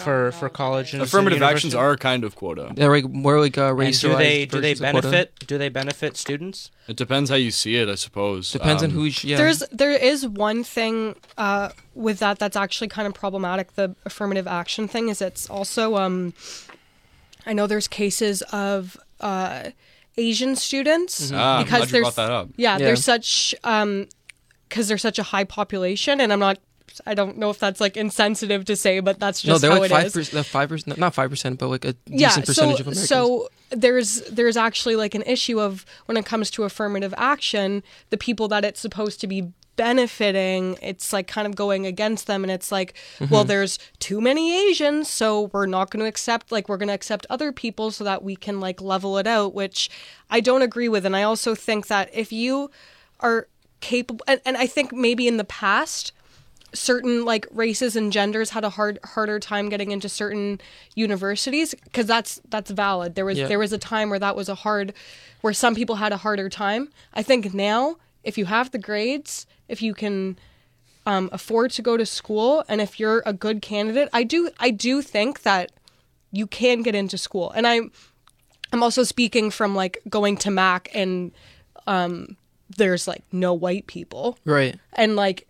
[0.00, 1.76] for know for what college and Affirmative actions university?
[1.78, 2.72] are kind of quota.
[2.74, 5.08] They're like more like uh, And do they do they versions of quota.
[5.10, 6.70] benefit do they benefit students?
[6.88, 8.50] It depends how you see it, I suppose.
[8.50, 9.04] Depends on Um, who.
[9.04, 9.36] You, yeah.
[9.36, 13.74] There's there is one thing uh, with that that's actually kind of problematic.
[13.76, 16.34] The affirmative action thing is it's also um,
[17.46, 19.70] I know there's cases of uh,
[20.18, 22.48] Asian students Ah, I'm because glad you there's brought that up.
[22.56, 22.86] yeah, Yeah.
[22.86, 24.08] there's such um
[24.68, 26.58] because there's such a high population, and I'm not.
[27.04, 29.80] I don't know if that's like insensitive to say, but that's just no, they're how
[29.80, 32.80] like five percent, five percent, not five percent, but like a yeah decent so percentage
[32.80, 33.08] of Americans.
[33.08, 38.16] so there's there's actually like an issue of when it comes to affirmative action the
[38.16, 39.52] people that it's supposed to be
[40.00, 43.48] benefiting it's like kind of going against them and it's like well Mm-hmm.
[43.48, 47.26] there's too many asians so we're not going to accept like we're going to accept
[47.28, 49.90] other people so that we can like level it out which
[50.30, 52.70] i don't agree with and i also think that if you
[53.20, 53.48] are
[53.80, 56.12] capable and, and I think maybe in the past
[56.74, 60.60] certain like races and genders had a hard harder time getting into certain
[60.94, 63.46] universities because that's that's valid there was Yeah.
[63.46, 64.92] there was a time where that was a hard
[65.42, 69.46] where some people had a harder time i think now if you have the grades
[69.68, 70.36] if you can
[71.06, 74.70] um, afford to go to school and if you're a good candidate i do i
[74.70, 75.70] do think that
[76.32, 77.92] you can get into school and i'm
[78.72, 81.30] i'm also speaking from like going to mac and
[81.86, 82.36] um
[82.76, 84.76] there's like no white people Right.
[84.94, 85.46] and like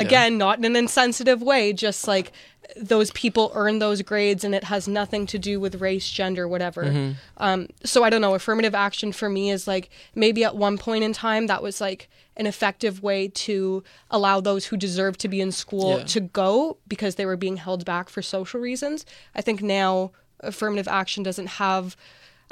[0.00, 2.32] again not in an insensitive way just like
[2.76, 7.14] those people earn those grades and it has nothing to do with race gender whatever.
[7.38, 11.02] Um, so i don't know affirmative action for me is like maybe at one point
[11.04, 15.40] in time that was like an effective way to allow those who deserve to be
[15.40, 16.04] in school Yeah.
[16.04, 19.04] to go because they were being held back for social reasons.
[19.34, 21.96] I think now affirmative action doesn't have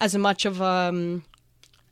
[0.00, 1.24] as much of um,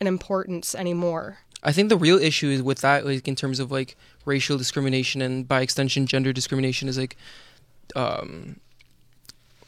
[0.00, 1.38] an importance anymore.
[1.62, 5.22] I think the real issue is with that, like in terms of like racial discrimination
[5.22, 7.16] and by extension gender discrimination, is like,
[7.96, 8.60] um,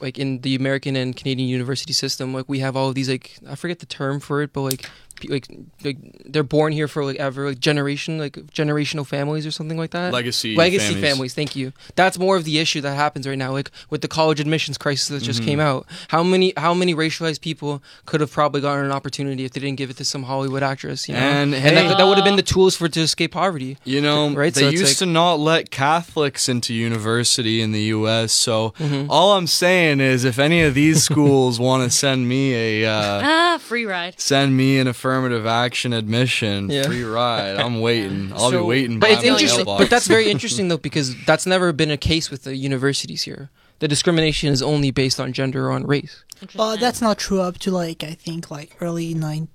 [0.01, 3.39] like in the American and Canadian university system, like we have all of these like
[3.49, 4.91] I forget the term for it, but like
[5.28, 5.48] like
[5.84, 9.90] like they're born here for like ever like generation like generational families or something like
[9.90, 10.12] that.
[10.12, 11.10] Legacy legacy families.
[11.10, 11.34] families.
[11.34, 11.72] Thank you.
[11.94, 15.09] That's more of the issue that happens right now, like with the college admissions crisis
[15.09, 15.86] that just came out.
[16.09, 19.76] How many how many racialized people could have probably gotten an opportunity if they didn't
[19.78, 21.09] give it to some Hollywood actress?
[21.09, 23.78] You know, And, that, hey- that would have been the tools for to escape poverty.
[23.84, 27.82] You know, Right, they so used like- to not let Catholics into university in the
[27.97, 28.32] U.S.
[28.32, 29.10] So Mm-hmm.
[29.10, 33.20] all I'm saying is, if any of these schools want to send me a uh,
[33.24, 34.20] Ah, free ride.
[34.20, 36.85] send me an affirmative action admission, Yeah.
[36.85, 38.33] free ride, I'm waiting.
[38.35, 38.99] I'll So- be waiting.
[39.01, 39.59] But by it's my interesting.
[39.59, 39.85] mailbox.
[39.85, 43.51] But that's very interesting though, because that's never been a case with the universities here.
[43.78, 46.24] The discrimination is only based on gender or on race.
[46.55, 49.49] Well, that's not true up to like I think like early nine,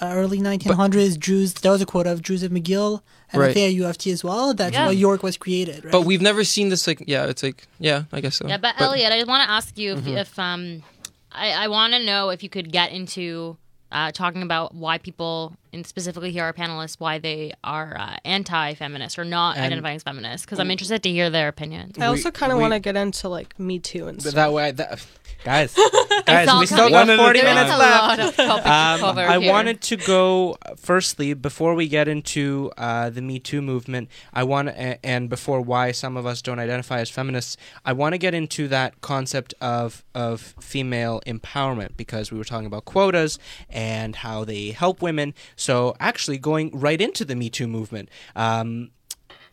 [0.00, 1.16] uh, early 1900s.
[1.18, 1.54] Jews.
[1.54, 3.02] There was a quote of Jews Joseph McGill,
[3.32, 3.54] and I Right.
[3.54, 4.52] think at U of T as well.
[4.52, 4.86] That's Yeah.
[4.86, 5.84] why York was created.
[5.84, 5.92] Right?
[5.92, 8.48] But we've never seen this like yeah, it's like yeah, I guess so.
[8.48, 10.16] Yeah, but, Elliot, I want to ask you if, Mm-hmm.
[10.16, 10.82] if um,
[11.30, 13.56] I, I want to know if you could get into
[13.92, 19.18] uh, talking about why people, and specifically here our panelists, why they are uh, anti-feminist
[19.18, 21.98] or not And- identifying as feminist, because I'm interested to hear their opinions.
[21.98, 24.34] i also kind of want to get into like me too and stuff.
[24.34, 25.06] That way, that,
[25.44, 25.74] guys,
[26.26, 28.02] guys, we still got 40 There is minutes a left.
[28.02, 29.50] lot of topics to Um, I here.
[29.52, 34.08] wanted to go uh, firstly before we get into uh, the Me Too movement.
[34.32, 37.56] I want to, and before why some of us don't identify as feminists.
[37.84, 42.66] I want to get into that concept of of female empowerment because we were talking
[42.66, 43.38] about quotas
[43.68, 45.34] and how they help women.
[45.56, 48.08] So actually, going right into the Me Too movement.
[48.36, 48.90] Um,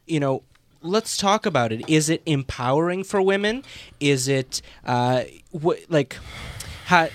[0.05, 0.43] you know,
[0.81, 1.87] let's talk about it.
[1.89, 3.63] Is it empowering for women?
[3.99, 5.23] Is it uh,
[5.63, 6.17] wh- like?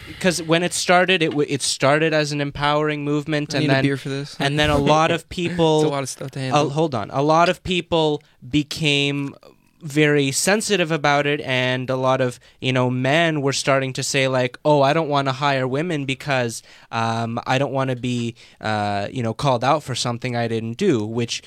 [0.07, 3.70] Because when it started, it w- it started as an empowering movement, I and need
[3.70, 4.36] a then beer for this.
[4.39, 5.91] and then a lot of it's a people.
[5.91, 6.70] lot of stuff to uh, handle.
[6.70, 9.35] hold on, a lot of people became
[9.82, 14.27] very sensitive about it and a lot of you know men were starting to say
[14.28, 18.35] like oh i don't want to hire women because um, i don't want to be
[18.62, 21.43] uh, you know called out for something i didn't do which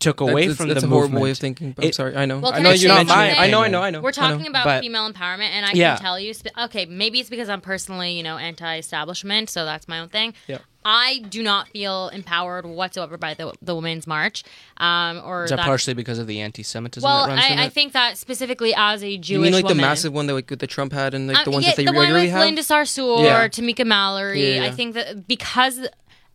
[0.00, 1.72] took away that's- from that's the a horrible movement way of thinking.
[1.72, 2.16] But I'm It- sorry.
[2.16, 2.38] I know.
[2.40, 3.34] Well, I know you're not mine.
[3.38, 3.62] I know.
[3.62, 3.82] I know.
[3.82, 4.00] I know.
[4.00, 4.48] We're talking know.
[4.50, 5.94] about But- female empowerment, and I Yeah.
[5.96, 9.86] can tell you, spe- okay, maybe it's because I'm personally, you know, anti-establishment, so that's
[9.88, 10.34] my own thing.
[10.46, 10.58] Yeah.
[10.82, 14.42] I do not feel empowered whatsoever by the the Women's March,
[14.78, 17.66] um, or is that that- partially because of the anti-semitism Well, that runs I, I
[17.66, 17.72] it?
[17.74, 20.46] think that specifically as a Jewish You mean like woman, the massive one that like
[20.46, 22.40] that Trump had and like the Um, ones yeah, that they the one with have?
[22.40, 23.48] Linda Sarsour, Yeah.
[23.48, 24.54] Tamika Mallory.
[24.56, 24.70] Yeah, I yeah.
[24.72, 25.80] think that because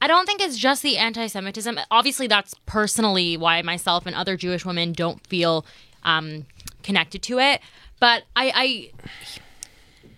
[0.01, 1.79] I don't think it's just the anti-Semitism.
[1.89, 5.65] Obviously, that's personally why myself and other Jewish women don't feel
[6.03, 6.45] um,
[6.83, 7.61] connected to it.
[7.99, 8.91] But I,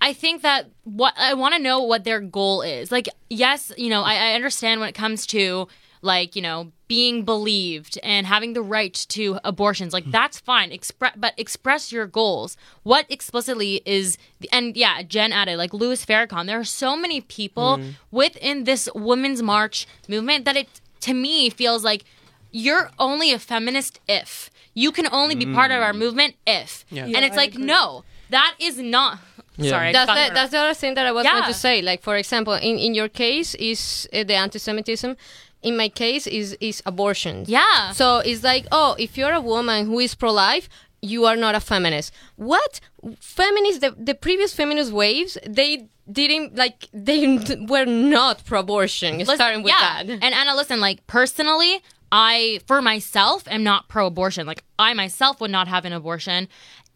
[0.01, 2.91] I, I think that what I want to know what their goal is.
[2.91, 5.67] Like, yes, you know, I, I understand when it comes to
[6.01, 10.71] like you know being believed and having the right to abortions like that's fine.
[10.71, 12.55] Express but express your goals.
[12.83, 14.17] What explicitly is
[14.51, 17.79] and yeah jen added like louis farrakhan there are so many people
[18.11, 20.69] within this women's march movement that it
[21.01, 22.03] to me feels like
[22.51, 24.49] you're only a feminist if.
[24.73, 26.85] You can only be part of our movement if.
[26.91, 29.19] And it's like no that is not
[29.57, 29.71] Yeah.
[29.71, 31.31] sorry I the, that's the other thing that I was Yeah.
[31.31, 31.81] going to say.
[31.81, 35.15] Like, for example, in, in your case is uh, the anti-Semitism.
[35.63, 37.43] In my case is is abortion.
[37.47, 40.69] yeah So it's like, oh, if you're a woman who is pro-life,
[41.01, 42.13] you are not a feminist.
[42.35, 42.79] What
[43.19, 43.81] feminists?
[43.81, 49.17] The, the previous feminist waves, they didn't like they were not pro-abortion.
[49.17, 50.03] Listen- starting with yeah.
[50.03, 50.09] that.
[50.09, 51.81] And Ana, listen, like personally,
[52.11, 54.47] I for myself am not pro-abortion.
[54.47, 56.47] Like I myself would not have an abortion.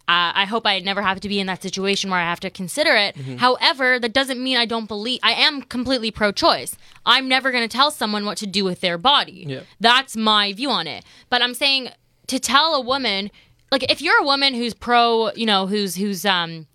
[0.07, 2.49] Uh, I hope I never have to be in that situation where I have to
[2.49, 3.15] consider it.
[3.15, 3.37] Mm-hmm.
[3.37, 5.19] However, that doesn't mean I don't believe.
[5.23, 6.75] I am completely pro-choice.
[7.05, 9.45] I'm never going to tell someone what to do with their body.
[9.47, 9.61] Yeah.
[9.79, 11.05] That's my view on it.
[11.29, 11.89] But I'm saying
[12.27, 13.31] to tell a woman,
[13.71, 16.67] like if you're a woman who's pro, you know, who's who's um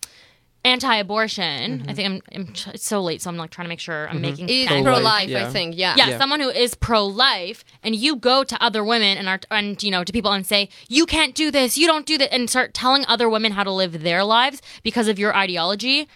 [0.67, 1.81] anti-abortion.
[1.81, 1.91] Mm-hmm.
[1.91, 2.53] I think I'm, I'm.
[2.75, 4.49] It's so late, so I'm like trying to make sure I'm making.
[4.49, 4.85] It's sense.
[4.85, 5.47] pro-life, yeah.
[5.47, 5.77] I think.
[5.77, 5.95] Yeah.
[5.97, 6.19] Yeah, Yeah.
[6.19, 10.05] someone who is pro-life, and you go to other women and are and you know
[10.05, 13.05] to people and say you can't do this, you don't do that, and start telling
[13.07, 16.09] other women how to live their lives because of your ideology,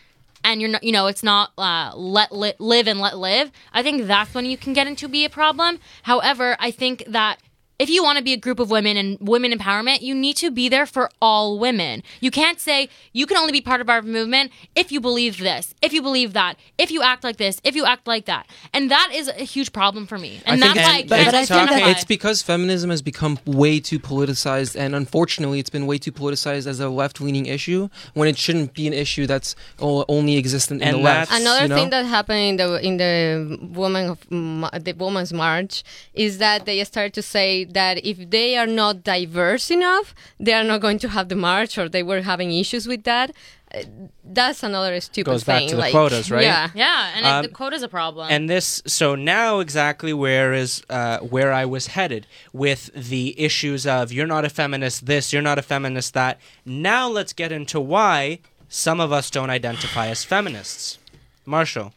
[0.45, 3.51] and you're not, you know, it's not uh, let li- live and let live.
[3.73, 5.79] I think that's when you can get into be a problem.
[6.03, 7.39] However, I think that.
[7.81, 10.51] If you want to be a group of women and women empowerment, you need to
[10.51, 12.03] be there for all women.
[12.21, 15.75] You can't say you can only be part of our movement if you believe this,
[15.81, 18.47] if you believe that, if you act like this, if you act like that.
[18.75, 20.43] And that is a huge problem for me.
[20.45, 23.01] And I that's think- why I can't but I think that- It's because feminism has
[23.01, 27.89] become way too politicized, and unfortunately, it's been way too politicized as a left-leaning issue
[28.13, 31.33] when it shouldn't be an issue that's only existent in And the left.
[31.33, 31.77] Another you know?
[31.77, 35.83] thing that happened in the in the woman of the women's march
[36.13, 40.65] is that they started to say that if they are not diverse enough, they are
[40.65, 43.31] not going to have the march, or they were having issues with that.
[43.73, 43.83] Uh,
[44.25, 45.69] That's another stupid Goes back thing.
[45.71, 46.43] to the like, quotas, right?
[46.43, 46.71] Yeah.
[46.75, 48.29] yeah, and Um, it, the quota's a problem.
[48.31, 53.87] And this, so now exactly where is uh, where I was headed with the issues
[53.87, 56.39] of you're not a feminist this, you're not a feminist that.
[56.65, 60.99] Now let's get into why some of us don't identify as feminists.
[61.47, 61.93] Marshall,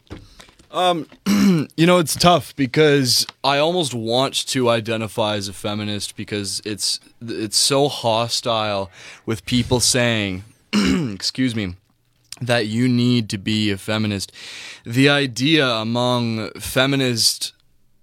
[0.73, 1.07] Um,
[1.77, 6.99] you know, it's tough because I almost want to identify as a feminist because it's
[7.21, 8.89] it's so hostile
[9.23, 10.43] with people saying,
[10.73, 11.75] excuse me,
[12.41, 14.31] that you need to be a feminist.
[14.83, 17.53] The idea among feminist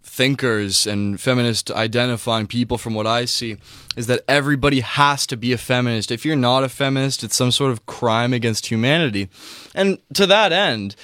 [0.02, 3.56] thinkers and feminist identifying people from what I see
[3.96, 6.10] is that everybody has to be a feminist.
[6.10, 9.28] If you're not a feminist, it's some sort of crime against humanity.
[9.74, 10.94] And to that end,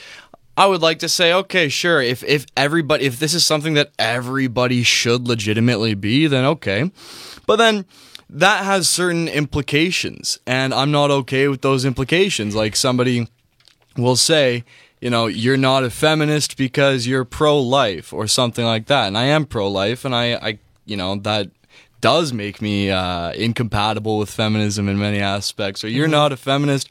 [0.57, 3.93] I would like to say, okay, sure, if if everybody if this is something that
[3.99, 6.91] everybody should legitimately be, then okay.
[7.47, 7.85] But then
[8.31, 12.55] that has certain implications, and I'm not okay with those implications.
[12.55, 13.29] Like somebody
[13.97, 14.65] will say,
[15.01, 19.07] you know, you're not a feminist because you're pro-life or something like that.
[19.09, 21.51] And I am pro-life, and I, I you know, that
[22.01, 25.85] does make me uh, incompatible with feminism in many aspects.
[25.85, 26.91] Or you're not a feminist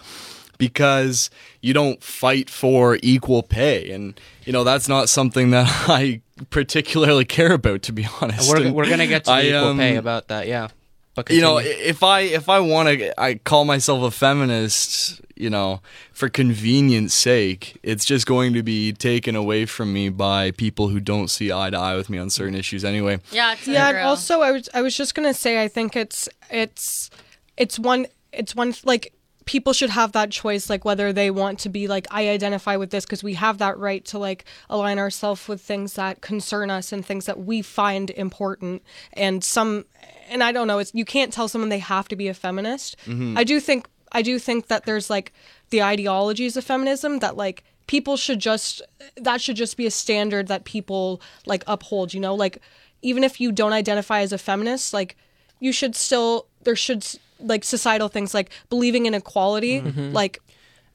[0.57, 1.30] because
[1.61, 7.26] you don't fight for equal pay, and you know that's not something that I particularly
[7.26, 8.52] care about, to be honest.
[8.52, 10.69] we're, we're gonna get to I, equal um, pay about that, yeah.
[11.15, 15.49] But you know if i if i want to i call myself a feminist you
[15.49, 20.90] know for convenience sake it's just going to be taken away from me by people
[20.90, 23.90] who don't see eye to eye with me on certain issues anyway yeah, it's yeah
[23.90, 27.10] and also i was i was just gonna say i think it's it's
[27.56, 29.14] it's one it's one like
[29.45, 32.89] people should have that choice like whether they want to be like i identify with
[32.89, 36.91] this because we have that right to like align ourselves with things that concern us
[36.91, 38.81] and things that we find important.
[39.13, 39.85] And some
[40.27, 42.97] and i don't know it's you can't tell someone they have to be a feminist.
[43.05, 43.38] Mm-hmm.
[43.38, 45.31] I do think i do think that there's like
[45.69, 48.81] the ideologies of feminism that like people should just
[49.15, 52.34] that should just be a standard that people like uphold you know?
[52.35, 52.61] Like
[53.01, 55.15] even if you don't identify as a feminist like
[55.59, 57.05] you should still there should
[57.40, 60.14] like societal things like believing in equality mm-hmm.
[60.14, 60.41] like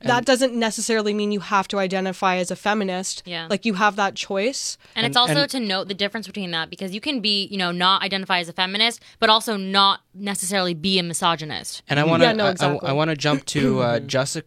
[0.02, 3.46] that doesn't necessarily mean you have to identify as a feminist Yeah.
[3.50, 6.70] like you have that choice And, it's also and- to note the difference between that
[6.70, 10.74] because you can be, you know, not identify as a feminist, but also not necessarily
[10.74, 11.82] be a misogynist.
[11.88, 12.88] And I want to Yeah, no, exactly.
[12.88, 14.42] I, want to jump to uh, Jussice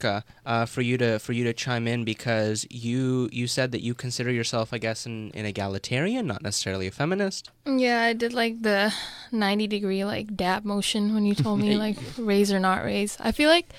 [0.45, 3.93] uh, for you to for you to chime in because you you said that you
[3.93, 7.49] consider yourself I guess an, an egalitarian, not necessarily a feminist.
[7.65, 8.93] Yeah, I did like the
[9.31, 13.17] 90 degree like dab motion when you told me like raise or not raise.
[13.19, 13.69] I feel like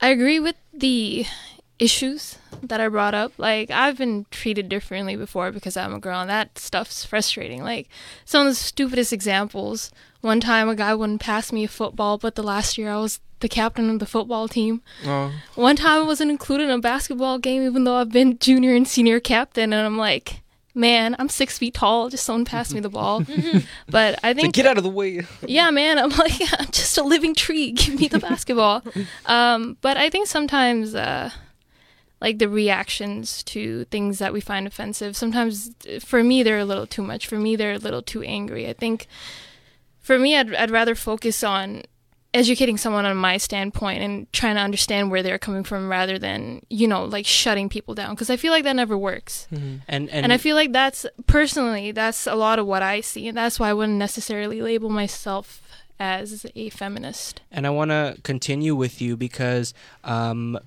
[0.00, 1.26] I agree with the
[1.78, 3.32] issues that I brought up.
[3.38, 7.62] Like I've been treated differently before because I'm a girl and that stuff's frustrating.
[7.62, 7.88] Like
[8.24, 9.90] some of the stupidest examples.
[10.20, 13.20] One time a guy wouldn't pass me a football, but the last year I was
[13.40, 14.80] the captain of the football team.
[15.04, 15.32] Oh.
[15.54, 18.88] One time I wasn't included in a basketball game even though I've been junior and
[18.88, 20.40] senior captain and I'm like
[20.76, 22.08] Man, I'm six feet tall.
[22.08, 23.22] Just someone pass me the ball.
[23.88, 25.20] but I think Get out of the way.
[25.46, 27.72] yeah, man, I'm like I'm just a living tree.
[27.80, 28.82] Give me the basketball.
[29.26, 31.30] um, but I think sometimes, uh,
[32.20, 36.64] like the reactions to things that we find offensive, sometimes uh, for me they're a
[36.64, 37.26] little too much.
[37.26, 38.68] For me, they're a little too angry.
[38.68, 39.06] I think
[40.00, 41.82] for me, I'd I'd rather focus on
[42.34, 46.60] educating someone on my standpoint and trying to understand where they're coming from rather than
[46.68, 49.46] you know like shutting people down because I feel like that never works.
[49.52, 53.28] And and, And I feel like that's personally that's a lot of what I see,
[53.28, 55.62] and that's why I wouldn't necessarily label myself
[55.98, 57.40] as a feminist.
[57.52, 60.58] And I want to continue with you because um,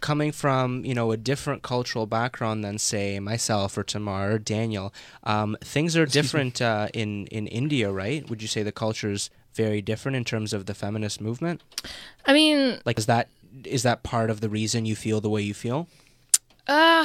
[0.00, 4.92] coming from you know a different cultural background than say myself or Tamar or Daniel,
[5.24, 8.28] um, things are different uh, in in India, right?
[8.28, 11.60] Would you say the culture's very different in terms of the feminist movement?
[12.26, 13.28] I mean, Like, is that
[13.64, 15.88] is that part of the reason you feel the way you feel?
[16.68, 17.04] Uh,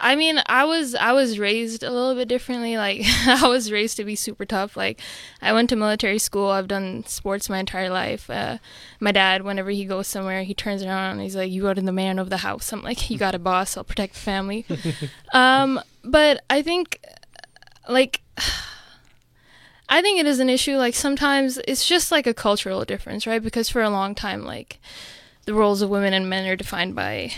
[0.00, 2.76] I mean, I was I was raised a little bit differently.
[2.76, 4.76] Like I was raised to be super tough.
[4.76, 5.00] Like
[5.40, 6.50] I went to military school.
[6.50, 8.28] I've done sports my entire life.
[8.28, 8.58] Uh,
[8.98, 11.92] my dad, whenever he goes somewhere, he turns around and he's like, "You are the
[11.92, 13.76] man of the house." I'm like, "You got a boss.
[13.76, 14.66] I'll protect the family."
[15.32, 17.00] um, but I think,
[17.88, 18.20] like.
[19.88, 20.76] I think it is an issue.
[20.76, 23.42] Like sometimes it's just like a cultural difference, right?
[23.42, 24.78] Because for a long time, like
[25.44, 27.32] the roles of women and men are defined by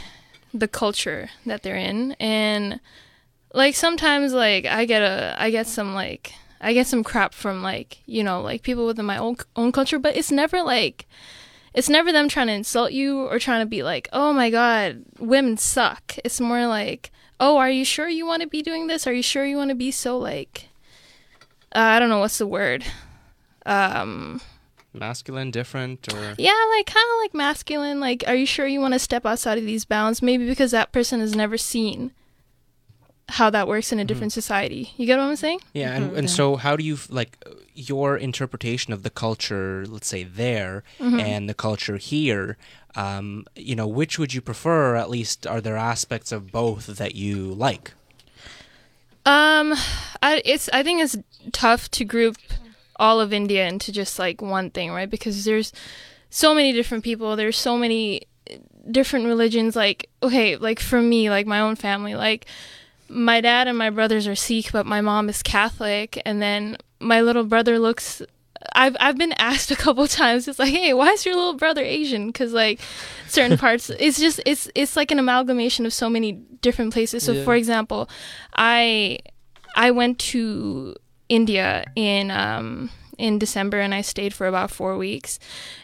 [0.54, 2.80] the culture that they're in and
[3.52, 7.62] like sometimes like i get a i get some like i get some crap from
[7.62, 11.06] like you know like people within my own own culture but it's never like
[11.74, 15.04] it's never them trying to insult you or trying to be like oh my god
[15.18, 19.06] women suck it's more like oh are you sure you want to be doing this
[19.06, 20.68] are you sure you want to be so like
[21.76, 22.84] uh, i don't know what's the word
[23.66, 24.40] um
[24.92, 28.00] Masculine, different, or yeah, like kind of like masculine.
[28.00, 30.22] Like, are you sure you want to step outside of these bounds?
[30.22, 32.12] Maybe because that person has never seen
[33.28, 34.92] how that works in a different society.
[34.96, 35.60] You get what I'm saying?
[35.74, 37.44] Yeah, and, and so how do you like
[37.74, 42.56] your interpretation of the culture, let's say there, and the culture here?
[42.94, 44.92] Um, you know, which would you prefer?
[44.92, 47.92] Or at least, are there aspects of both that you like?
[49.26, 49.74] Um,
[50.22, 51.16] I it's I think it's
[51.52, 52.36] tough to group
[52.94, 55.10] all of India into just like one thing, right?
[55.10, 55.72] Because there's
[56.30, 57.34] so many different people.
[57.34, 58.22] There's so many
[58.88, 59.74] different religions.
[59.74, 62.46] Like okay, like for me, like my own family, like
[63.08, 67.20] my dad and my brothers are Sikh, but my mom is Catholic, and then my
[67.20, 68.22] little brother looks.
[68.74, 70.48] I've I've been asked a couple times.
[70.48, 72.26] It's like, hey, why is your little brother Asian?
[72.28, 72.80] Because like
[73.28, 76.32] certain parts, it's just it's it's like an amalgamation of so many
[76.62, 77.22] different places.
[77.24, 77.44] So Yeah.
[77.44, 78.08] for example,
[78.54, 79.18] I
[79.76, 80.94] I went to
[81.28, 85.38] India in um in December and I stayed for about 4 weeks.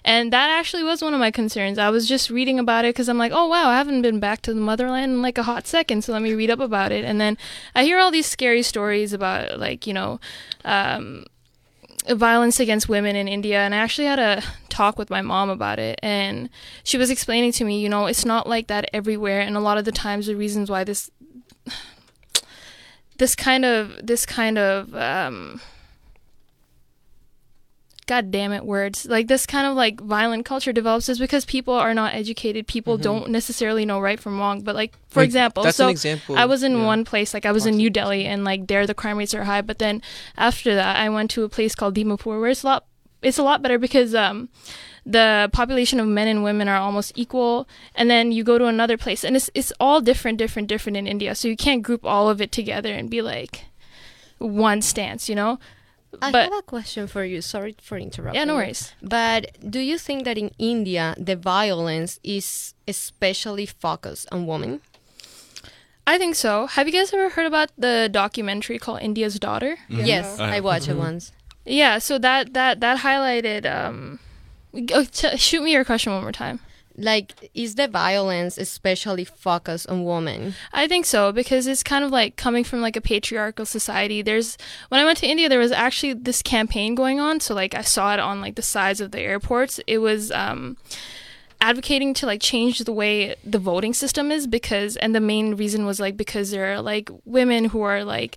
[0.05, 1.79] And that actually was one of my concerns.
[1.79, 4.43] I was just reading about it cuz I'm like, "Oh wow, I haven't been back
[4.43, 7.07] to the motherland in like a hot second, so let me read up about it."
[7.07, 7.39] And then
[7.75, 10.21] I hear all these scary stories about like, you know,
[10.65, 11.25] um
[12.09, 15.79] violence against women in India and I actually had a talk with my mom about
[15.79, 16.49] it and
[16.83, 19.79] she was explaining to me, you know, it's not like that everywhere and a lot
[19.79, 21.11] of the times the reasons why this
[23.19, 25.61] this kind of this kind of um
[28.07, 29.07] god damn it words.
[29.07, 32.67] Like this kind of like violent culture develops is because people are not educated.
[32.67, 34.63] People don't necessarily know right from wrong.
[34.63, 36.37] But like for Like, example so example.
[36.37, 36.87] i was in yeah.
[36.87, 39.45] one place like i was in new delhi and like there the crime rates are
[39.45, 39.63] high.
[39.63, 40.03] But then
[40.37, 42.85] after that i went to a place called dimapur where it's a lot
[43.23, 44.49] it's a lot better because um
[45.05, 47.69] the population of men and women are almost equal.
[47.95, 51.07] And then you go to another place and it's it's all different different different in
[51.07, 51.35] India.
[51.35, 53.65] So you can't group all of it together and be like
[54.39, 55.59] one stance you know
[56.21, 57.41] I But- have a question for you.
[57.41, 58.39] Sorry for interrupting.
[58.39, 64.29] yeah no worries But do you think that in India the violence is especially focused
[64.31, 64.81] on women?
[66.07, 70.39] I think so have you guys ever heard about the documentary called India's Daughter Yes,
[70.39, 70.65] I I have.
[70.65, 71.33] watched it once.
[71.65, 74.19] yeah so that that that highlighted um
[74.93, 76.59] oh, t- shoot me your question one more time
[76.97, 80.55] Like, is the violence especially focused on women?
[80.73, 84.23] I think so because it's kind of like coming from like a patriarchal society.
[84.23, 84.59] There's
[84.89, 87.41] when I went to India, there was actually this campaign going on.
[87.41, 89.81] So like I saw it on like the sides of the airports.
[89.87, 90.77] It was um,
[91.61, 95.87] advocating to like change the way the voting system is because, and the main reason
[95.87, 98.37] was like because there are like women who are like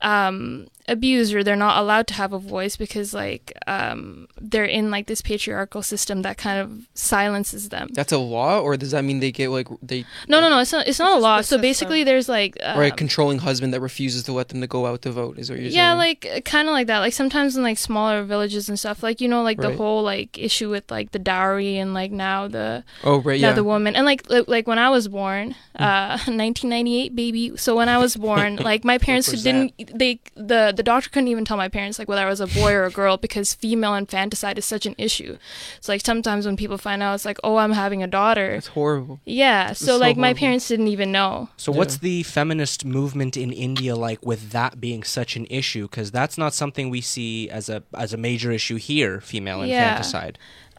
[0.00, 4.90] um abused or they're not allowed to have a voice because like um they're in
[4.90, 9.04] like this patriarchal system that kind of silences them That's a law, or does that
[9.04, 11.58] mean they get like they no no no it's not it's not a law so
[11.58, 12.06] basically system.
[12.06, 15.02] there's like or a um, controlling husband that refuses to let them to go out
[15.02, 15.38] to vote?
[15.38, 16.16] Is what you're yeah saying?
[16.22, 19.20] Yeah, like kind of like that like sometimes in like smaller villages and stuff like
[19.20, 19.76] you know like the Right.
[19.76, 23.54] whole like issue with like the dowry and like now the oh right, now yeah.
[23.54, 27.88] the woman and like li- like when i was born uh 1998 baby so when
[27.88, 29.76] i was born like my parents Represent.
[29.76, 32.46] didn't they the the doctor couldn't even tell my parents like whether i was a
[32.60, 35.36] boy or a girl because female infanticide is such an issue
[35.82, 38.68] so like sometimes when people find out it's like oh i'm having a daughter It's
[38.78, 39.20] horrible.
[39.26, 43.50] yeah so so like my parents didn't even know So, what's the feminist movement in
[43.52, 45.84] India like with that being such an issue?
[45.90, 49.66] Because that's not something we see as a as a major issue here, female Yeah.
[49.88, 50.34] infanticide.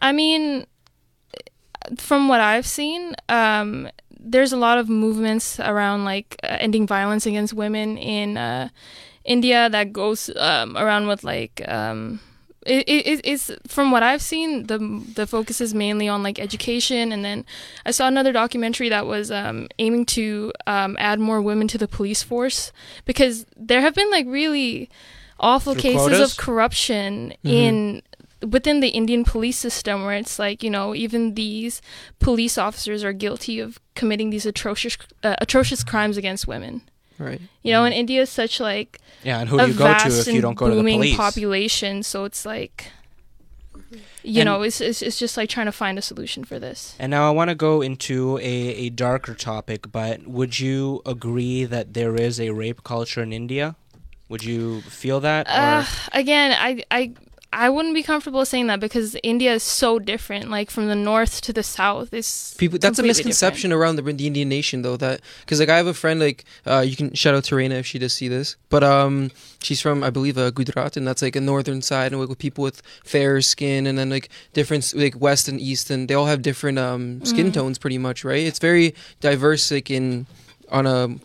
[0.08, 0.66] I mean,
[1.96, 7.26] from what I've seen, um, there's a lot of movements around like uh, ending violence
[7.26, 8.68] against women in uh,
[9.30, 12.18] India that goes um, around with like um,
[12.66, 14.78] it, it it's from what I've seen the
[15.14, 17.12] the focus is mainly on like education.
[17.12, 17.44] And then
[17.86, 21.86] I saw another documentary that was um, aiming to um, add more women to the
[21.86, 22.72] police force
[23.04, 24.90] because there have been like really
[25.38, 26.32] awful Through cases quotas?
[26.32, 28.02] of corruption in
[28.42, 31.80] within the Indian police system where it's like you know even these
[32.18, 36.82] police officers are guilty of committing these atrocious uh, atrocious crimes against women
[37.20, 37.40] Right.
[37.62, 39.92] you know and India is such like Yeah, and who a do you go to
[39.92, 41.16] vast if you and don't go to the booming police?
[41.16, 42.90] population so it's like
[44.22, 46.94] you And- know it's, it's it's just like trying to find a solution for this
[46.98, 48.54] And now I want to go into a,
[48.86, 53.76] a darker topic, but would you agree that there is a rape culture in India?
[54.28, 55.46] Would you feel that?
[55.48, 57.12] uh, again i i
[57.52, 60.50] I wouldn't be comfortable saying that because India is so different.
[60.50, 64.26] Like from the north to the south, it's People, that's a misconception around the, the
[64.26, 64.96] Indian nation, though.
[64.96, 67.74] That because like I have a friend, like uh, you can shout out to Reina
[67.74, 69.32] if she does see this, but um,
[69.62, 72.38] she's from I believe uh, Gujarat, and that's like a northern side, and like with
[72.38, 76.26] people with fair skin, and then like different like west and east, and they all
[76.26, 78.46] have different um skin tones, pretty much, right?
[78.46, 80.26] It's very diverse, like in
[80.70, 81.16] on a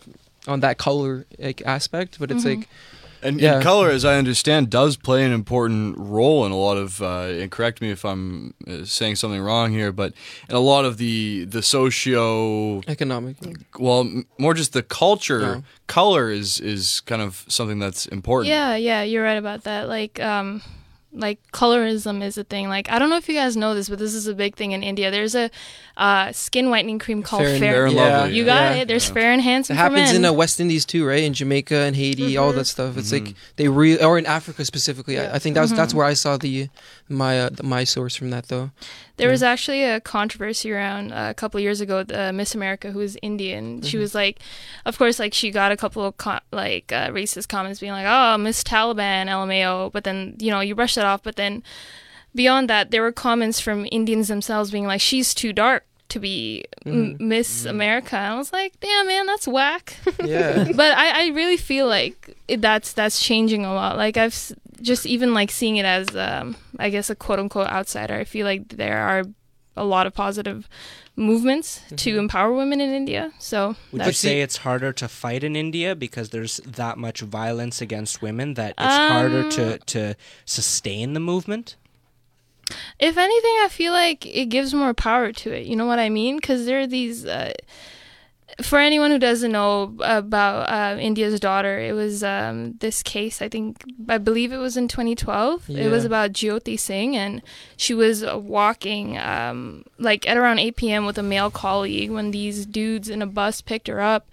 [0.48, 2.68] on that color like aspect, but it's like
[3.26, 3.54] And, Yeah.
[3.54, 7.02] and color, as I understand, does play an important role in a lot of.
[7.02, 10.12] Uh, and correct me if I'm uh, saying something wrong here, but
[10.48, 13.36] in a lot of the the socio, economic.
[13.78, 14.08] well,
[14.38, 15.40] more just the culture.
[15.40, 15.60] Yeah.
[15.86, 18.48] Color is is kind of something that's important.
[18.48, 19.88] Yeah, yeah, you're right about that.
[19.88, 20.62] Like, um,
[21.16, 22.68] like colorism is a thing.
[22.68, 24.72] Like, I don't know if you guys know this, but this is a big thing
[24.72, 25.10] in India.
[25.10, 25.50] There's a
[25.96, 27.86] uh, skin whitening cream called Fair Fair.
[27.86, 28.26] and- Yeah.
[28.26, 28.82] You got Yeah.
[28.82, 28.88] it.
[28.88, 29.14] There's Yeah.
[29.14, 30.16] Fair and Handsome for happens men.
[30.16, 31.22] in uh, West Indies too, right?
[31.24, 32.96] In Jamaica and Haiti, all that stuff.
[32.98, 35.18] It's like they re or in Africa specifically.
[35.18, 36.68] I, I think that's that's where I saw the
[37.08, 38.70] my uh, my source from that though.
[39.16, 42.04] There was actually a controversy around uh, a couple of years ago.
[42.12, 44.40] Uh, Miss America, who was Indian, she was like,
[44.84, 48.06] of course, like she got a couple of co- like uh, racist comments, being like,
[48.08, 51.22] "Oh, Miss Taliban, LMAO," but then you know you brush that off.
[51.22, 51.62] But then
[52.34, 56.64] beyond that, there were comments from Indians themselves being like, "She's too dark." To be
[56.86, 60.70] m- Miss America, and I was like, "Damn, man, that's whack." Yeah.
[60.72, 63.96] but I, I really feel like it, that's that's changing a lot.
[63.96, 67.68] Like I've s- just even like seeing it as um, I guess a quote unquote
[67.68, 68.14] outsider.
[68.14, 69.24] I feel like there are
[69.76, 70.68] a lot of positive
[71.16, 73.32] movements to empower women in India.
[73.38, 77.80] So Would you say it's harder to fight in India because there's that much violence
[77.80, 81.76] against women that it's harder to, Um, to sustain the movement?
[82.98, 85.66] if anything, I feel like it gives more power to it.
[85.66, 86.36] You know what I mean?
[86.36, 87.24] Because there are these.
[87.24, 87.52] Uh,
[88.62, 93.42] for anyone who doesn't know about uh, India's daughter, it was um, this case.
[93.42, 95.68] I think I believe it was in 2012.
[95.68, 97.42] It was about Jyoti Singh, and
[97.76, 101.04] she was walking um, like at around 8 p.m.
[101.04, 104.26] with a male colleague when these dudes in a bus picked her up,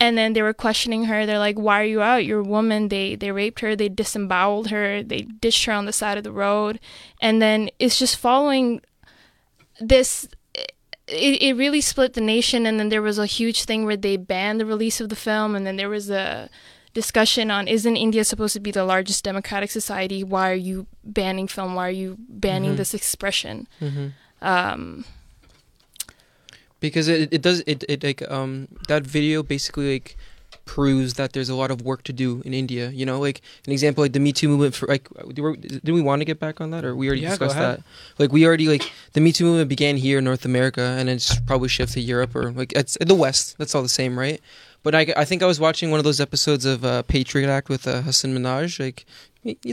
[0.00, 1.26] and then they were questioning her.
[1.26, 2.24] They're like, "Why are you out?
[2.24, 3.76] You're a woman." They they raped her.
[3.76, 5.02] They disemboweled her.
[5.02, 6.80] They ditched her on the side of the road,
[7.20, 8.80] and then it's just following
[9.78, 10.28] this
[11.10, 14.16] it, it really split the nation and then there was a huge thing where they
[14.16, 16.48] banned the release of the film and then there was a
[16.94, 20.24] discussion on isn't india supposed to be the largest democratic society?
[20.24, 21.74] Why are you banning film?
[21.74, 23.68] Why are you banning this expression?
[24.42, 25.04] Um
[26.80, 30.16] because it, it does it, it like um that video basically like
[30.74, 32.90] proves that there's a lot of work to do in India.
[32.90, 34.74] You know, like an example, like the Me Too movement.
[34.76, 37.22] For like, do we, did we want to get back on that, or we already
[37.22, 37.82] Yeah, discussed that?
[38.20, 38.84] Like, we already like
[39.14, 42.36] the Me Too movement began here in North America, and it's probably shifted to Europe
[42.36, 43.56] or like it's in the West.
[43.58, 44.40] That's all the same, right?
[44.82, 47.68] But I, I think I was watching one of those episodes of uh, Patriot Act
[47.68, 48.78] with uh, Hasan Minhaj.
[48.80, 49.04] Like,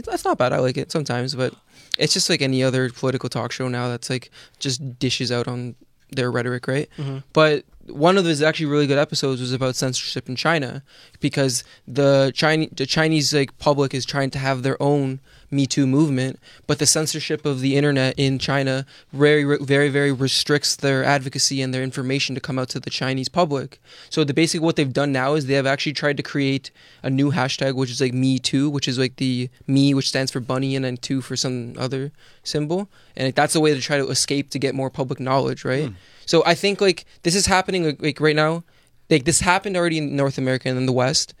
[0.08, 0.52] that's not bad.
[0.52, 1.54] I like it sometimes, but
[1.98, 5.76] it's just like any other political talk show now that's like just dishes out on
[6.10, 6.88] their rhetoric, right?
[7.32, 10.82] But one of his actually really good episodes was about censorship in China
[11.20, 15.20] because the Chinese the Chinese like public is trying to have their own
[15.50, 20.76] Me Too movement, but the censorship of the internet in China very very very restricts
[20.76, 23.80] their advocacy and their information to come out to the Chinese public.
[24.10, 26.70] So the basically what they've done now is they have actually tried to create
[27.02, 30.30] a new hashtag which is like Me Too, which is like the me which stands
[30.30, 32.12] for bunny and then two for some other
[32.42, 35.88] symbol, and that's a way to try to escape to get more public knowledge, right?
[35.88, 35.94] Hmm.
[36.26, 38.64] So I think like this is happening like, like right now,
[39.08, 41.34] like this happened already in North America and in the West.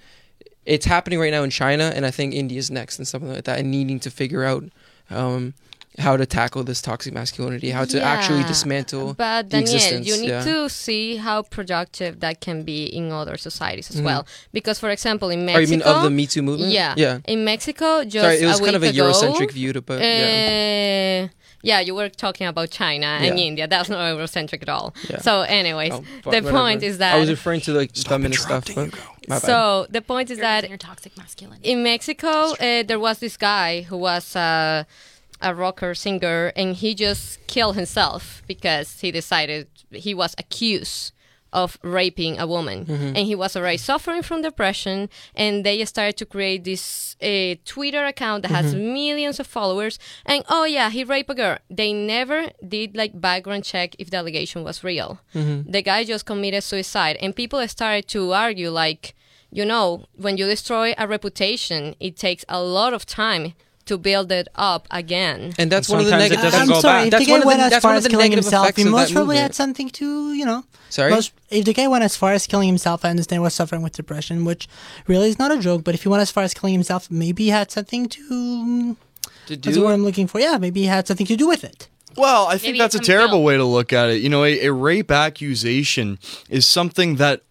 [0.68, 3.58] It's happening right now in China, and I think India's next and something like that,
[3.58, 4.64] and needing to figure out
[5.10, 5.54] um,
[5.98, 10.06] how to tackle this toxic masculinity, how to actually dismantle But Daniel, existence.
[10.06, 10.44] you need yeah.
[10.44, 14.26] to see how productive that can be in other societies as well.
[14.52, 16.70] Because, for example, in Mexico, you mean of the Me Too movement?
[16.70, 17.18] yeah, yeah.
[17.26, 20.00] in Mexico, just Sorry, it was kind of a ago, Eurocentric view to, put.
[20.00, 20.04] yeah.
[20.04, 21.28] Uh, yeah,
[21.62, 23.44] you were talking about China and Yeah.
[23.46, 23.66] India.
[23.68, 24.94] That's not Eurocentric at all.
[25.10, 25.20] Yeah.
[25.20, 26.50] So, anyways, Oh, but the whatever.
[26.50, 28.64] point is that I was referring to like feminist stuff.
[28.74, 28.94] But
[29.28, 29.42] my bad.
[29.42, 31.68] so the point is You're that using your toxic masculinity.
[31.70, 34.84] in Mexico, uh, there was this guy who was uh,
[35.40, 41.12] a rocker singer, and he just killed himself because he decided he was accused
[41.52, 43.16] of raping a woman, mm-hmm.
[43.16, 45.08] and he was already suffering from depression.
[45.34, 48.92] And they started to create this uh, Twitter account that has mm-hmm.
[48.92, 49.98] millions of followers.
[50.26, 51.58] And oh yeah, he raped a girl.
[51.70, 55.20] They never did like background check if the allegation was real.
[55.34, 55.70] Mm-hmm.
[55.70, 59.14] The guy just committed suicide, and people started to argue like
[59.50, 63.54] you know, when you destroy a reputation, it takes a lot of time
[63.88, 65.52] to build it up again.
[65.58, 66.54] And that's And one of the sometimes negative.
[66.60, 67.20] I'm sorry, back.
[67.20, 69.54] if the guy went the- as far as killing himself, he most that probably had
[69.54, 70.64] something to, you know.
[70.90, 71.10] Sorry.
[71.10, 73.92] Most, if the guy went as far as killing himself, I understand was suffering with
[73.94, 74.68] depression, which
[75.06, 75.84] really is not a joke.
[75.84, 78.96] But if he went as far as killing himself, maybe he had something to.
[79.48, 79.56] to do.
[79.56, 80.40] That's the word I'm looking for.
[80.40, 81.88] Yeah, maybe he had something to do with it.
[82.16, 83.44] Well, I think Maybe that's a terrible guilt.
[83.44, 84.22] way to look at it.
[84.22, 87.42] You know, a, a rape accusation is something that,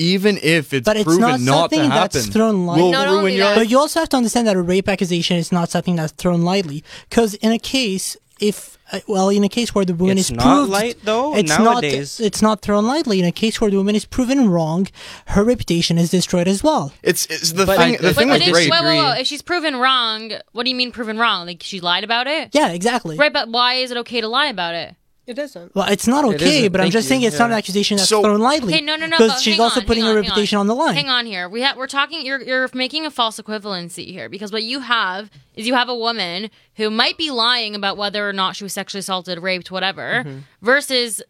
[0.00, 2.90] even if it's But it's proven not not, to something happen, that's thrown light- will
[2.90, 3.56] Not ruin your life.
[3.56, 6.42] But you also have to understand that a rape accusation is not something that's thrown
[6.42, 6.82] lightly.
[7.08, 10.36] Because in a case, if uh, well, in a case where the woman It's is
[10.36, 12.18] not proved, light, though, It's nowadays.
[12.18, 12.26] not.
[12.26, 13.20] It's not thrown lightly.
[13.20, 14.88] In a case where the woman is proven wrong,
[15.26, 16.92] her reputation is destroyed as well.
[17.02, 17.94] It's, it's the But thing.
[17.94, 18.70] I- the Wait, thing Wait, with but if, rape.
[18.72, 19.10] wait, wait, agree.
[19.12, 21.46] wait, if she's proven wrong, what do you mean proven wrong?
[21.46, 22.50] Like she lied about it?
[22.52, 23.16] Yeah, exactly.
[23.16, 24.96] Right, but why is it okay to lie about it?
[25.30, 25.74] It isn't.
[25.76, 26.72] Well, it's not okay, isn't.
[26.72, 27.08] but I'm just you.
[27.10, 28.74] saying it's not an accusation that's So- thrown lightly.
[28.74, 29.16] Okay, no, no, no.
[29.16, 30.66] Because she's hang also on, putting hang her on, hang reputation on.
[30.66, 30.94] the line.
[30.94, 31.48] Hang on here.
[31.48, 32.26] We ha- we're talking.
[32.26, 35.94] You're you're making a false equivalency here because what you have is you have a
[35.96, 40.24] woman who might be lying about whether or not she was sexually assaulted, raped, whatever,
[40.24, 40.38] Mm-hmm.
[40.62, 41.22] versus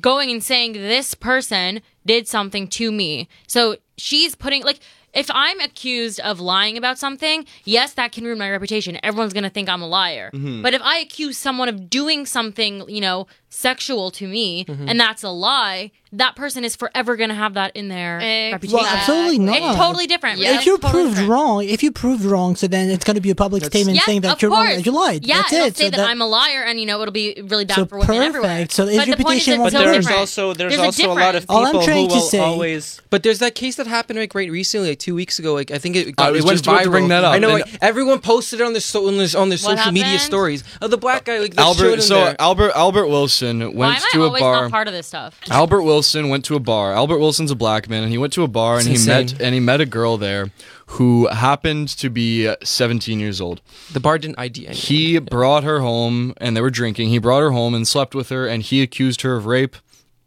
[0.00, 3.28] going and saying this person did something to me.
[3.46, 4.78] So she's putting like.
[5.12, 8.98] If I'm accused of lying about something, yes, that can ruin my reputation.
[9.02, 10.30] Everyone's gonna think I'm a liar.
[10.32, 10.62] Mm-hmm.
[10.62, 13.26] But if I accuse someone of doing something, you know,
[13.56, 14.88] sexual to me, Mm-hmm.
[14.88, 18.52] and that's a lie, that person is forever gonna have that in their Exactly.
[18.52, 18.76] reputation.
[18.78, 19.56] Well, absolutely not.
[19.56, 20.38] It's totally different.
[20.38, 20.58] Yeah.
[20.58, 21.30] if you're totally proved different.
[21.30, 24.04] wrong, if you proved wrong, so then it's going to be a public statement Yeah,
[24.04, 24.76] saying that you're wrong, course.
[24.76, 25.24] that you lied.
[25.26, 25.76] Yeah, That's it'll it.
[25.76, 27.86] say So that, that- I'm a liar, and you know it'll be really bad So
[27.86, 28.50] for women everywhere.
[28.56, 28.72] perfect.
[28.72, 30.18] So if but the point is, reputation won't But so there's different.
[30.18, 32.38] also there's, There's a also a lot of people All I'm trying who will say-
[32.38, 33.00] always.
[33.10, 35.52] But there's that case that happened like right recently, like two weeks ago.
[35.54, 36.84] Like I think it, got, I it was went just viral.
[36.84, 39.28] to bring that up, I know like, everyone posted it on their so, on their,
[39.38, 40.62] on their What social media stories.
[40.82, 42.02] Oh, the black guy like Albert.
[42.02, 42.34] So.
[42.38, 44.62] Albert Albert Wilson Why went am to a always bar.
[44.62, 45.38] not part of this stuff?
[45.50, 46.92] Albert Wilson went to a bar.
[46.92, 49.26] Albert Wilson's a black man, and he went to a bar and he insane.
[49.26, 50.50] met and he met a girl there
[50.86, 53.60] who happened to be uh, 17 years old.
[53.92, 54.76] the bar didn't ID anyone.
[54.76, 57.08] He brought her home and they were drinking.
[57.08, 59.76] He brought her home and slept with her, and he accused her of rape.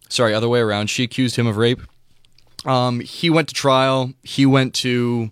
[0.10, 0.90] Sorry, other way around.
[0.90, 1.82] She accused him of rape.
[2.66, 4.14] Um, he went to trial.
[4.24, 5.30] He went to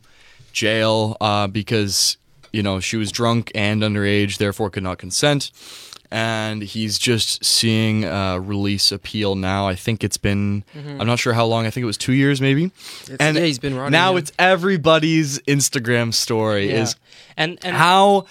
[0.51, 2.17] jail uh, because
[2.51, 5.51] you know she was drunk and underage, therefore could not consent.
[6.13, 9.67] And he's just seeing a release appeal now.
[9.67, 11.01] I think it's been, mm-hmm.
[11.01, 11.65] I'm not sure how long.
[11.65, 12.71] I think it was two years, maybe.
[13.19, 14.19] and yeah, he's been running, Now yeah.
[14.19, 16.83] it's everybody's Instagram story Yeah.
[16.83, 16.95] is
[17.35, 18.27] And and how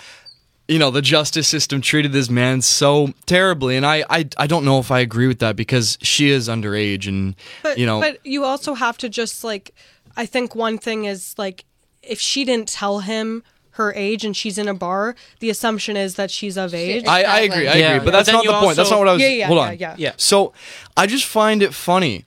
[0.69, 4.65] you know the justice system treated this man so terribly and I, I i don't
[4.65, 7.35] know if i agree with that because she is underage and
[7.65, 9.75] But you know but you also have to just like
[10.17, 11.65] I think one thing is like
[12.03, 13.43] if she didn't tell him
[13.73, 17.05] her age and she's in a bar, the assumption is that she's of age.
[17.07, 17.89] I, I agree i Yeah.
[17.93, 19.23] agree but But that's then not you the point that's also- not what i was
[19.23, 19.95] Yeah, yeah, hold yeah, on yeah.
[19.99, 20.13] Yeah.
[20.17, 20.53] so
[20.97, 22.25] i just find it funny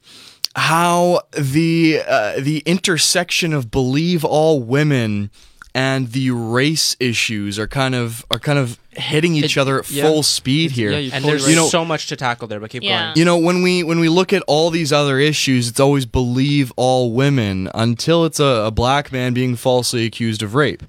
[0.56, 5.30] how the uh, the intersection of believe all women
[5.74, 9.92] and the race issues are kind of are kind of hitting each It- other at
[9.92, 10.06] yeah.
[10.06, 11.50] full speed here yeah, you're and there's.
[11.50, 12.62] You know- so much to tackle there.
[12.62, 13.08] But keep Yeah.
[13.08, 13.18] going.
[13.18, 16.72] You know, when we when we look at all these other issues, it's always believe
[16.78, 20.82] all women until it's a, a black man being falsely accused of rape.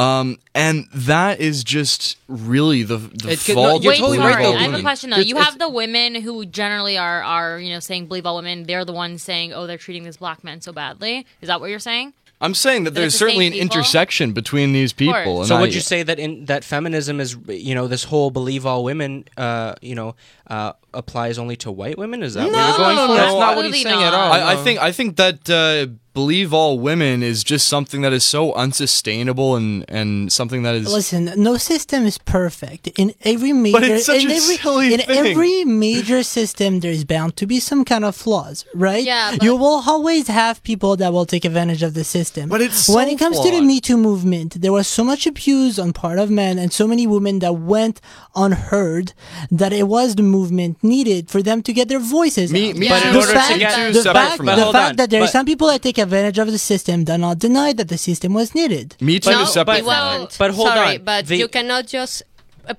[0.00, 4.18] Um, and that is just really the the It could- no, fault you're Wait, totally
[4.18, 4.34] sorry.
[4.34, 4.82] right, all I have a women.
[4.82, 5.16] question though.
[5.16, 8.64] It's- You have the women who generally are are you know saying believe all women.
[8.64, 11.26] They're the ones saying, oh, they're treating this black man so badly.
[11.42, 12.14] Is that what you're saying?
[12.42, 13.76] I'm saying that That there's it's the certainly an same people?
[13.76, 15.22] intersection between these people.
[15.24, 15.40] course.
[15.40, 18.30] And So I- would you say that in that feminism is you know this whole
[18.30, 20.14] believe all women uh you know
[20.50, 22.22] uh applies only to white women?
[22.22, 23.08] Is that what No, you're going no, for?
[23.08, 24.12] no, That's no, not what he's saying not.
[24.12, 24.32] at all.
[24.32, 28.24] I, I think I think that uh, believe all women is just something that is
[28.24, 32.88] so unsustainable and and something that is Listen, no system is perfect.
[32.98, 35.26] In every major, but it's such in a every, silly in thing.
[35.30, 39.04] every major system, there's bound to be some kind of flaws, right?
[39.04, 42.48] Yeah, but- you will always have people that will take advantage of the system.
[42.48, 43.60] But it's when it comes to the.
[43.60, 47.06] Me Too movement, there was so much abuse on part of men and so many
[47.06, 48.00] women that went
[48.34, 49.12] unheard
[49.60, 52.52] that it was the movement needed for them to get their voices.
[52.52, 52.76] Me- out.
[52.76, 54.72] me But the order to fact, get- the fact, from the that.
[54.72, 57.38] Fact on, that there are some people that take advantage of the system do not
[57.38, 58.96] deny that the system was needed.
[59.00, 60.20] Me too no, is separate it from that.
[60.20, 60.38] wasn't.
[60.38, 61.04] But hold Sorry, on.
[61.04, 62.22] but The- you cannot just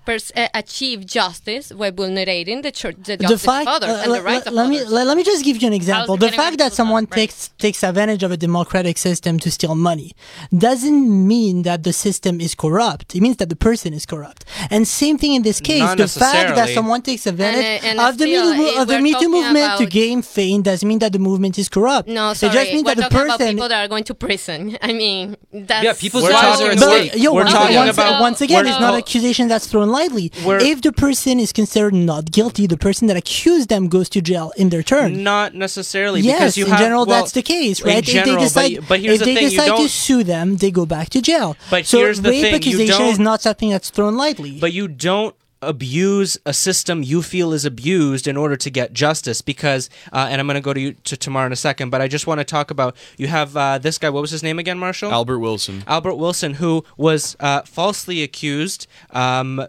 [0.06, 4.02] pers- uh, achieve justice by vulnerating the, church, the the justice fact, of others uh,
[4.06, 4.91] and the rights le- of let me others.
[4.91, 6.18] let, let me just give you an example.
[6.18, 7.22] The fact that someone stop, right.
[7.30, 10.14] takes takes advantage of a democratic system to steal money
[10.58, 13.16] doesn't mean that the system is corrupt.
[13.16, 14.45] It means that the person is corrupt.
[14.70, 15.80] And same thing in this case.
[15.80, 18.82] Not the fact that someone takes advantage And, uh, and of the still, Me uh,
[18.82, 21.70] of the we're Me Too movement to gain fame doesn't mean that the movement is
[21.70, 22.08] corrupt.
[22.08, 23.53] no, It just means We're that the talking about person.
[23.56, 24.78] people that are going to prison.
[24.82, 26.80] I mean, that's Yeah, people's We're lives talking- are at
[27.12, 27.24] stake.
[27.24, 30.31] yo, we're once, talking once, about- once again, it's not an accusation that's thrown lightly.
[30.45, 34.19] We're- If the person is considered not guilty, the person that accused them goes to
[34.22, 35.23] jail in their turn.
[35.23, 36.19] Not necessarily.
[36.22, 38.07] Yes, because you in have, general, well, that's the case, right?
[38.07, 40.57] if they decide, but, but here's if the they thing: you decide to sue them,
[40.57, 41.56] they go back to jail.
[41.69, 44.60] But so here's the rape thing, accusation is not something that's thrown lightly.
[44.60, 49.42] But you don't abuse a system you feel is abused in order to get justice
[49.42, 52.02] because uh, and i'm going to go to you to tomorrow in a second but
[52.02, 54.58] i just want to talk about you have uh, this guy what was his name
[54.60, 55.84] again marshall Albert Wilson.
[55.88, 59.60] Albert Wilson, who was uh, falsely accused um,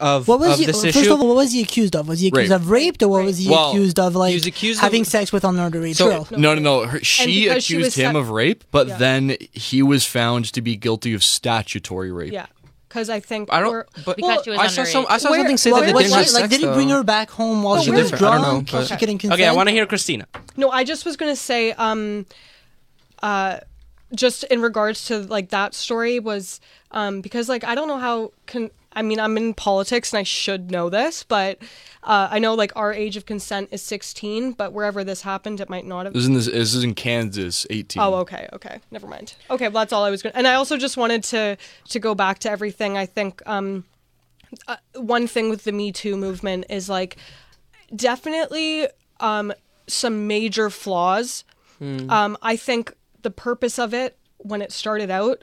[0.00, 0.66] of, what was of he?
[0.66, 1.12] this First issue.
[1.12, 2.08] of all, what was he accused of?
[2.08, 2.60] Was he accused Rape.
[2.60, 4.14] of rape, or what was he Well, accused of?
[4.14, 6.28] Like accused having of- sex with an underage So- girl.
[6.38, 6.86] No, no, no.
[6.86, 8.96] Her, she because she accused him sa- of rape, but Yeah.
[8.98, 12.32] then he was found to be guilty of statutory rape.
[12.32, 12.46] Yeah,
[12.92, 13.86] because I think I don't.
[14.04, 15.06] But Because she was I saw some.
[15.08, 16.40] I saw Where- something say where that they didn't was have she- sex.
[16.42, 18.22] like, did he bring her back home while No, she was different.
[18.22, 18.72] I don't drunk?
[18.72, 19.40] know, and she but- couldn't consent?
[19.40, 20.26] Okay, I want to hear Christina.
[20.58, 22.26] No, I just was gonna say, um,
[23.22, 23.60] uh,
[24.14, 26.60] just in regards to like that story was,
[26.90, 30.22] um, because like I don't know how can I mean I'm in politics and I
[30.22, 31.58] should know this, but
[32.02, 35.70] uh, I know like our age of consent is 16, but wherever this happened, it
[35.70, 36.14] might not have.
[36.14, 38.02] This is in this, this is in Kansas, 18.
[38.02, 39.34] Oh, okay, okay, never mind.
[39.50, 40.32] Okay, well, that's all I was going.
[40.32, 41.56] to And I also just wanted to
[41.88, 42.96] to go back to everything.
[42.96, 43.84] I think um,
[44.68, 47.16] uh, one thing with the Me Too movement is like
[47.94, 48.88] definitely
[49.20, 49.52] um,
[49.86, 51.44] some major flaws.
[51.80, 55.42] Um, I think the purpose of it when it started out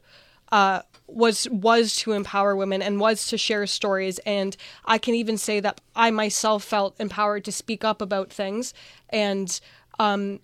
[0.54, 4.20] uh, was was to empower women and was to share stories.
[4.20, 4.56] And
[4.86, 8.74] I can even say that I myself felt empowered to speak up about things
[9.10, 9.60] and.
[10.00, 10.40] Um,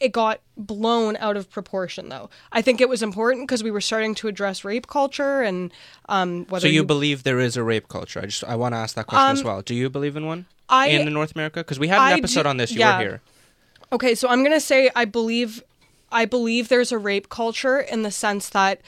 [0.00, 3.80] it got blown out of proportion though i think it was important because we were
[3.80, 5.72] starting to address rape culture and
[6.08, 8.18] um whether So you believe there is a rape culture?
[8.18, 9.62] I just I want to ask that question as Um, well.
[9.62, 11.60] Do you believe in one I- in North America?
[11.60, 12.72] Because we had an I episode do- on this.
[12.72, 12.96] You yeah.
[12.96, 13.20] were here.
[13.92, 15.62] okay so i'm gonna say i believe
[16.10, 18.80] i believe there's a rape culture in the sense that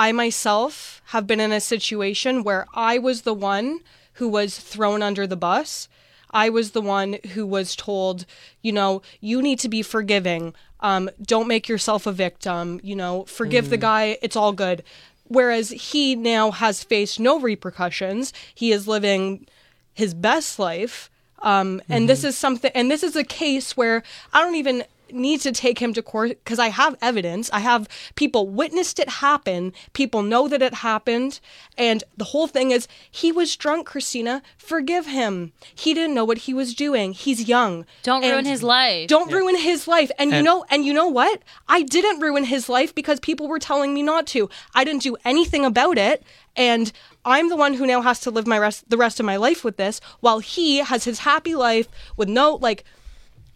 [0.00, 3.80] i myself have been in a situation where i was the one
[4.14, 5.88] who was thrown under the bus
[6.30, 8.24] I was the one who was told,
[8.62, 10.54] you know, you need to be forgiving.
[10.80, 12.80] Um, don't make yourself a victim.
[12.82, 14.18] You know, forgive the guy.
[14.22, 14.82] It's all good.
[15.24, 18.32] Whereas he now has faced no repercussions.
[18.54, 19.46] He is living
[19.94, 21.10] his best life.
[21.42, 24.02] Um, and this is something, and this is a case where
[24.32, 24.84] I don't even
[25.14, 27.50] need to take him to court because I have evidence.
[27.52, 29.72] I have people witnessed it happen.
[29.92, 31.40] People know that it happened.
[31.76, 34.42] And the whole thing is he was drunk, Christina.
[34.56, 35.52] Forgive him.
[35.74, 37.12] He didn't know what he was doing.
[37.12, 37.86] He's young.
[38.02, 39.08] Don't ruin his life.
[39.08, 40.10] Don't ruin his life.
[40.18, 41.42] And, you know, and you know what?
[41.68, 44.48] I didn't ruin his life because people were telling me not to.
[44.74, 46.22] I didn't do anything about it.
[46.56, 46.92] And
[47.24, 49.62] I'm the one who now has to live my rest the rest of my life
[49.62, 52.84] with this, while he has his happy life with no like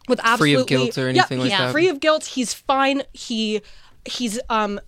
[0.08, 1.72] with Free absolutely of guilt or yeah, anything like he's that.
[1.72, 2.24] Free of guilt.
[2.26, 3.02] He's fine.
[3.12, 3.62] He
[4.04, 4.80] he's um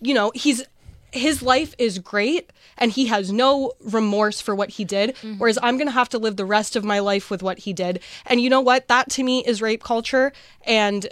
[0.00, 0.64] you know, he's
[1.12, 5.78] his life is great and he has no remorse for what he did whereas i'm
[5.78, 8.00] going to have to live the rest of my life with what he did.
[8.26, 8.88] And you know what?
[8.88, 10.32] That to me is rape culture.
[10.66, 11.08] And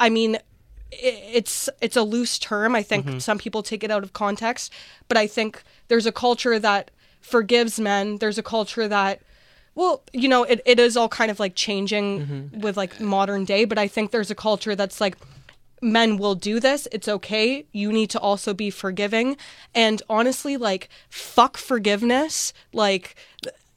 [0.00, 0.38] i mean
[0.90, 2.74] it's it's a loose term.
[2.74, 4.72] I think some people take it out of context
[5.08, 6.90] but i think there's a culture that
[7.22, 8.18] forgives men.
[8.18, 9.22] There's a culture that
[9.74, 13.64] well you know it, it is all kind of like changing with like modern day
[13.64, 15.16] but i think there's a culture that's like
[15.80, 19.36] men will do this it's okay you need to also be forgiving
[19.74, 23.16] and honestly like fuck forgiveness like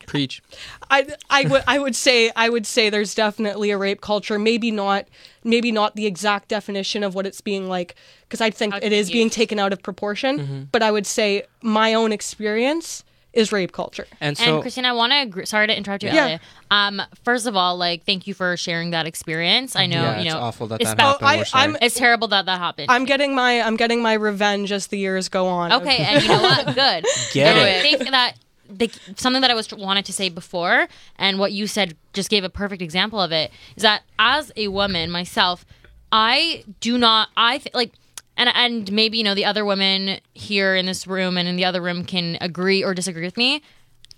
[0.05, 0.41] Preach.
[0.89, 4.37] I I would I would say I would say there's definitely a rape culture.
[4.37, 5.07] Maybe not
[5.43, 8.93] maybe not the exact definition of what it's being like because I think How it
[8.93, 10.39] is it's being taken out of proportion.
[10.39, 10.63] Mm-hmm.
[10.71, 13.03] But I would say my own experience
[13.35, 14.07] is rape culture.
[14.21, 15.45] And so and Christina, I want to agree.
[15.45, 16.23] Sorry to interrupt you, Yeah.
[16.23, 16.41] Elliot.
[16.71, 19.75] Um, first of all, like, thank you for sharing that experience.
[19.75, 21.45] I know, Yeah, you it's awful that that espe- happened.
[21.53, 22.87] I, I'm, It's terrible that that happened.
[22.89, 25.71] I'm getting my I'm getting my revenge as the years go on.
[25.73, 26.65] Okay, and you know what?
[26.75, 27.05] Good.
[27.33, 27.77] Get and it.
[27.77, 28.35] I think that
[28.69, 30.87] the, something that I was wanted to say before,
[31.17, 34.69] and what you said just gave a perfect example of it, is that as a
[34.69, 35.65] woman myself,
[36.11, 37.29] I do not.
[37.37, 37.91] I th- like.
[38.37, 41.65] And, and maybe you know the other women here in this room and in the
[41.65, 43.61] other room can agree or disagree with me.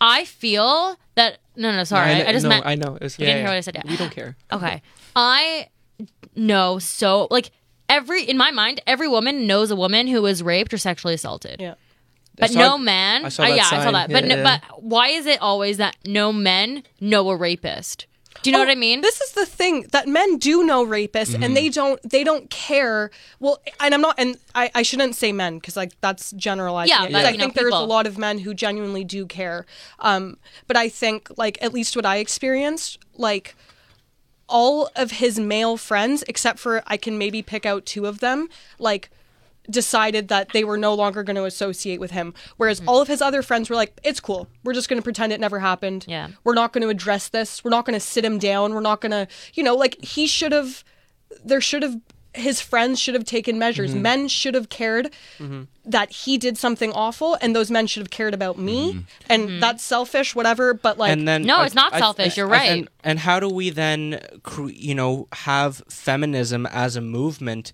[0.01, 2.95] I feel that no no sorry I, I, I just no, meant I know.
[2.95, 3.81] It was, you didn't hear what I said yeah.
[3.89, 4.35] We don't care.
[4.51, 4.81] Okay.
[5.15, 5.69] I
[6.35, 7.51] know so like
[7.89, 11.59] every in my mind every woman knows a woman who was raped or sexually assaulted.
[11.61, 11.75] Yeah.
[12.37, 13.25] But saw- no man.
[13.25, 13.93] I saw Uh, that yeah, I saw sign.
[13.93, 14.09] that.
[14.11, 18.05] But Yeah, no, but why is it always that no men know a rapist?
[18.43, 19.01] Do you know Oh, what I mean?
[19.01, 21.43] This is the thing that men do know rapists, Mm-hmm.
[21.43, 21.99] and they don't.
[22.09, 23.11] They don't care.
[23.39, 26.89] Well, and I'm not, and I, I shouldn't say men because like that's generalizing.
[26.89, 29.25] Yeah, it, but, I you know, think there's a lot of men who genuinely do
[29.25, 29.65] care.
[29.99, 30.37] Um,
[30.67, 33.55] but I think like at least what I experienced, like
[34.49, 38.47] all of his male friends, except for I can maybe pick out two of them,
[38.79, 39.09] like
[39.69, 42.33] decided that they were no longer going to associate with him.
[42.57, 42.89] Whereas Mm-hmm.
[42.89, 44.47] all of his other friends were like, it's cool.
[44.63, 46.05] We're just going to pretend it never happened.
[46.07, 46.29] Yeah.
[46.43, 47.63] We're not going to address this.
[47.63, 48.73] We're not going to sit him down.
[48.73, 50.83] We're not going to, you know, like he should have,
[51.43, 51.99] there should have,
[52.33, 53.91] his friends should have taken measures.
[53.91, 54.01] Mm-hmm.
[54.03, 55.11] Men should have cared
[55.85, 59.03] that he did something awful, and those men should have cared about me.
[59.27, 60.75] And that's selfish, whatever.
[60.75, 62.69] But like, and then No, I- it's not I- selfish, I- you're I- right.
[62.69, 67.73] And, and how do we then, cre- you know, have feminism as a movement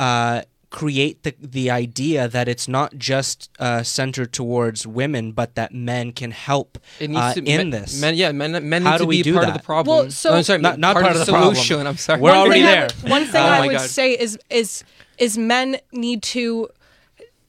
[0.00, 0.42] uh,
[0.72, 6.12] create the the idea that it's not just uh, centered towards women, but that men
[6.12, 8.00] can help It needs uh, to in men, this?
[8.00, 9.96] Men, yeah, men, men How need do to we be do part of the problem.
[9.96, 11.54] Well, so- No, I'm sorry, Not- not part, part of of the the problem.
[11.54, 11.86] solution.
[11.86, 12.20] I'm sorry.
[12.20, 12.88] We're one already thing I there.
[13.10, 13.90] one thing Oh I would God.
[13.90, 14.82] say is is
[15.18, 16.68] is men need to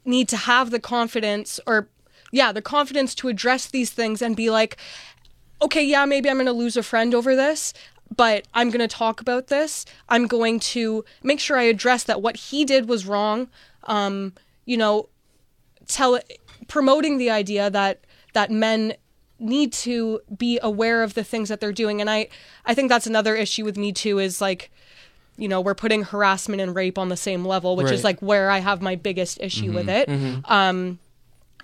[0.05, 1.87] need to have the confidence or
[2.31, 4.75] yeah, the confidence to address these things and be like,
[5.61, 7.73] okay, yeah, maybe I'm going to lose a friend over this,
[8.15, 9.85] but I'm going to talk about this.
[10.09, 13.47] I'm going to make sure I address that what he did was wrong.
[13.85, 14.33] Um,
[14.65, 15.09] you know,
[15.87, 16.19] tell
[16.67, 17.99] promoting the idea that
[18.33, 18.93] that men
[19.39, 22.27] need to be aware of the things that they're doing and i
[22.65, 24.71] i think that's another issue with me too is like
[25.37, 28.49] you know we're putting harassment and rape on the same level which is like where
[28.49, 30.07] i have my biggest issue with it
[30.45, 30.97] um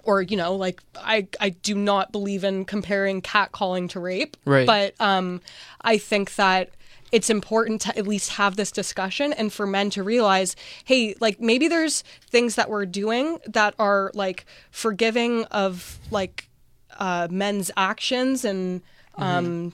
[0.04, 4.66] or you know like i i do not believe in comparing catcalling to rape Right.
[4.68, 5.42] but um
[5.82, 6.70] i think that
[7.12, 10.56] it's important to at least have this discussion and for men to realize
[10.86, 16.48] hey like maybe there's things that we're doing that are like forgiving of like
[17.00, 18.82] uh men's actions and
[19.18, 19.74] um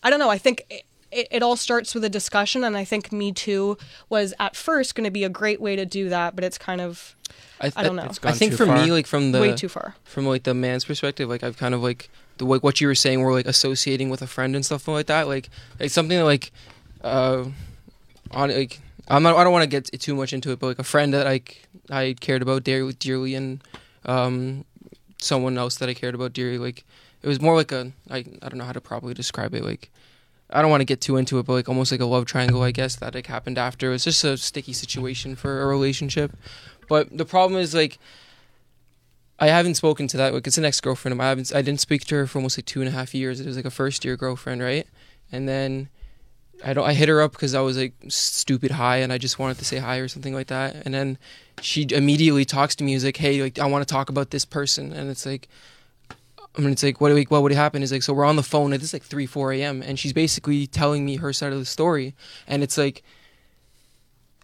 [0.00, 0.30] I don't know.
[0.30, 0.62] I think
[1.10, 3.76] it, it, it all starts with a discussion, and I think Me Too
[4.08, 6.80] was at first going to be a great way to do that, but it's kind
[6.80, 7.16] of
[7.60, 8.04] I don't know.
[8.04, 8.76] It's I gone think too for far.
[8.84, 9.96] me, like from the way too far.
[10.04, 12.08] from like the man's perspective, like I've kind of like
[12.38, 15.06] the like what you were saying, we're like associating with a friend and stuff like
[15.06, 15.26] that.
[15.26, 16.52] Like it's something that, like
[17.02, 17.44] uh
[18.30, 20.78] on like I'm not I don't want to get too much into it, but like
[20.78, 21.40] a friend that I
[21.90, 23.60] I cared about dearly, dearly and
[24.04, 24.64] um
[25.20, 26.58] someone else that I cared about dearly.
[26.58, 26.84] Like
[27.22, 29.64] it was more like a I I don't know how to properly describe it.
[29.64, 29.90] Like
[30.50, 32.62] I don't want to get too into it, but like almost like a love triangle,
[32.62, 33.88] I guess that like happened after.
[33.88, 36.36] It was just a sticky situation for a relationship.
[36.88, 37.98] But the problem is like
[39.38, 40.34] I haven't spoken to that.
[40.34, 41.26] Like it's an ex girlfriend of mine.
[41.26, 41.54] I haven't.
[41.54, 43.40] I didn't speak to her for almost like two and a half years.
[43.40, 44.86] It was like a first year girlfriend, right?
[45.30, 45.88] And then
[46.64, 46.86] I don't.
[46.86, 49.64] I hit her up because I was like stupid high, and I just wanted to
[49.64, 50.74] say hi or something like that.
[50.84, 51.18] And then
[51.60, 52.94] she immediately talks to me.
[52.94, 55.48] Is like, hey, like I want to talk about this person, and it's like.
[56.56, 57.82] I mean, it's like, what, what would happen?
[57.82, 58.72] Is like, so we're on the phone.
[58.72, 59.82] At it's like 3, 4 a.m.
[59.82, 62.14] And she's basically telling me her side of the story.
[62.46, 63.02] And it's like,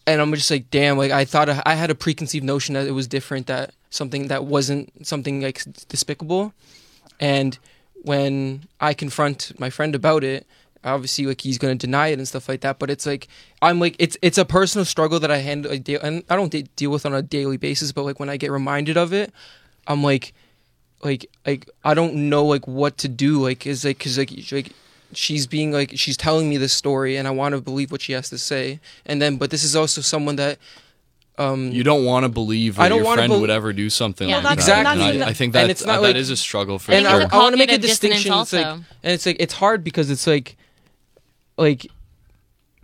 [0.06, 2.92] and I'm just like, damn, like I thought I had a preconceived notion that it
[2.92, 6.52] was different, that something that wasn't something like despicable.
[7.18, 7.58] And
[8.02, 10.46] when I confront my friend about it,
[10.84, 12.78] obviously like he's gonna deny it and stuff like that.
[12.78, 13.28] But it's like
[13.62, 16.90] I'm like it's it's a personal struggle that I handle, and I don't de- deal
[16.90, 17.92] with on a daily basis.
[17.92, 19.32] But like when I get reminded of it,
[19.86, 20.34] I'm like,
[21.04, 23.40] like like I don't know like what to do.
[23.42, 24.72] Like is like because like like
[25.12, 28.12] she's being like she's telling me this story and I want to believe what she
[28.14, 28.80] has to say.
[29.06, 30.58] And then but this is also someone that
[31.36, 33.90] um You don't want to believe I that don't your friend bel- would ever do
[33.90, 34.36] something Yeah.
[34.36, 34.66] like Well, that.
[34.66, 35.22] that's- And exactly.
[35.22, 37.14] I, I think And that it's not that like- is a struggle for and think
[37.14, 37.38] I, it's sure.
[37.38, 38.40] a I want to make a cognitive dissonance distinction.
[38.40, 38.84] It's like, also.
[39.02, 40.56] and it's like it's hard because it's like,
[41.58, 41.86] like,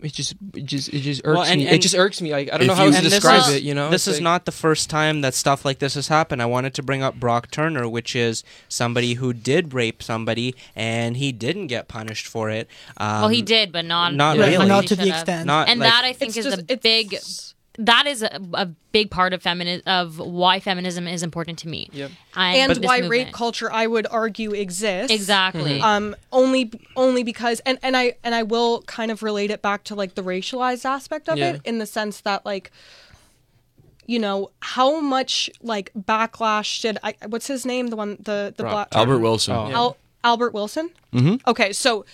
[0.01, 1.67] it just it just it just irks Well, and- me.
[1.67, 2.31] and- it just irks me.
[2.31, 3.63] Like I don't know how you- to describe is- it.
[3.63, 6.07] You know, this It's is like- not the first time that stuff like this has
[6.07, 6.41] happened.
[6.41, 11.17] I wanted to bring up Brock Turner, which is somebody who did rape somebody and
[11.17, 12.67] he didn't get punished for it.
[12.97, 14.65] Um, well, he did, but not not really.
[14.67, 15.45] Not to the extent.
[15.45, 17.17] Not and like- that I think is just- a big.
[17.85, 21.89] That is a, a big part of feminism of why feminism is important to me.
[21.93, 22.11] Yep.
[22.35, 25.11] and this why rape culture I would argue exists.
[25.13, 25.81] exactly.
[25.81, 29.83] Um, only only because and and I and I will kind of relate it back
[29.85, 31.53] to like the racialized aspect of Yeah.
[31.53, 32.71] it in the sense that like
[34.05, 38.63] you know how much like backlash did I what's his name the one the the
[38.63, 39.55] Brock black Albert Wilson.
[39.55, 39.71] Oh.
[39.71, 40.89] Al- Albert Wilson.
[41.13, 41.35] Mm-hmm.
[41.49, 42.05] Okay, so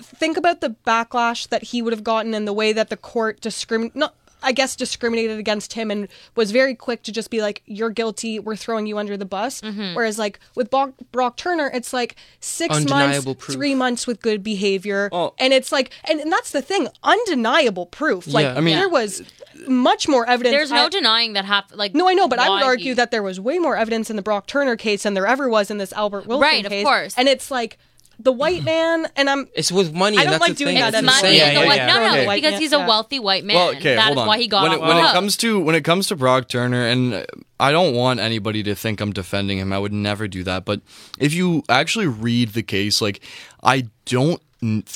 [0.00, 3.40] think about the backlash that he would have gotten and the way that the court
[3.42, 7.62] discrimin not I guess discriminated against him and was very quick to just be like,
[7.66, 8.38] "You're guilty.
[8.38, 9.94] We're throwing you under the bus." Mm-hmm.
[9.94, 13.56] Whereas like with Brock, Brock Turner, it's like six Undeniable months, proof.
[13.56, 15.34] three months with good behavior, Oh.
[15.38, 18.26] and it's like, and, and that's the thing, undeniable proof.
[18.26, 18.56] Like Yeah.
[18.56, 19.22] I mean- there was
[19.68, 20.52] much more evidence.
[20.54, 21.78] There's no I- denying that happened.
[21.78, 24.10] Like no, I know, but I would argue he- that there was way more evidence
[24.10, 26.70] in the Brock Turner case than there ever was in this Albert Wilson Right, of
[26.70, 26.84] case.
[26.84, 27.14] course.
[27.16, 27.78] And it's like
[28.22, 30.16] the white man, and I'm It's with money.
[30.18, 30.80] I don't that's like doing thing.
[30.82, 31.36] that it's as That's a money.
[31.38, 31.86] Yeah, yeah, yeah.
[31.86, 32.40] No, no, Okay.
[32.40, 33.56] because he's a wealthy white man.
[33.56, 34.26] Well, okay, That's hold on.
[34.28, 36.48] why he got when off it, when it comes to when it comes to Brock
[36.48, 37.26] Turner, and
[37.60, 39.72] I don't want anybody to think I'm defending him.
[39.72, 40.64] I would never do that.
[40.64, 40.80] But
[41.18, 43.20] if you actually read the case, like
[43.62, 44.40] I don't n-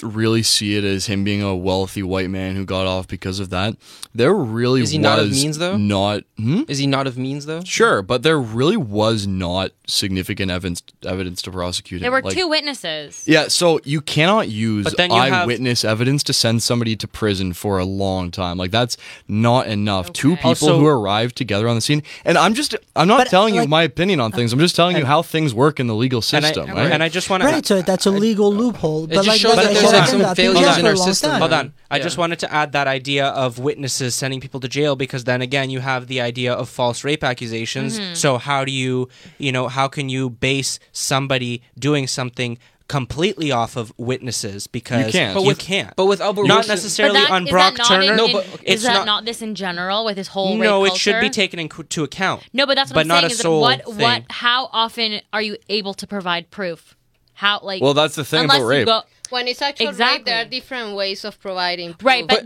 [0.03, 3.51] really see it as him being a wealthy white man who got off because of
[3.51, 3.77] that.
[4.15, 5.77] There really Is he was not of means, though?
[5.77, 6.63] Not hmm?
[6.69, 7.63] Is he not of means though?
[7.65, 12.03] sure, but there really was not significant evidence evidence to prosecute him.
[12.05, 13.25] there were Like- two witnesses.
[13.27, 17.07] Yeah, so you cannot use But then you have- eyewitness evidence to send somebody to
[17.09, 18.57] prison for a long time.
[18.59, 18.97] Like that's
[19.29, 20.13] not enough.
[20.13, 23.29] Two people Also- who arrived together on the scene, and I'm just I'm not But,
[23.29, 24.53] telling you my opinion on things.
[24.53, 26.71] I'm just telling you how things work in the legal and I, system.
[26.71, 26.91] right?
[26.93, 29.07] and I just want to Right, so that's a legal loophole.
[29.07, 30.37] But just like, shows that's that like there's, like, some happened.
[30.37, 31.31] Failures in our system.
[31.31, 31.41] time.
[31.41, 31.73] Hold on.
[31.91, 32.03] I Yeah.
[32.03, 35.71] just wanted to add that idea of witnesses sending people to jail because then again
[35.71, 37.99] you have the idea of false rape accusations.
[37.99, 38.15] Mm-hmm.
[38.15, 39.09] So how do you,
[39.39, 42.59] you know, how can you base somebody doing something
[42.89, 45.35] completely off of witnesses because You can't.
[45.35, 45.97] But But you with- can't.
[45.97, 48.13] but with Albert not Wilson- necessarily that- on Brock Turner.
[48.13, 50.57] in- No, in- but- is it's that not- not, this in general with his whole
[50.57, 52.45] no, rape it should be taken into account.
[52.53, 53.97] No, but that's what but I'm not saying a is that sole what thing.
[53.99, 56.95] what how often are you able to provide proof?
[57.35, 58.87] How like well, that's the thing unless about you rape.
[58.87, 60.19] go When it's actual Exactly.
[60.19, 62.07] rape, there are different ways of providing proof.
[62.07, 62.45] right, but,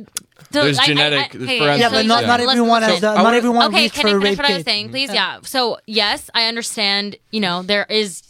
[0.52, 2.82] so There's I- I- I- genetic- there's Yeah, so but not, let's- not let's everyone
[2.82, 3.14] has listen.
[3.14, 4.56] the, I not everyone okay, reached can for I a finish rape what I was
[4.58, 4.66] kit.
[4.66, 5.12] saying, please?
[5.12, 5.38] Yeah.
[5.42, 7.16] So yes, I understand.
[7.30, 8.22] You know, there is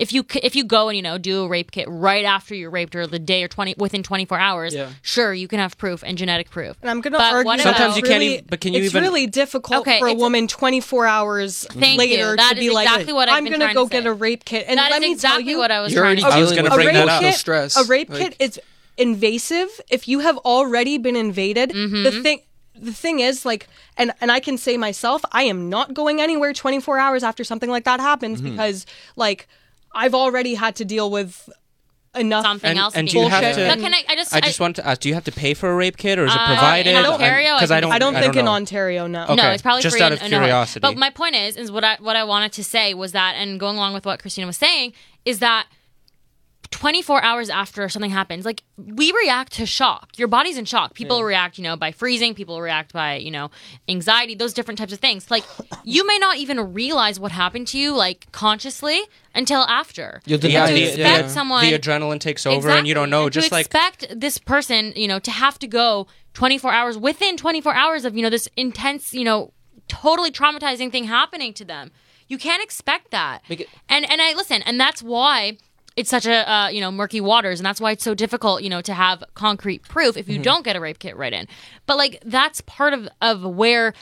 [0.00, 2.70] if you if you go and you know do a rape kit right after you're
[2.70, 4.88] raped or the day or twenty within 24 hours, Yeah.
[5.02, 6.76] sure you can have proof and genetic proof.
[6.80, 8.60] And I'm going to But argue what about- Sometimes you it's can't really, even- but
[8.60, 12.36] can you it's even- really difficult Okay, for a woman 24 hours Thank later you.
[12.36, 14.44] That to is be like, exactly what I've I'm gonna go to get a rape
[14.44, 14.64] kit.
[14.68, 16.28] And that let is me exactly tell you, what I was You're trying already to
[16.28, 16.40] I say.
[16.40, 17.20] was gonna bring a that rape up.
[17.22, 17.76] kit, stress.
[17.76, 18.58] a rape kit is
[18.96, 19.68] invasive.
[19.90, 22.02] If you have already been invaded, Mm-hmm.
[22.04, 22.40] the thing
[22.80, 23.68] the thing is like
[23.98, 27.68] and and I can say myself, I am not going anywhere 24 hours after something
[27.70, 28.52] like that happens Mm-hmm.
[28.52, 28.86] because
[29.16, 29.48] like
[29.92, 31.48] I've already had to deal with
[32.16, 32.94] enough Something And, else.
[32.96, 33.66] and to do you be have to?
[33.68, 34.02] But can I?
[34.08, 34.34] I just.
[34.34, 36.24] I just want to ask: Do you have to pay for a rape kit, or
[36.24, 36.90] is it Uh, provided?
[36.90, 37.92] in Ontario, I Because I think don't.
[37.92, 38.48] I don't think in.
[38.48, 39.24] Ontario no.
[39.24, 39.34] Okay.
[39.36, 40.40] No, it's probably just free out in- of in Ohio.
[40.46, 40.80] curiosity.
[40.80, 43.60] But my point is, is what I what I wanted to say was that, and
[43.60, 44.92] going along with what Christina was saying,
[45.24, 45.66] is that
[46.70, 50.10] 24 hours after something happens, like we react to shock.
[50.16, 50.94] Your body's in shock.
[50.94, 51.26] People mm.
[51.26, 52.34] react, you know, by freezing.
[52.34, 53.50] People react by, you know,
[53.88, 54.36] anxiety.
[54.36, 55.30] Those different types of things.
[55.30, 55.44] Like
[55.84, 59.00] you may not even realize what happened to you, like consciously,
[59.34, 60.22] until after.
[60.26, 61.26] You'll the, deny to expect Yeah.
[61.26, 63.28] someone the adrenaline takes over, and you don't know.
[63.28, 67.36] Just to like expect this person, you know, to have to go 24 hours within
[67.36, 69.52] 24 hours of you know this intense, you know,
[69.88, 71.90] totally traumatizing thing happening to them.
[72.28, 73.42] You can't expect that.
[73.48, 75.58] It- and and I listen, and that's why
[76.00, 78.68] it's such a uh, you know murky waters, and that's why it's so difficult, you
[78.70, 80.42] know, to have concrete proof if you Mm-hmm.
[80.42, 81.46] don't get a rape kit right in.
[81.86, 83.94] But like that's part of of where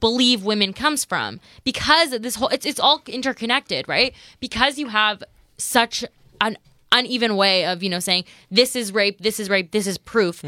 [0.00, 4.14] believe women comes from because this whole it's it's all interconnected, right?
[4.40, 5.22] Because you have
[5.58, 6.04] such
[6.40, 6.56] an
[6.92, 10.44] uneven way of you know saying this is rape, this is rape, this is proof.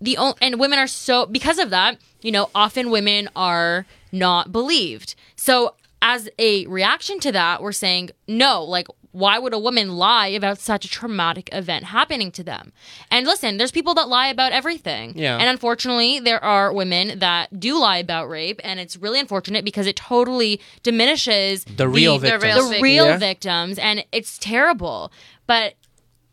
[0.00, 4.52] The o- and women are so because of that, you know, often women are not
[4.52, 5.14] believed.
[5.36, 5.74] So
[6.06, 10.58] as a reaction to that, we're saying no, like why would a woman lie about
[10.58, 12.72] such a traumatic event happening to them?
[13.10, 15.18] And listen, there's people that lie about everything.
[15.18, 15.38] Yeah.
[15.38, 19.86] And unfortunately, there are women that do lie about rape, and it's really unfortunate because
[19.88, 22.70] it totally diminishes The real the, victims.
[22.70, 23.16] the real Yeah.
[23.16, 25.10] victims, and it's terrible.
[25.48, 25.74] But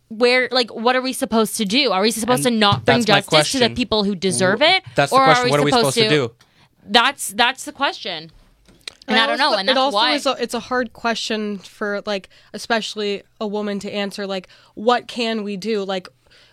[0.09, 1.91] where, like, what are we supposed to do?
[1.91, 4.83] Are we supposed And to not bring justice to the people who deserve it?
[4.95, 5.41] That's the or question.
[5.41, 6.31] Are we what are we supposed to do?
[6.85, 8.31] That's that's the question.
[9.07, 10.13] And I don't know, and that's it also why.
[10.13, 15.07] is a, it's a hard question for like especially a woman to answer like what
[15.07, 15.83] can we do?
[15.83, 16.07] Like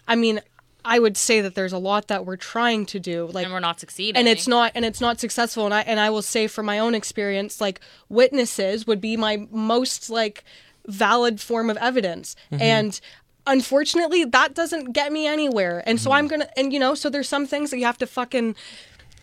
[0.09, 0.41] i mean
[0.85, 3.61] i would say that there's a lot that we're trying to do like and we're
[3.61, 4.17] not succeeding.
[4.17, 5.65] and it's not and it's not successful.
[5.65, 9.47] And i and i will say from my own experience like witnesses would be my
[9.51, 10.45] most like
[10.87, 12.35] valid form of evidence.
[12.51, 12.63] Mm-hmm.
[12.63, 13.01] And
[13.47, 15.83] unfortunately that doesn't get me anywhere.
[15.87, 16.17] And so mm-hmm.
[16.17, 18.57] i'm gonna and you know so there's some things that you have to fucking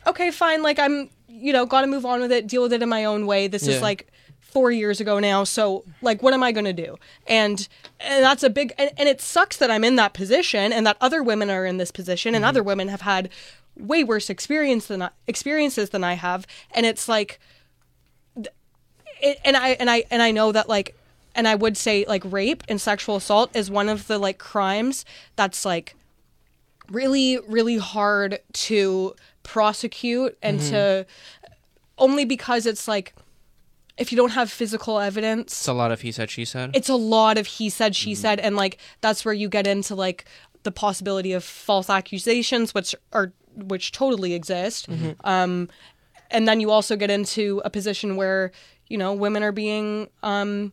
[0.06, 2.90] okay fine like i'm you know gotta move on with it deal with it in
[2.90, 3.48] my own way.
[3.48, 3.76] This Yeah.
[3.76, 4.08] is like
[4.40, 6.98] four years ago now so like what am i going to do?
[7.28, 7.68] And
[8.00, 10.98] and that's a big and, and it sucks that i'm in that position and that
[11.02, 12.50] other women are in this position and mm-hmm.
[12.50, 13.30] other women have had
[13.76, 16.48] way worse experience than I, experiences than i have.
[16.72, 17.40] And it's like
[19.22, 20.96] it, and i and i and i know that like
[21.36, 25.06] and i would say like rape and sexual assault is one of the like crimes
[25.36, 25.96] that's like
[26.92, 31.06] really really hard to prosecute and to
[31.98, 33.14] only because it's like
[33.98, 36.72] if you don't have physical evidence It's a lot of he said, she said.
[36.76, 39.96] it's a lot of he said she said and like that's where you get into
[39.96, 40.26] like
[40.64, 44.88] the possibility of false accusations which are which totally exist.
[45.24, 45.70] Um
[46.30, 48.52] and then you also get into a position where
[48.88, 50.72] you know women are being um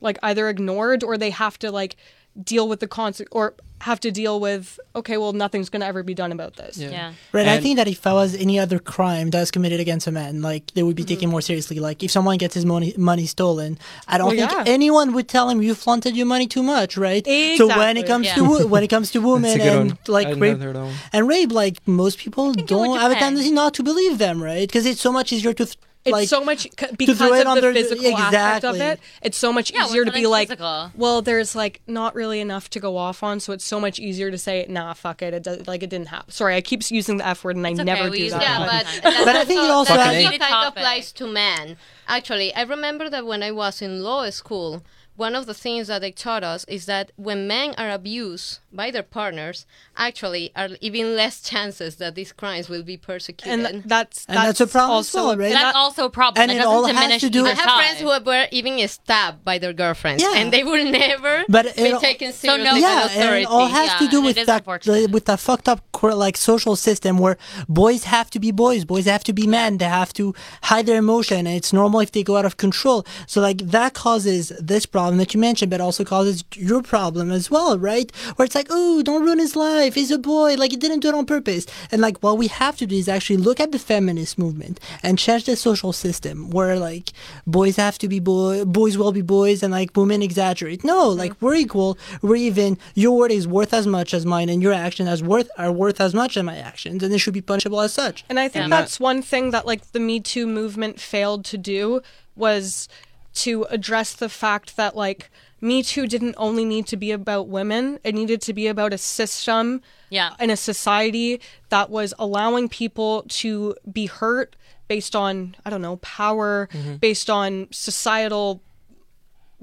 [0.00, 1.96] like either ignored or they have to like
[2.44, 6.02] deal with the consequence or have to deal with okay well nothing's going to ever
[6.02, 6.90] be done about this Yeah.
[6.90, 7.12] Yeah.
[7.32, 7.46] Right.
[7.46, 10.40] I think that if I was any other crime that was committed against a man,
[10.40, 11.08] like they would be Mm-hmm.
[11.14, 11.78] taken more seriously.
[11.78, 14.72] Like if someone gets his money money stolen, I don't Well, think yeah.
[14.72, 17.24] anyone would tell him you flaunted your money too much, right?
[17.58, 18.34] So when it comes Yeah.
[18.36, 19.98] to wo- when it comes to women That's a good and one.
[20.08, 20.94] like rape know that one.
[21.12, 24.66] and rape, like most people don't have a tendency not to believe them, right?
[24.66, 25.76] Because it's so much easier to th-
[26.06, 29.00] it's like so much because throw of the the- physical aspect of it.
[29.22, 30.92] It's so much Yeah, easier to be something's like, physical.
[30.96, 34.30] well, there's like not really enough to go off on, so it's so much easier
[34.30, 36.30] to say, nah, fuck it, it does, like it didn't happen.
[36.30, 38.32] Sorry, I keep using the f word and I It's okay, never we do use
[38.32, 38.42] that.
[38.42, 41.12] it Yeah, but that But I think it also that has- also kind of applies
[41.12, 41.76] to men.
[42.08, 44.82] Actually, I remember that when I was in law school,
[45.16, 48.90] one of the things that they taught us is that when men are abused by
[48.90, 49.66] their partners,
[49.96, 53.60] actually are even less chances that these crimes will be persecuted.
[53.60, 55.52] and th- that's And that's a problem as also well, right?
[55.52, 56.42] That's also a problem.
[56.42, 59.44] And that it doesn't all has to do- I have friends who were even stabbed
[59.44, 60.34] by their girlfriends, Yeah.
[60.36, 63.34] and they will never But it be all- taken So no- seriously yeah, by and
[63.42, 65.10] it all has Yeah, to do with that unfortunate.
[65.10, 67.36] with that fucked up like social system where
[67.68, 70.34] boys have to be boys, boys have to be men, they have to
[70.64, 73.06] hide their emotion, and it's normal if they go out of control.
[73.26, 77.50] So like that causes this problem that you mentioned, but also causes your problem as
[77.50, 78.10] well, right?
[78.36, 79.94] Where it's like, oh, don't ruin his life.
[79.94, 81.66] He's a boy, like he didn't do it on purpose.
[81.90, 85.18] And like what we have to do is actually look at the feminist movement and
[85.18, 87.12] change the social system where like
[87.46, 90.84] boys have to be boy, boys will be boys, and like women exaggerate.
[90.84, 91.18] No, mm-hmm.
[91.18, 92.78] like we're equal, we're even.
[92.94, 96.00] Your word is worth as much as mine, and your action as worth are worth
[96.00, 98.24] as much as my actions, and they should be punishable as such.
[98.28, 98.68] And I think Yeah.
[98.68, 102.00] that's one thing that like the Me Too movement failed to do
[102.36, 102.88] was
[103.36, 105.30] to address the fact that like
[105.60, 107.98] Me Too didn't only need to be about women.
[108.04, 109.80] It needed to be about a system
[110.10, 110.34] Yeah.
[110.38, 111.40] in a society
[111.70, 114.56] that was allowing people to be hurt
[114.88, 116.68] based on, I don't know, power,
[117.00, 118.60] based on societal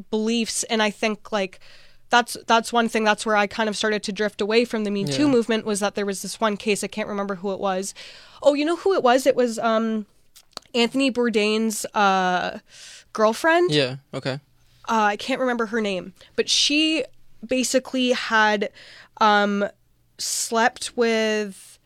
[0.10, 1.60] beliefs and i think like
[2.10, 4.90] that's that's one thing that's where i kind of started to drift away from the
[4.92, 5.30] me too Yeah.
[5.30, 7.94] movement was that there was this one case i can't remember who it was
[8.42, 10.08] oh you know who it was it was um
[10.74, 12.58] anthony bourdain's uh
[13.14, 13.98] girlfriend Yeah.
[14.14, 14.34] Okay.
[14.90, 17.06] uh, I can't remember her name, but she
[17.46, 18.70] basically had
[19.22, 19.66] um,
[20.18, 21.80] slept with,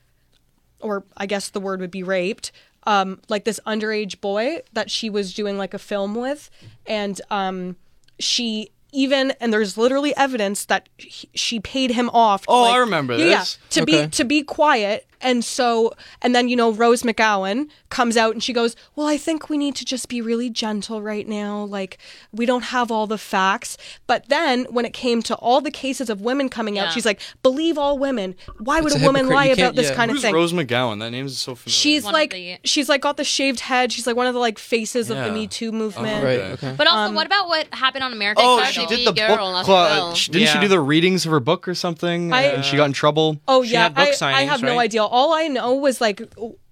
[0.80, 2.52] or I guess the word would be raped,
[2.86, 6.50] um, like this underage boy that she was doing like a film with,
[6.86, 7.76] and um,
[8.20, 12.44] she even and there's literally evidence that he, she paid him off.
[12.44, 13.60] to, Oh, like- I remember Yeah, yeah, this.
[13.72, 15.06] to be to be quiet.
[15.22, 19.18] And so, and then, you know, Rose McGowan comes out and she goes, Well, I
[19.18, 21.64] think we need to just be really gentle right now.
[21.64, 21.98] Like,
[22.32, 23.78] we don't have all the facts.
[24.06, 26.86] But then, when it came to all the cases of women coming Yeah.
[26.86, 28.36] out, she's like, Believe all women.
[28.60, 29.96] Why would It's a a woman lie about this yeah.
[29.96, 30.34] kind of thing?
[30.34, 31.00] Rose McGowan?
[31.00, 31.74] That name is so familiar.
[31.74, 33.92] She's One of like, the- she's like got the shaved head.
[33.92, 36.24] She's like one of the like faces of the Me Too movement.
[36.24, 36.40] Right.
[36.40, 36.54] Okay.
[36.68, 36.76] Okay.
[36.78, 38.72] But also, Um, what about what happened on American Oh, Idol?
[38.72, 39.68] she did the girl book club.
[39.92, 40.14] well.
[40.14, 42.34] Didn't she do the readings of her book or something?
[42.34, 43.40] I- and she got in trouble.
[43.48, 44.14] Oh She yeah, had book I, I
[44.46, 45.04] signings, have no idea.
[45.08, 46.22] All I know was like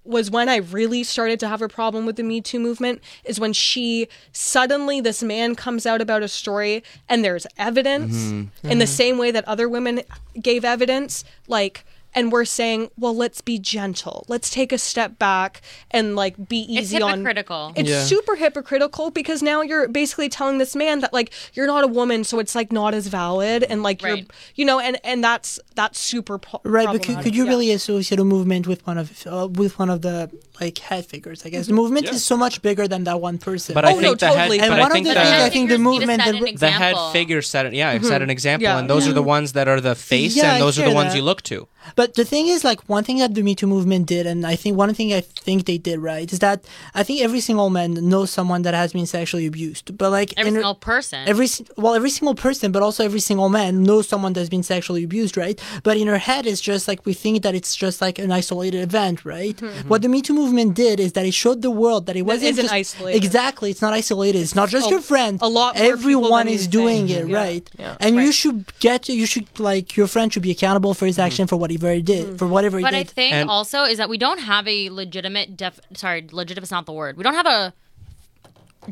[0.04, 3.40] was when I really started to have a problem with the Me Too movement is
[3.40, 8.70] when she suddenly this man comes out about a story and there's evidence Mm-hmm.
[8.70, 10.02] in the same way that other women
[10.40, 11.84] gave evidence, like.
[12.16, 14.24] And we're saying, well, let's be gentle.
[14.26, 15.60] Let's take a step back
[15.90, 17.10] and like be easy on.
[17.10, 17.72] It's hypocritical.
[17.76, 18.02] It's Yeah.
[18.04, 22.24] super hypocritical because now you're basically telling this man that like you're not a woman,
[22.24, 24.18] so it's like not as valid, and like you're,
[24.54, 27.50] you know, and and that's that's super pro- Right, but could, could you Yeah.
[27.50, 31.44] really associate a movement with one of uh, with one of the like head figures?
[31.44, 32.12] I guess the movement Yeah.
[32.14, 33.74] is so much bigger than that one person.
[33.74, 34.56] But I Oh, think no, the totally.
[34.58, 36.58] head, And but one I of think the the things I think the movement that-
[36.60, 37.74] the head figure set it.
[37.74, 38.78] Yeah, set an example, Yeah.
[38.78, 41.10] and those are the ones that are the face, Yeah, and those are the ones
[41.12, 41.16] that.
[41.18, 41.68] you look to.
[41.94, 44.56] But the thing is, like, one thing that the Me Too movement did, and I
[44.56, 46.64] think one thing I think they did right, is that
[46.94, 49.96] I think every single man knows someone that has been sexually abused.
[49.96, 51.28] But like Every in- single person.
[51.28, 55.04] every well, every single person, but also every single man knows someone that's been sexually
[55.04, 55.60] abused, right?
[55.82, 58.80] But in her head, it's just like we think that it's just like an isolated
[58.82, 59.56] event, right?
[59.56, 59.88] Mm-hmm.
[59.88, 62.50] What the Me Too movement did is that it showed the world that it wasn't
[62.50, 63.16] isn't just- isolated.
[63.24, 64.38] Exactly, it's not isolated.
[64.40, 65.38] It's not just a- your friend.
[65.42, 67.18] a lot Everyone is doing think.
[67.18, 67.36] it, Yeah.
[67.36, 67.70] right?
[67.78, 67.96] Yeah.
[68.00, 71.26] And you should get you should like your friend should be accountable for his mm-hmm.
[71.26, 72.38] action for whatever he did, mm.
[72.38, 75.56] for whatever he But I think And- also is that we don't have a legitimate
[75.56, 75.80] def.
[75.94, 77.16] Sorry, legitimate is not the word.
[77.16, 77.74] We don't have a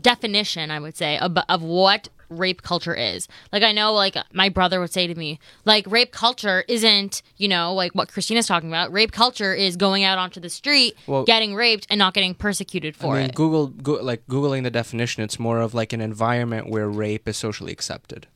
[0.00, 0.70] definition.
[0.70, 3.28] I would say of, of what rape culture is.
[3.52, 7.48] Like I know like my brother would say to me, like rape culture isn't, you
[7.48, 8.92] know, like what Christina's talking about.
[8.92, 12.96] Rape culture is going out onto the street, Well- getting raped and not getting persecuted
[12.96, 13.34] for I mean, it.
[13.34, 17.36] Google, go, like googling the definition, it's more of like an environment where rape is
[17.36, 18.26] socially accepted.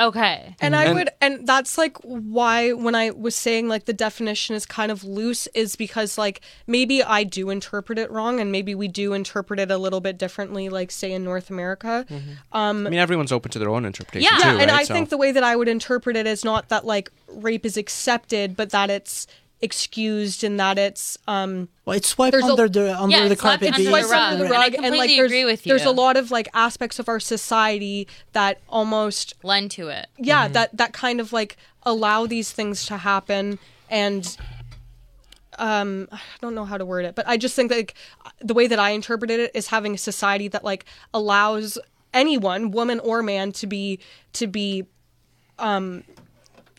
[0.00, 0.54] Okay.
[0.60, 4.66] And I would, and that's like why when I was saying like the definition is
[4.66, 8.88] kind of loose, is because like maybe I do interpret it wrong, and maybe we
[8.88, 12.06] do interpret it a little bit differently, like say in North America.
[12.08, 12.30] Mm-hmm.
[12.56, 14.42] Um, I mean, everyone's open to their own interpretation Yeah.
[14.42, 14.80] too, Yeah, and right?
[14.80, 17.64] I So- think the way that I would interpret it is not that like rape
[17.66, 19.26] is accepted, but that it's
[19.62, 23.36] excused and that it's um Well, it's swept There's a- under the under Yeah, the
[23.36, 23.68] carpet.
[23.68, 24.32] under it's the wiped rug.
[24.32, 25.70] under the And I rug, and like completely there's, agree with you.
[25.70, 30.08] there's a lot of like aspects of our society that almost Lend to it.
[30.18, 33.58] yeah that that kind of like allow these things to happen
[33.88, 34.36] and
[35.58, 37.94] um i don't know how to word it but i just think that like,
[38.40, 40.84] the way that i interpreted it is having a society that like
[41.14, 41.78] allows
[42.12, 43.98] anyone woman or man to be
[44.34, 44.84] to be
[45.58, 46.04] um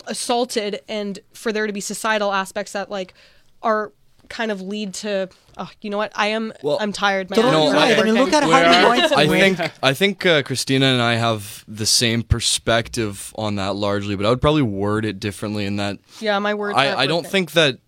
[0.07, 3.13] assaulted and for there to be societal aspects that like
[3.61, 3.91] are
[4.29, 7.67] kind of lead to oh you know what i am Well, i'm tired man No.
[7.69, 9.19] I- I mean, look at Where Harvey are- Weinstein.
[9.19, 14.15] I think I think uh, Christina and I have the same perspective on that largely,
[14.17, 17.19] but I would probably word it differently in that yeah my words I, I don't
[17.19, 17.31] working.
[17.31, 17.79] think that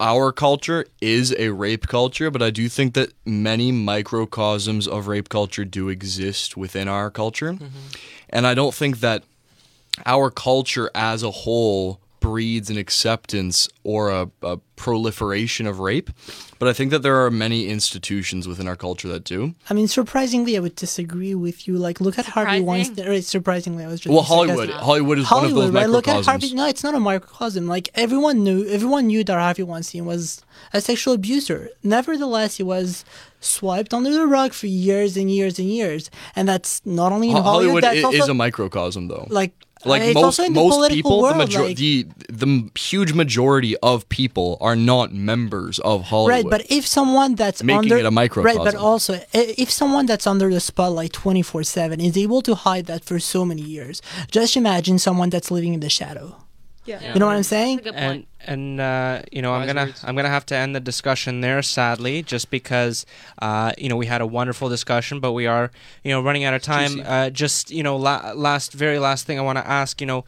[0.00, 5.28] our culture is a rape culture, but I do think that many microcosms of rape
[5.28, 7.56] culture do exist within our culture.
[8.28, 9.22] And I don't think that
[10.04, 16.10] our culture as a whole breeds an acceptance or a, a proliferation of rape.
[16.58, 19.54] But I think that there are many institutions within our culture that do.
[19.70, 21.76] I mean, surprisingly, I would disagree with you.
[21.76, 23.06] Like, look at Harvey Weinstein.
[23.06, 24.84] Or, surprisingly, I was just Well, Hollywood, sarcastic.
[24.84, 25.90] Hollywood is Hollywood, one of those right?
[25.90, 26.24] Look at.
[26.24, 26.54] Harvey.
[26.54, 27.66] No, it's not a microcosm.
[27.68, 30.42] Like everyone knew, everyone knew that Harvey Weinstein was
[30.72, 31.68] a sexual abuser.
[31.82, 33.04] Nevertheless, he was
[33.40, 36.10] swiped under the rug for years and years and years.
[36.34, 37.84] And that's not only in Ho- Hollywood.
[37.84, 39.26] Hollywood that's i- also, a microcosm, though.
[39.30, 39.52] like
[39.88, 43.12] like most also in the most political people, world, the, major- like- the the huge
[43.12, 46.44] majority of people are not members of Hollywood.
[46.44, 48.58] Right, but if someone that's Making under it a microcosm.
[48.58, 52.54] right, but also if someone that's under the spotlight twenty four seven is able to
[52.54, 56.36] hide that for so many years, just imagine someone that's living in the shadow.
[56.86, 57.12] Yeah.
[57.12, 57.78] You know what I'm saying?
[57.78, 58.28] Good and point.
[58.40, 60.04] and uh, you know I'm gonna words.
[60.04, 63.04] I'm gonna have to end the discussion there sadly just because
[63.42, 65.70] uh, you know we had a wonderful discussion but we are
[66.04, 69.38] you know running out of time uh, just you know la- last very last thing
[69.38, 70.24] I want to ask you know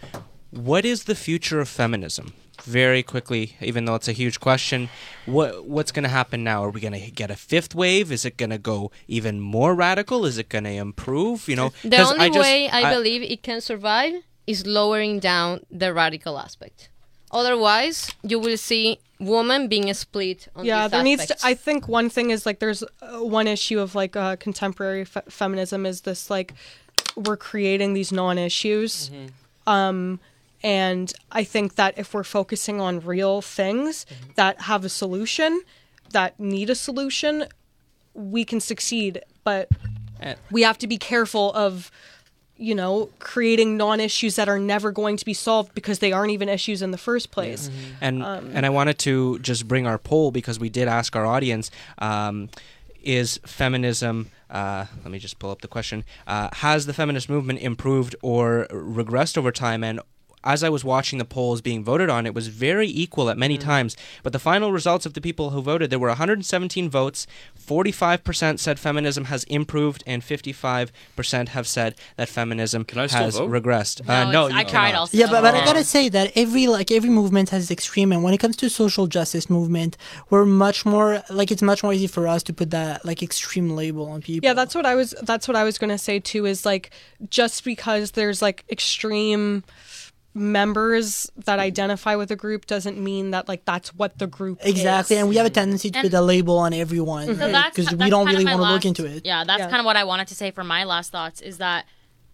[0.51, 2.33] what is the future of feminism
[2.65, 4.89] very quickly even though it's a huge question
[5.27, 8.25] what what's going to happen now are we going to get a fifth wave is
[8.25, 11.99] it going to go even more radical is it going to improve you know the
[11.99, 14.15] only I just- way I, believe it can survive
[14.49, 16.89] is lowering down the radical aspect.
[17.31, 21.89] Otherwise, you will see women being split on yeah these there needs to i think
[21.89, 26.03] one thing is like there's uh, one issue of like uh, contemporary fe- feminism is
[26.03, 26.55] this like
[27.16, 29.11] we're creating these non-issues.
[29.66, 30.20] Um
[30.62, 34.07] and i think that if we're focusing on real things
[34.37, 35.62] that have a solution
[36.12, 37.45] that need a solution
[38.19, 39.23] we can succeed.
[39.45, 39.70] But
[40.51, 41.91] we have to be careful of
[42.59, 46.49] you know creating non-issues that are never going to be solved because they aren't even
[46.49, 47.71] issues in the first place
[48.01, 48.23] and
[48.55, 52.49] and I wanted to just bring our poll because we did ask our audience: um,
[53.03, 54.31] Is feminism?
[54.51, 56.05] Uh, let me just pull up the question.
[56.27, 59.85] Uh, has the feminist movement improved or regressed over time?
[59.85, 60.01] And
[60.44, 63.59] as I was watching the polls being voted on, it was very equal at many
[63.59, 63.97] times.
[64.23, 67.27] But the final results of the people who voted, there were 117 votes.
[67.73, 73.36] 45% said feminism has improved, and 55% have said that feminism Can I still has
[73.39, 73.51] vote?
[73.51, 74.06] regressed.
[74.06, 74.98] No, uh, no, it's- you I tried cannot.
[75.01, 75.16] also.
[75.16, 78.23] Yeah, but, but I gotta say that every like every movement has its extreme, and
[78.23, 79.97] when it comes to social justice movement,
[80.31, 83.70] we're much more like it's much more easy for us to put that like extreme
[83.70, 84.47] label on people.
[84.47, 86.90] Yeah, that's what I was that's what I was going to say too is like
[87.28, 89.65] just because there's like extreme
[90.39, 95.16] members that identify with a group doesn't mean that like that's what the group exactly,
[95.16, 95.20] is.
[95.20, 97.89] and we have a tendency to And- put a label on everyone So that's because
[97.90, 99.27] ki- we don't really want to look into it.
[99.27, 99.69] Yeah, that's Yeah.
[99.69, 101.85] kind of what I wanted to say for my last thoughts is that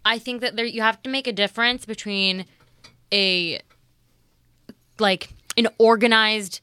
[0.05, 2.45] I think that there you have to make a difference between
[3.11, 3.59] a
[4.99, 6.61] like an organized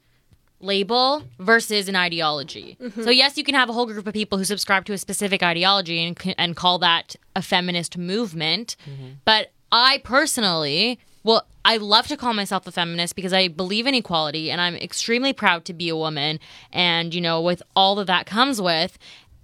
[0.61, 2.77] label versus an ideology.
[2.81, 3.03] Mm-hmm.
[3.03, 5.43] So yes, you can have a whole group of people who subscribe to a specific
[5.43, 9.15] ideology and and call that a feminist movement, mm-hmm.
[9.25, 13.95] but I personally well, I love to call myself a feminist because I believe in
[13.95, 16.41] equality and I'm extremely proud to be a woman
[16.73, 18.99] and you know with all that that comes with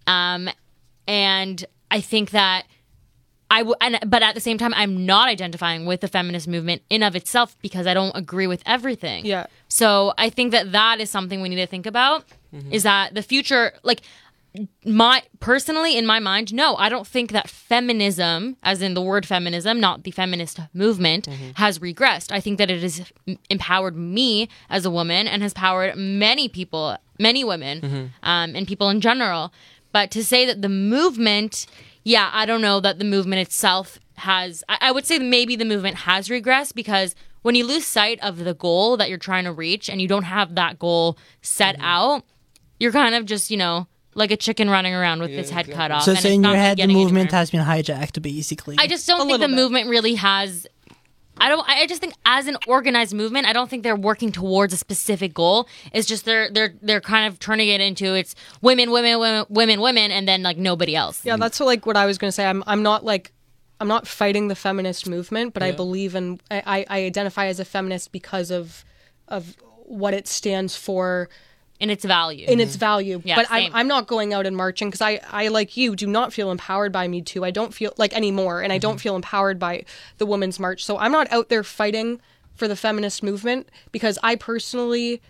[0.07, 0.49] um
[1.07, 2.65] and I think that
[3.51, 6.83] I w- and, but at the same time, I'm not identifying with the feminist movement
[6.91, 9.25] in of itself because I don't agree with everything.
[9.25, 9.47] Yeah.
[9.69, 12.25] So I think that that is something we need to think about.
[12.71, 13.73] Is that the future?
[13.83, 14.03] Like,
[14.85, 19.27] my personally in my mind no i don't think that feminism as in the word
[19.27, 21.51] feminism not the feminist movement mm-hmm.
[21.55, 22.33] has regressed.
[22.33, 23.13] I think that it has
[23.51, 28.07] empowered me as a woman and has powered many people many women mm-hmm.
[28.23, 29.53] um, and people in general.
[29.93, 31.67] But to say that the movement
[32.05, 35.65] yeah i don't know that the movement itself has I, I would say maybe the
[35.65, 39.53] movement has regressed because when you lose sight of the goal that you're trying to
[39.53, 41.85] reach and you don't have that goal set mm-hmm.
[41.85, 42.25] out
[42.81, 43.87] you're kind of just you know
[44.19, 46.03] like a chicken running around with its head cut off.
[46.03, 47.39] So, and so in your head, the movement anywhere.
[47.39, 48.77] has been hijacked, basically.
[48.79, 49.55] I just don't think the bit.
[49.55, 50.67] movement really has.
[51.41, 51.67] I don't.
[51.69, 55.33] I just think as an organized movement, I don't think they're working towards a specific
[55.33, 55.69] goal.
[55.93, 59.81] It's just they're they're they're kind of turning it into it's women, women, women, women,
[59.81, 61.25] women, and then like nobody else.
[61.25, 62.45] Yeah, that's what, like what I was going to say.
[62.45, 63.33] I'm I'm not like
[63.81, 67.61] I'm not fighting the feminist movement, but I believe in I, I I identify as
[67.61, 68.85] a feminist because of
[69.29, 71.29] of what it stands for
[71.81, 72.47] in its value.
[72.49, 72.81] in its mm-hmm.
[72.81, 73.23] value.
[73.25, 73.47] Yeah, but.
[73.51, 76.51] I'm, I'm not going out and marching because I, I, like you, do not feel
[76.51, 77.45] empowered by Me Too.
[77.45, 79.01] I don't feel like anymore, and I don't mm-hmm.
[79.01, 79.85] feel empowered by
[80.19, 80.85] the Women's March.
[80.85, 82.21] So I'm not out there fighting
[82.55, 85.23] for the feminist movement because I personally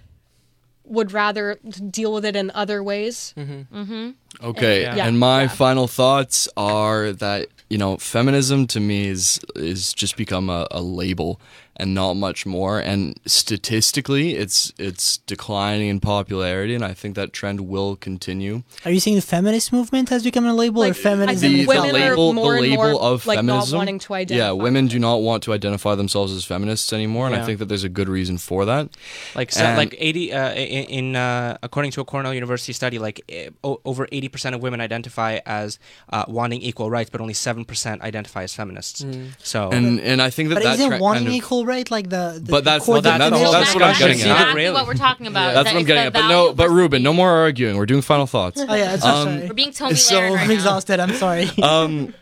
[0.85, 1.59] would rather
[1.91, 3.35] deal with it in other ways.
[3.37, 4.11] Mm-hmm.
[4.43, 5.07] Okay, Yeah.
[5.07, 5.49] and my Yeah.
[5.49, 10.81] final thoughts are that you know feminism to me is is just become a, a
[10.81, 11.41] label
[11.79, 12.79] and not much more.
[12.81, 18.63] And statistically, it's it's declining in popularity, and I think that trend will continue.
[18.85, 21.41] Are you saying the feminist movement has become a label, Like, I feminism?
[21.51, 23.77] think The, women the are label, more the and label more, of like, not feminism.
[23.79, 24.53] wanting to Yeah, identify.
[24.53, 27.85] women do not want to identify themselves as feminists anymore, and I think that there's
[27.85, 28.89] a good reason for that.
[29.35, 33.21] Like so, like eighty uh, in, in uh, according to a Cornell University study, like
[33.29, 35.79] eh, over eighty percent of women identify as
[36.13, 39.05] uh, wanting equal rights, but only seven percent identify as feminists.
[39.43, 41.89] So And and I think that But that isn't trend wanting kind of- equal right
[41.91, 42.41] like the?
[42.43, 43.53] the But that's- well, that- that's- definition?
[43.61, 44.27] that's what I'm getting at.
[44.33, 44.75] Exactly Really.
[44.75, 45.55] what we're talking about.
[45.55, 46.13] That's that what I'm getting at.
[46.13, 47.77] But no, but Ruben, no more arguing.
[47.77, 48.61] We're doing final thoughts.
[48.67, 49.47] Oh yeah, that's Um.
[49.47, 50.55] We're being Tony So- right I'm now.
[50.55, 50.99] exhausted.
[51.01, 51.49] I'm sorry.
[51.63, 52.15] Um,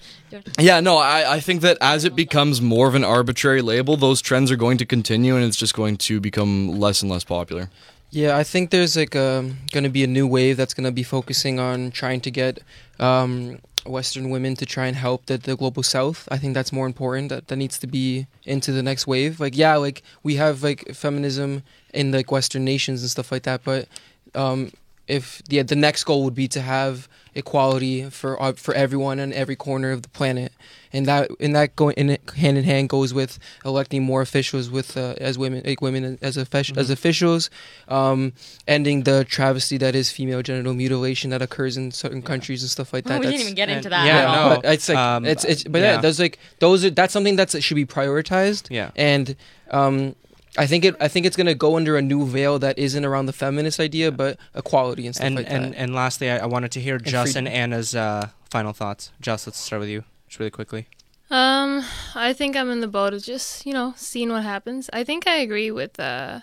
[0.59, 4.21] yeah, no, I, I think that as it becomes more of an arbitrary label, those
[4.21, 7.71] trends are going to continue, and it's just going to become less and less popular.
[8.11, 10.91] Yeah, I think there's like um, going to be a new wave that's going to
[10.93, 12.59] be focusing on trying to get
[12.99, 16.29] um, Western women to try and help the, the global South.
[16.31, 17.29] I think that's more important.
[17.31, 19.41] That that needs to be into the next wave.
[19.41, 23.63] Like yeah, like we have like feminism in like Western nations and stuff like that,
[23.65, 23.89] but
[24.35, 24.73] um,
[25.09, 29.33] if the the next goal would be to have equality for uh, for everyone in
[29.33, 30.53] every corner of the planet,
[30.93, 34.97] and that and that go in hand in hand goes with electing more officials with
[34.97, 37.51] uh, as women like women as offic- as officials,
[37.89, 38.33] um,
[38.67, 42.93] ending the travesty that is female genital mutilation that occurs in certain countries and stuff
[42.93, 43.21] like that.
[43.21, 44.07] We didn't even get and- into that.
[44.07, 44.49] yeah, at all.
[44.51, 44.57] no.
[44.63, 45.95] but it's like Um, it's it's but yeah.
[45.95, 46.01] yeah.
[46.01, 48.71] those like those are that's something that's that should be prioritized.
[48.71, 48.91] Yeah.
[48.97, 49.37] and
[49.71, 50.15] um,
[50.59, 53.27] I think it I think it's gonna go under a new veil that isn't around
[53.27, 55.79] the feminist idea, but equality and stuff and like and that.
[55.79, 57.47] and lastly, I, I wanted to hear Just freedom.
[57.47, 59.13] and Ana's uh, final thoughts.
[59.21, 60.89] Just, let's start with you, just really quickly.
[61.31, 61.85] Um,
[62.15, 64.89] I think I'm in the boat of just you know seeing what happens.
[64.93, 66.41] I think I agree with uh,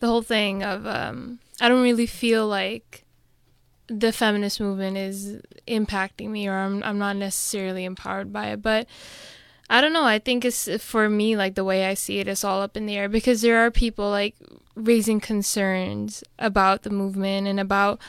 [0.00, 3.04] the whole thing of um, I don't really feel like
[3.86, 8.62] the feminist movement is impacting me, or I'm I'm not necessarily empowered by it.
[8.62, 8.86] But
[9.70, 10.04] I don't know.
[10.04, 12.86] I think it's for me like the way I see it is all up in
[12.86, 14.34] the air because there are people like
[14.74, 18.00] raising concerns about the movement and about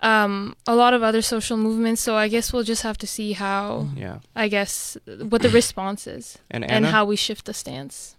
[0.00, 2.02] um, a lot of other social movements.
[2.02, 3.88] So I guess we'll just have to see how.
[3.96, 8.16] Yeah, I guess what the response is and and how we shift the stance.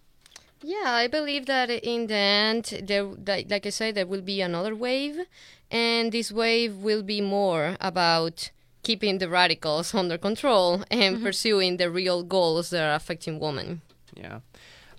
[0.63, 4.41] Yeah, I believe that in the end, there, like, like I said, there will be
[4.41, 5.27] another wave,
[5.69, 8.49] and this wave will be more about
[8.85, 13.81] keeping the radicals under control and pursuing the real goals that are affecting women.
[14.15, 14.39] Yeah,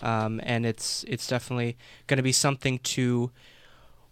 [0.01, 3.31] um, and it's it's definitely going to be something to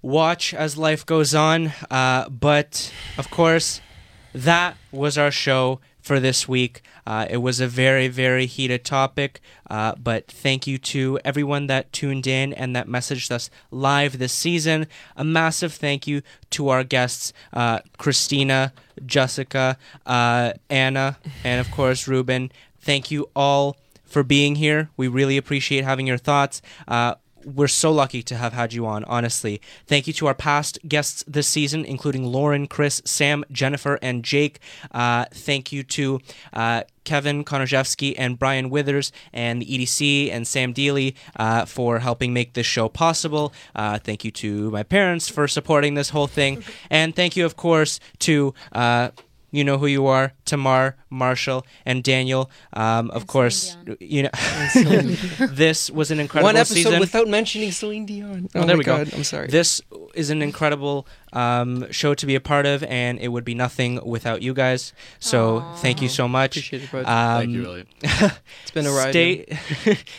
[0.02, 1.73] watch as life goes on.
[1.91, 3.81] Uh, but of course,
[4.34, 6.84] that was our show for this week.
[7.07, 9.41] Uh, it was a very very heated topic,
[9.72, 14.32] uh, but thank you to everyone that tuned in and that messaged us live this
[14.32, 14.86] season.
[15.18, 16.22] A massive thank you
[16.52, 18.72] to our guests, uh, Christina,
[19.03, 19.56] Jussice,
[20.06, 22.52] uh, Ana, and of course Ruben.
[22.80, 23.76] Thank you all
[24.06, 24.91] for being here.
[24.95, 26.61] We really appreciate having your thoughts.
[26.88, 27.15] Uh,
[27.45, 29.61] we're so lucky to have had you on, honestly.
[29.85, 34.59] Thank you to our past guests this season, including Lauren, Chris, Sam, Jennifer, and Jake.
[34.91, 36.19] Uh, thank you to
[36.53, 42.34] uh, Kevin Konoszewski and Brian Withers and the EDC and Sam Deely uh, for helping
[42.34, 43.53] make this show possible.
[43.76, 46.63] Uh, thank you to my parents for supporting this whole thing.
[46.89, 48.53] And thank you, of course, to.
[49.56, 50.34] You know who you are.
[50.45, 52.49] Tamar, Marshall, and Daniel.
[52.73, 54.30] Um, of And course, Celine you know
[55.49, 56.99] this was an incredible One episode season.
[56.99, 58.49] without mentioning Celine Dion.
[58.53, 58.98] Oh, Oh, there my we go.
[58.98, 59.48] God, I'm sorry.
[59.48, 59.82] This
[60.14, 63.99] is an incredible um, show to be a part of, and it would be nothing
[64.06, 64.94] without you guys.
[65.19, 66.57] So thank you so much.
[66.57, 67.06] Appreciate it, bud.
[67.06, 67.88] Um, Thank you, Elliot.
[68.02, 69.11] it's been a ride.
[69.11, 69.57] Stay.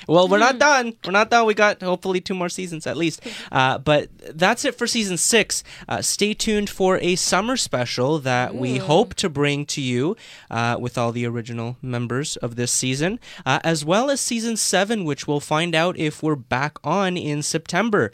[0.09, 0.95] well, we're not done.
[1.05, 1.47] We're not done.
[1.47, 3.21] We got hopefully two more seasons at least.
[3.53, 5.63] Uh, but that's it for season six.
[5.89, 10.17] Uh, stay tuned for a summer special that we hope to bring to you
[10.51, 15.05] uh, with all the original members of this season, uh, as well as season seven,
[15.05, 18.13] which we'll find out if we're back on in September.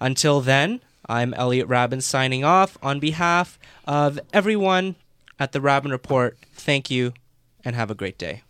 [0.00, 4.96] Until then, I'm Elliot Raben signing off on behalf of everyone
[5.38, 6.36] at the Raben Report.
[6.54, 7.14] Thank you
[7.64, 8.42] and have a great day.